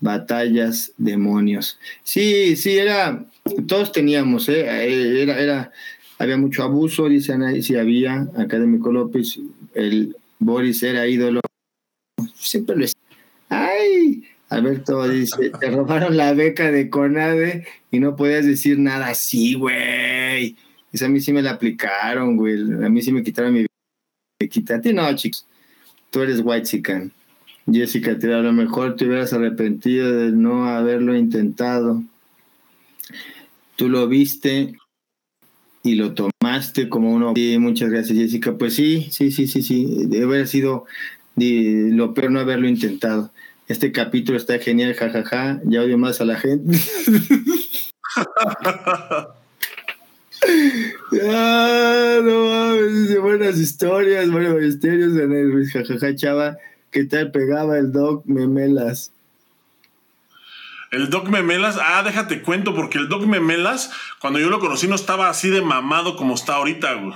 [0.00, 1.78] batallas, demonios.
[2.04, 3.26] Sí, sí, era,
[3.66, 4.66] todos teníamos, ¿eh?
[4.66, 5.72] eh era, era,
[6.18, 9.38] había mucho abuso, dice Ana, si había, Académico López,
[9.74, 11.40] el Boris era ídolo,
[12.34, 12.96] siempre lo es.
[13.48, 14.24] ¡Ay!
[14.48, 20.56] Alberto dice, te robaron la beca de Conade y no podías decir nada así, güey.
[20.92, 22.54] Esa a mí sí me la aplicaron, güey.
[22.84, 23.66] A mí sí me quitaron mi
[24.40, 24.76] bequita.
[24.76, 25.46] A ti no, chicos.
[26.10, 27.12] Tú eres white chican.
[27.70, 32.02] Jessica, a lo mejor te hubieras arrepentido de no haberlo intentado
[33.80, 34.74] tú lo viste
[35.82, 37.32] y lo tomaste como uno.
[37.34, 38.56] Sí, muchas gracias, Jessica.
[38.56, 40.06] Pues sí, sí, sí, sí, sí.
[40.06, 40.86] Debe sido
[41.36, 43.30] lo peor no haberlo intentado.
[43.68, 45.60] Este capítulo está genial, jajaja.
[45.64, 46.76] Ya odio más a la gente.
[51.22, 55.12] ah, no mames, buenas historias, buenos misterios.
[55.72, 56.58] Jajaja, chava.
[56.90, 59.12] ¿Qué tal pegaba el Doc Memelas?
[60.90, 64.96] El Doc Memelas, ah, déjate cuento, porque el Doc Memelas, cuando yo lo conocí, no
[64.96, 67.14] estaba así de mamado como está ahorita, güey.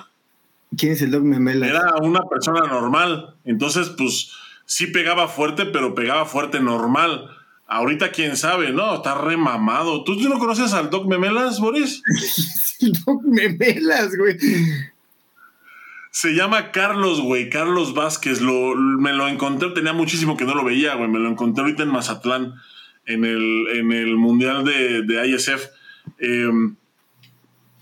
[0.77, 1.71] ¿Quién es el Doc Memelas?
[1.71, 3.35] Era una persona normal.
[3.45, 4.31] Entonces, pues,
[4.65, 7.31] sí pegaba fuerte, pero pegaba fuerte normal.
[7.67, 8.95] Ahorita quién sabe, ¿no?
[8.97, 10.05] Está remamado.
[10.05, 12.03] ¿Tú, ¿Tú no conoces al Doc Memelas, Boris?
[13.07, 14.37] Doc Memelas, güey.
[16.11, 18.41] Se llama Carlos, güey, Carlos Vázquez.
[18.41, 21.09] Lo, me lo encontré, tenía muchísimo que no lo veía, güey.
[21.09, 22.55] Me lo encontré ahorita en Mazatlán,
[23.06, 25.68] en el, en el Mundial de, de ISF.
[26.18, 26.76] Em,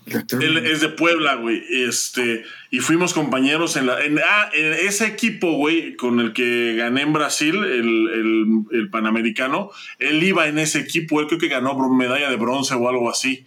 [0.05, 1.63] él es de Puebla, güey.
[1.69, 3.97] Este, y fuimos compañeros en la.
[4.25, 9.71] ah, en ese equipo, güey, con el que gané en Brasil, el, el, Panamericano.
[9.99, 11.21] Él iba en ese equipo.
[11.21, 13.45] Él creo que ganó medalla de bronce o algo así.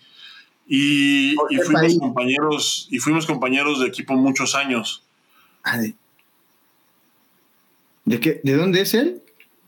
[0.66, 5.04] Y, fuimos compañeros, y fuimos compañeros de equipo muchos años.
[5.62, 5.78] Ah,
[8.04, 8.40] de, qué?
[8.42, 9.22] ¿De dónde es él?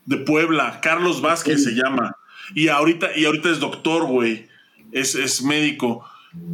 [0.09, 2.17] De Puebla, Carlos Vázquez se llama.
[2.55, 4.49] Y ahorita, y ahorita es doctor, güey.
[4.91, 6.03] Es, es médico.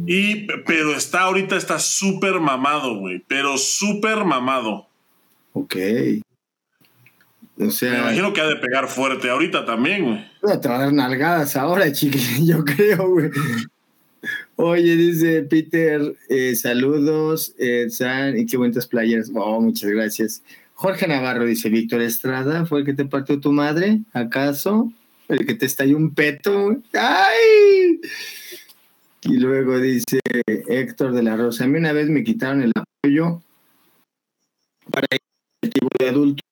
[0.05, 3.23] Y, pero está ahorita, está súper mamado, güey.
[3.27, 4.89] Pero súper mamado.
[5.53, 5.77] Ok.
[7.57, 7.91] O sea.
[7.91, 10.59] Me imagino que ha de pegar fuerte ahorita también, güey.
[10.59, 13.31] Te va a dar nalgadas ahora, chiquilín, yo creo, güey.
[14.57, 19.31] Oye, dice Peter, eh, saludos, eh, San, y qué buenas playas.
[19.33, 20.43] Oh, muchas gracias.
[20.75, 24.01] Jorge Navarro dice, Víctor Estrada, ¿fue el que te partió tu madre?
[24.11, 24.91] ¿Acaso?
[25.29, 26.75] ¿El que te estalló un peto?
[26.93, 28.01] ¡Ay!
[29.23, 33.41] Y luego dice Héctor de la Rosa, a mí una vez me quitaron el apoyo
[34.91, 36.45] para el tipo de adultos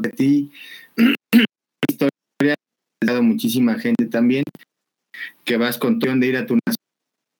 [0.00, 0.52] de ti
[3.00, 4.44] dado muchísima gente también
[5.44, 6.58] que vas con de ir a tu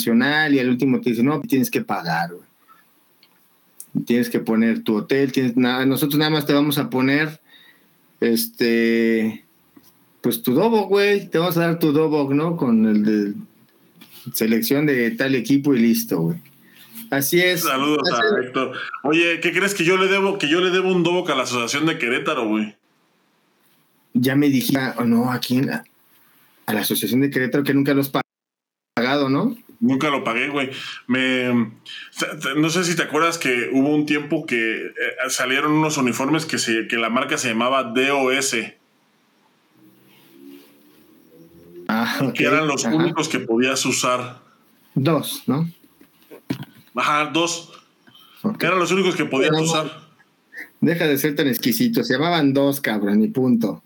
[0.03, 2.31] nacional y al último te dice, no, tienes que pagar,
[4.07, 7.41] Tienes que poner tu hotel, tienes nada, nosotros nada más te vamos a poner
[8.21, 9.45] este
[10.23, 12.57] pues tu dobo, güey, te vamos a dar tu dobo, ¿no?
[12.57, 13.35] Con el de
[14.33, 16.39] selección de tal equipo y listo, güey.
[17.11, 17.65] Así es.
[17.65, 18.73] Saludos a Héctor.
[19.03, 20.39] Oye, ¿qué crees que yo le debo?
[20.39, 22.75] Que yo le debo un dobo a la Asociación de Querétaro, güey
[24.15, 25.85] ya me dije, o no, aquí a,
[26.73, 28.11] la Asociación de Querétaro que nunca los
[28.97, 29.57] pagado, ¿no?
[29.83, 30.71] Nunca lo pagué, güey.
[31.09, 31.73] Me,
[32.57, 34.93] no sé si te acuerdas que hubo un tiempo que eh,
[35.29, 38.57] salieron unos uniformes que, se, que la marca se llamaba DOS.
[41.89, 44.39] Ah, Que eran los únicos que podías usar.
[44.95, 45.69] Dos, ¿no?
[46.95, 47.73] Ajá, dos.
[48.61, 50.01] Eran los únicos que podías usar.
[50.81, 52.05] Deja de ser tan exquisito.
[52.05, 53.83] Se llamaban dos, cabrón, y punto.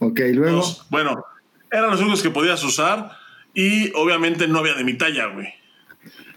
[0.00, 0.62] Ok, luego.
[0.90, 1.24] bueno,
[1.72, 3.19] eran los únicos que podías usar
[3.54, 5.48] y obviamente no había de mi talla, güey.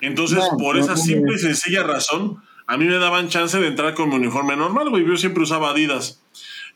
[0.02, 4.10] Entonces, por esa simple y sencilla razón, a mí me daban chance de entrar con
[4.10, 5.06] mi uniforme normal, güey.
[5.06, 6.22] Yo siempre usaba Adidas.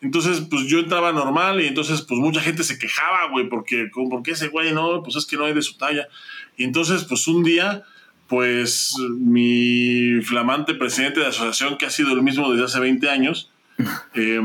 [0.02, 4.32] Entonces, pues yo entraba normal y entonces, pues mucha gente se quejaba, güey, porque, porque
[4.32, 6.08] ese güey no, pues es que no hay de su talla.
[6.56, 7.84] Y entonces, pues un día,
[8.28, 13.52] pues mi flamante presidente de asociación, que ha sido el mismo desde hace 20 años,
[14.14, 14.42] eh,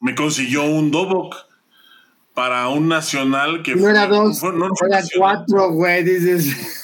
[0.00, 1.51] me consiguió un Dobok
[2.34, 6.78] para un nacional que no era dos, no, era cuatro, güey, dices.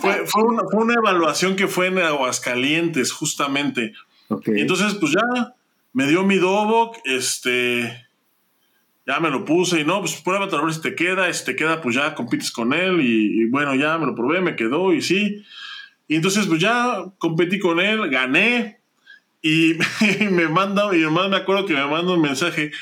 [0.00, 3.92] Fue, una, evaluación que fue en Aguascalientes, justamente.
[4.46, 5.54] Y entonces, pues ya
[5.92, 8.06] me dio mi Dobok, este,
[9.06, 11.54] ya me lo puse y no, pues pruébate a ver si te queda, si te
[11.54, 14.92] queda, pues ya compites con él y, y, bueno, ya me lo probé, me quedó
[14.92, 15.44] y sí.
[16.08, 18.80] Y entonces, pues ya competí con él, gané,
[19.46, 19.78] y,
[20.30, 22.72] me manda, mi mamá me acuerdo que me manda un mensaje.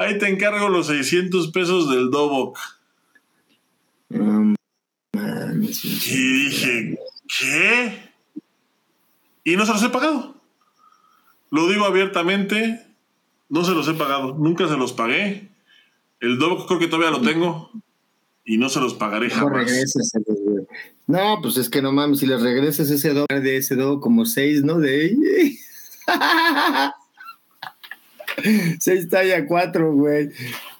[0.00, 2.58] Ahí te encargo los 600 pesos del Dobok.
[4.08, 6.98] y dije,
[7.38, 8.10] ¿qué?
[9.44, 10.40] Y no se los he pagado.
[11.50, 12.80] Lo digo abiertamente,
[13.50, 14.38] no se los he pagado.
[14.38, 15.50] Nunca se los pagué.
[16.18, 17.70] El Dobok creo que todavía lo tengo.
[18.42, 19.70] Y no se los pagaré jamás.
[21.06, 24.24] No, pues es que no mames, si les regresas ese Dobok de ese Dobok como
[24.24, 24.78] seis, ¿no?
[24.78, 25.14] De
[28.80, 30.30] Seis talla cuatro, güey.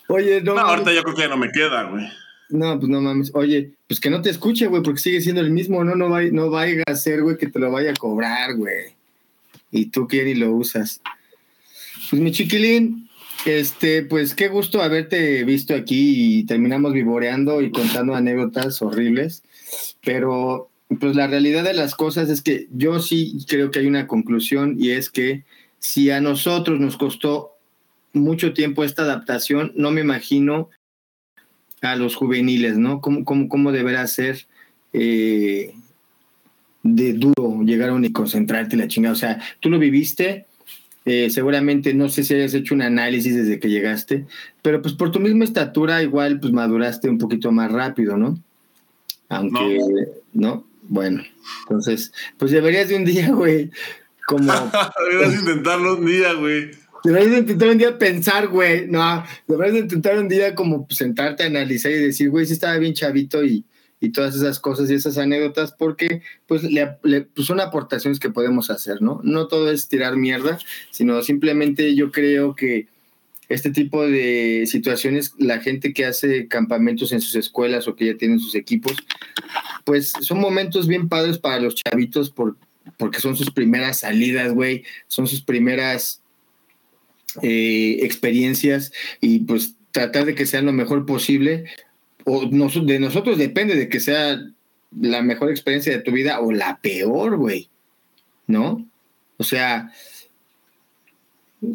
[0.09, 0.59] Oye, no.
[0.59, 2.07] ahorita yo creo que ya no me queda, güey.
[2.51, 3.31] No, pues no mames.
[3.35, 5.95] Oye, pues que no te escuche, güey, porque sigue siendo el mismo, ¿no?
[5.95, 8.95] No, va, no vaya a ser, güey, que te lo vaya a cobrar, güey.
[9.71, 11.01] Y tú quieres y lo usas.
[12.11, 13.09] Pues mi chiquilín,
[13.45, 19.45] este, pues qué gusto haberte visto aquí y terminamos vivoreando y contando anécdotas horribles.
[20.03, 24.09] Pero pues la realidad de las cosas es que yo sí creo que hay una
[24.09, 25.45] conclusión y es que
[25.81, 27.57] si a nosotros nos costó
[28.13, 30.69] mucho tiempo esta adaptación, no me imagino
[31.81, 33.01] a los juveniles, ¿no?
[33.01, 34.47] ¿Cómo, cómo, cómo deberá ser
[34.93, 35.75] eh,
[36.83, 39.15] de duro llegar a y concentrarte la chingada?
[39.15, 40.47] O sea, tú lo viviste,
[41.07, 44.27] eh, seguramente no sé si hayas hecho un análisis desde que llegaste,
[44.61, 48.39] pero pues por tu misma estatura igual pues maduraste un poquito más rápido, ¿no?
[49.31, 49.79] Aunque,
[50.35, 50.67] ¿no?
[50.83, 51.23] Bueno,
[51.63, 53.71] entonces, pues deberías de un día, güey,
[54.31, 54.53] como...
[55.11, 56.71] Deberías intentarlo un día, güey.
[57.03, 58.87] Deberías intentar un día pensar, güey.
[58.87, 62.95] No, deberías intentar un día como sentarte a analizar y decir, güey, sí estaba bien
[62.95, 63.65] chavito y,
[63.99, 68.71] y todas esas cosas y esas anécdotas, porque pues, le, pues son aportaciones que podemos
[68.71, 69.21] hacer, ¿no?
[69.25, 70.59] No todo es tirar mierda,
[70.93, 72.87] sino simplemente yo creo que
[73.49, 78.17] este tipo de situaciones, la gente que hace campamentos en sus escuelas o que ya
[78.17, 78.95] tienen sus equipos,
[79.85, 82.57] pues son momentos bien padres para los chavitos por,
[83.01, 86.23] porque son sus primeras salidas, güey, son sus primeras
[87.43, 91.65] eh, experiencias y pues tratar de que sean lo mejor posible.
[92.25, 94.39] O de nosotros depende de que sea
[95.01, 97.71] la mejor experiencia de tu vida o la peor, güey,
[98.47, 98.87] ¿no?
[99.39, 99.91] O sea,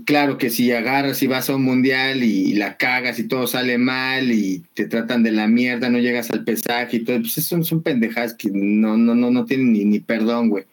[0.05, 3.77] Claro que si agarras y vas a un mundial y la cagas y todo sale
[3.77, 7.63] mal y te tratan de la mierda, no llegas al pesaje y todo, pues son,
[7.63, 10.65] son pendejadas que no, no, no, no tienen ni, ni perdón, güey.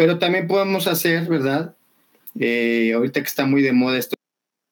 [0.00, 1.76] Pero también podemos hacer, ¿verdad?
[2.38, 4.16] Eh, ahorita que está muy de moda esto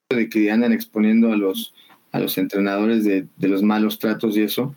[0.09, 1.74] de que andan exponiendo a los,
[2.12, 4.74] a los entrenadores de, de los malos tratos y eso,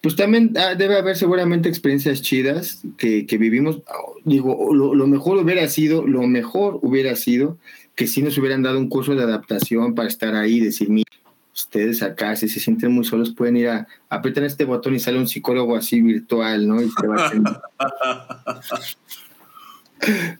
[0.00, 3.80] pues también ah, debe haber seguramente experiencias chidas que, que vivimos.
[4.24, 7.58] Digo, lo, mejor hubiera sido, lo mejor hubiera sido
[7.96, 11.10] que si nos hubieran dado un curso de adaptación para estar ahí y decir, mira,
[11.52, 15.18] ustedes acá, si se sienten muy solos, pueden ir a, apretar este botón y sale
[15.18, 16.80] un psicólogo así virtual, ¿no?
[16.80, 17.32] Y te va a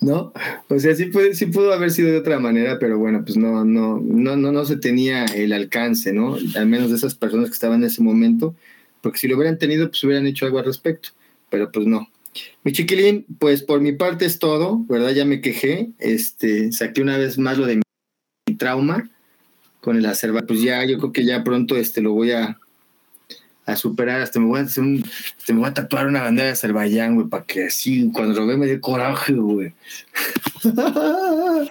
[0.01, 0.33] ¿No?
[0.69, 3.65] O sea, sí, puede, sí pudo haber sido de otra manera, pero bueno, pues no,
[3.65, 6.37] no, no, no, no se tenía el alcance, ¿no?
[6.57, 8.55] Al menos de esas personas que estaban en ese momento,
[9.01, 11.11] porque si lo hubieran tenido, pues hubieran hecho algo al respecto,
[11.51, 12.09] pero pues no.
[12.65, 15.11] Mi chiquilín, pues por mi parte es todo, ¿verdad?
[15.11, 19.11] Ya me quejé, este, saqué una vez más lo de mi trauma
[19.81, 20.47] con el Azerbaiyán.
[20.47, 22.59] Pues ya, yo creo que ya pronto este, lo voy a,
[23.67, 24.21] a superar.
[24.21, 25.05] Hasta me voy a hacer un,
[25.49, 28.57] me voy a tatuar una bandera de Azerbaiyán, güey, para que así, cuando lo ve
[28.57, 29.73] me dé coraje, güey.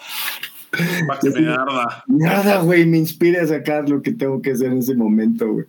[1.07, 2.03] Para que me arda.
[2.07, 5.67] Nada, güey, me inspira a sacar lo que tengo que hacer en ese momento, güey.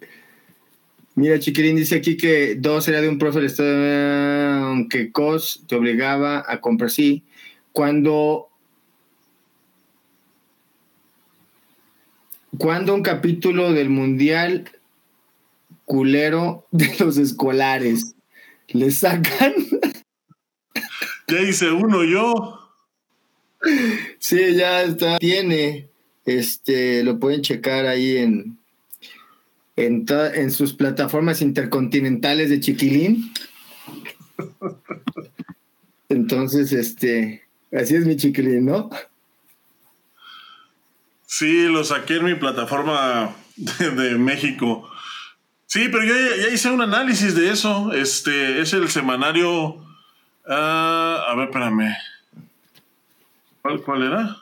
[1.16, 3.38] Mira, Chiquirín dice aquí que dos era de un profe
[4.62, 6.90] aunque COS te obligaba a comprar.
[6.90, 7.22] Sí,
[7.72, 8.48] cuando,
[12.58, 14.64] cuando un capítulo del Mundial
[15.84, 18.14] culero de los escolares
[18.68, 19.54] le sacan.
[21.28, 22.60] Ya hice uno yo.
[24.18, 25.18] Sí, ya está.
[25.18, 25.88] Tiene.
[26.26, 28.58] Este, lo pueden checar ahí en,
[29.76, 33.32] en, en sus plataformas intercontinentales de Chiquilín.
[36.08, 37.42] Entonces, este,
[37.72, 38.90] así es mi Chiquilín, ¿no?
[41.26, 44.88] Sí, lo saqué en mi plataforma de, México.
[45.74, 47.92] Sí, pero yo ya, hice un análisis de eso.
[47.92, 49.84] Este es el semanario.
[50.46, 51.96] Ah, a ver, espérame.
[53.60, 54.36] ¿Cuál, ¿Cuál era?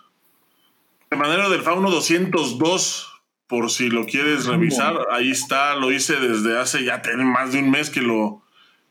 [1.09, 6.85] Semanario del Fauno 202 por si lo quieres revisar, ahí está, lo hice desde hace
[6.85, 8.43] ya más de un mes que lo,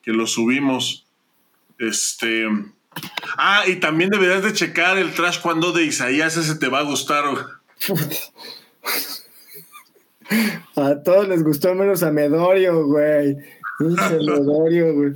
[0.01, 1.05] que lo subimos.
[1.77, 2.47] Este.
[3.37, 6.83] Ah, y también deberías de checar el trash cuando de Isaías, ese te va a
[6.83, 7.23] gustar.
[10.75, 13.37] A todos les gustó menos a Medorio, güey.
[13.79, 15.13] Medorio, güey.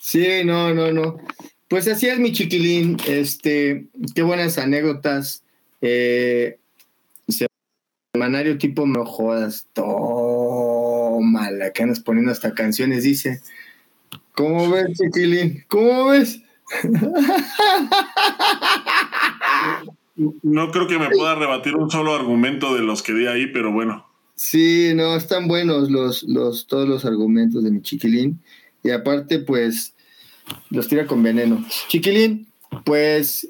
[0.00, 1.18] Sí, no, no, no.
[1.68, 2.96] Pues así es mi chiquilín.
[3.06, 5.42] Este, qué buenas anécdotas.
[5.80, 6.58] Eh,
[8.16, 13.40] Manario tipo no jodas, la que andas poniendo hasta canciones, dice.
[14.34, 15.64] ¿Cómo ves, Chiquilín?
[15.68, 16.40] ¿Cómo ves?
[20.42, 23.72] No creo que me pueda rebatir un solo argumento de los que di ahí, pero
[23.72, 24.06] bueno.
[24.36, 28.40] Sí, no, están buenos los, los, todos los argumentos de mi chiquilín.
[28.82, 29.94] Y aparte, pues,
[30.70, 31.64] los tira con veneno.
[31.88, 32.46] Chiquilín,
[32.84, 33.48] pues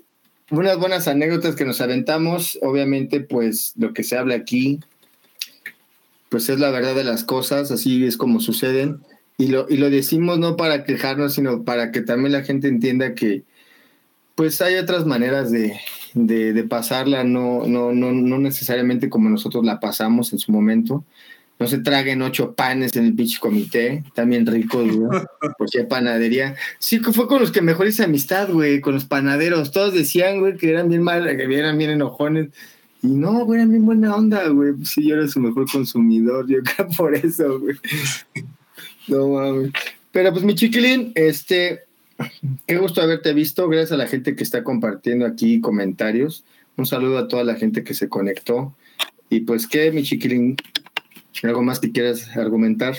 [0.50, 2.58] unas buenas anécdotas que nos aventamos.
[2.62, 4.80] Obviamente, pues lo que se habla aquí,
[6.28, 9.00] pues es la verdad de las cosas, así es como suceden.
[9.38, 13.14] Y lo, y lo decimos no para quejarnos, sino para que también la gente entienda
[13.14, 13.42] que
[14.34, 15.78] pues hay otras maneras de,
[16.16, 21.04] de, pasarla, no, no, no, no necesariamente como nosotros la pasamos en su momento
[21.58, 25.22] no se traguen ocho panes en el beach comité, también rico, güey,
[25.58, 26.54] porque hay panadería.
[26.78, 29.72] Sí, fue con los que mejor hice amistad, güey, con los panaderos.
[29.72, 32.48] Todos decían, güey, que eran bien mal, que eran bien enojones.
[33.02, 34.74] Y no, güey, eran bien buena onda, güey.
[34.74, 37.76] Pues sí, yo era su mejor consumidor, yo creo por eso, güey.
[39.08, 39.70] No mames.
[40.10, 41.84] Pero pues mi chiquilín, este,
[42.66, 43.68] qué gusto haberte visto.
[43.68, 46.44] Gracias a la gente que está compartiendo aquí comentarios.
[46.76, 48.74] Un saludo a toda la gente que se conectó.
[49.30, 50.56] Y pues, ¿qué, mi chiquilín?
[51.42, 52.96] ¿Algo más que quieras argumentar?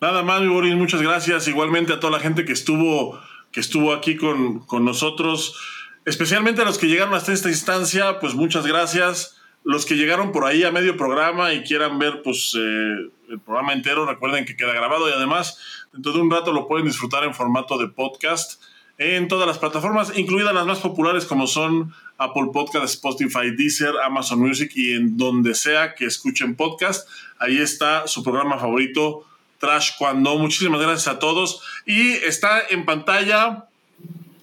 [0.00, 1.46] Nada más, mi Boris, muchas gracias.
[1.48, 3.18] Igualmente a toda la gente que estuvo,
[3.52, 5.56] que estuvo aquí con, con nosotros.
[6.04, 9.36] especialmente a los que llegaron hasta esta instancia, pues muchas gracias.
[9.64, 13.72] Los que llegaron por ahí a medio programa y quieran ver pues eh, el programa
[13.72, 15.58] entero, recuerden que queda grabado y además
[15.92, 18.60] dentro de un rato lo pueden disfrutar en formato de podcast
[18.98, 24.38] en todas las plataformas, incluidas las más populares como son Apple Podcast, Spotify, Deezer, Amazon
[24.38, 27.08] Music y en donde sea que escuchen podcast.
[27.38, 29.24] Ahí está su programa favorito,
[29.58, 30.38] Trash Cuando.
[30.38, 31.62] Muchísimas gracias a todos.
[31.86, 33.66] Y está en pantalla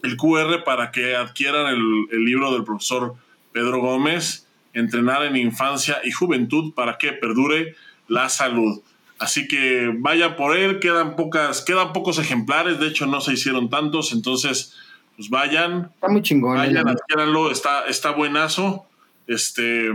[0.03, 3.15] el QR para que adquieran el, el libro del profesor
[3.51, 7.75] Pedro Gómez, Entrenar en Infancia y Juventud para que perdure
[8.07, 8.81] la salud.
[9.19, 13.69] Así que vaya por él, quedan pocas, quedan pocos ejemplares, de hecho no se hicieron
[13.69, 14.73] tantos, entonces
[15.17, 15.91] pues vayan.
[15.93, 16.57] Está muy chingón.
[16.57, 16.61] ¿eh?
[16.61, 18.85] Vayan, adquiéranlo, está, está buenazo.
[19.27, 19.91] Este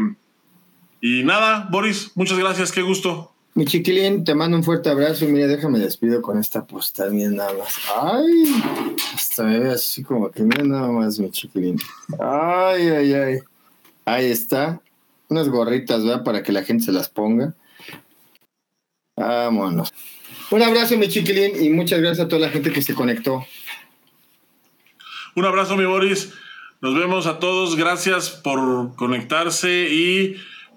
[1.01, 3.33] y nada, Boris, muchas gracias, qué gusto.
[3.55, 7.31] Mi chiquilín, te mando un fuerte abrazo y mira, déjame despido con esta postal, mira
[7.31, 7.77] nada más.
[7.95, 8.45] Ay,
[9.15, 11.79] hasta me ve así como que mira nada más, mi chiquilín.
[12.19, 13.39] Ay, ay, ay.
[14.05, 14.81] Ahí está.
[15.29, 16.25] Unas gorritas, ¿verdad?
[16.25, 17.55] Para que la gente se las ponga.
[19.17, 19.93] Vámonos.
[20.51, 23.47] Un abrazo, mi chiquilín, y muchas gracias a toda la gente que se conectó.
[25.35, 26.33] Un abrazo, mi Boris.
[26.81, 27.77] Nos vemos a todos.
[27.77, 30.37] Gracias por conectarse y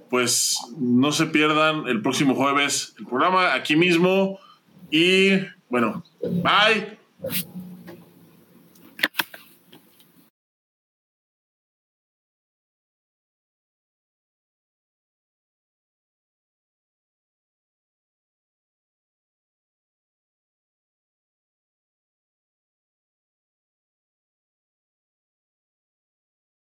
[0.09, 4.39] pues no se pierdan el próximo jueves el programa aquí mismo.
[4.89, 5.31] Y
[5.69, 6.97] bueno, bye.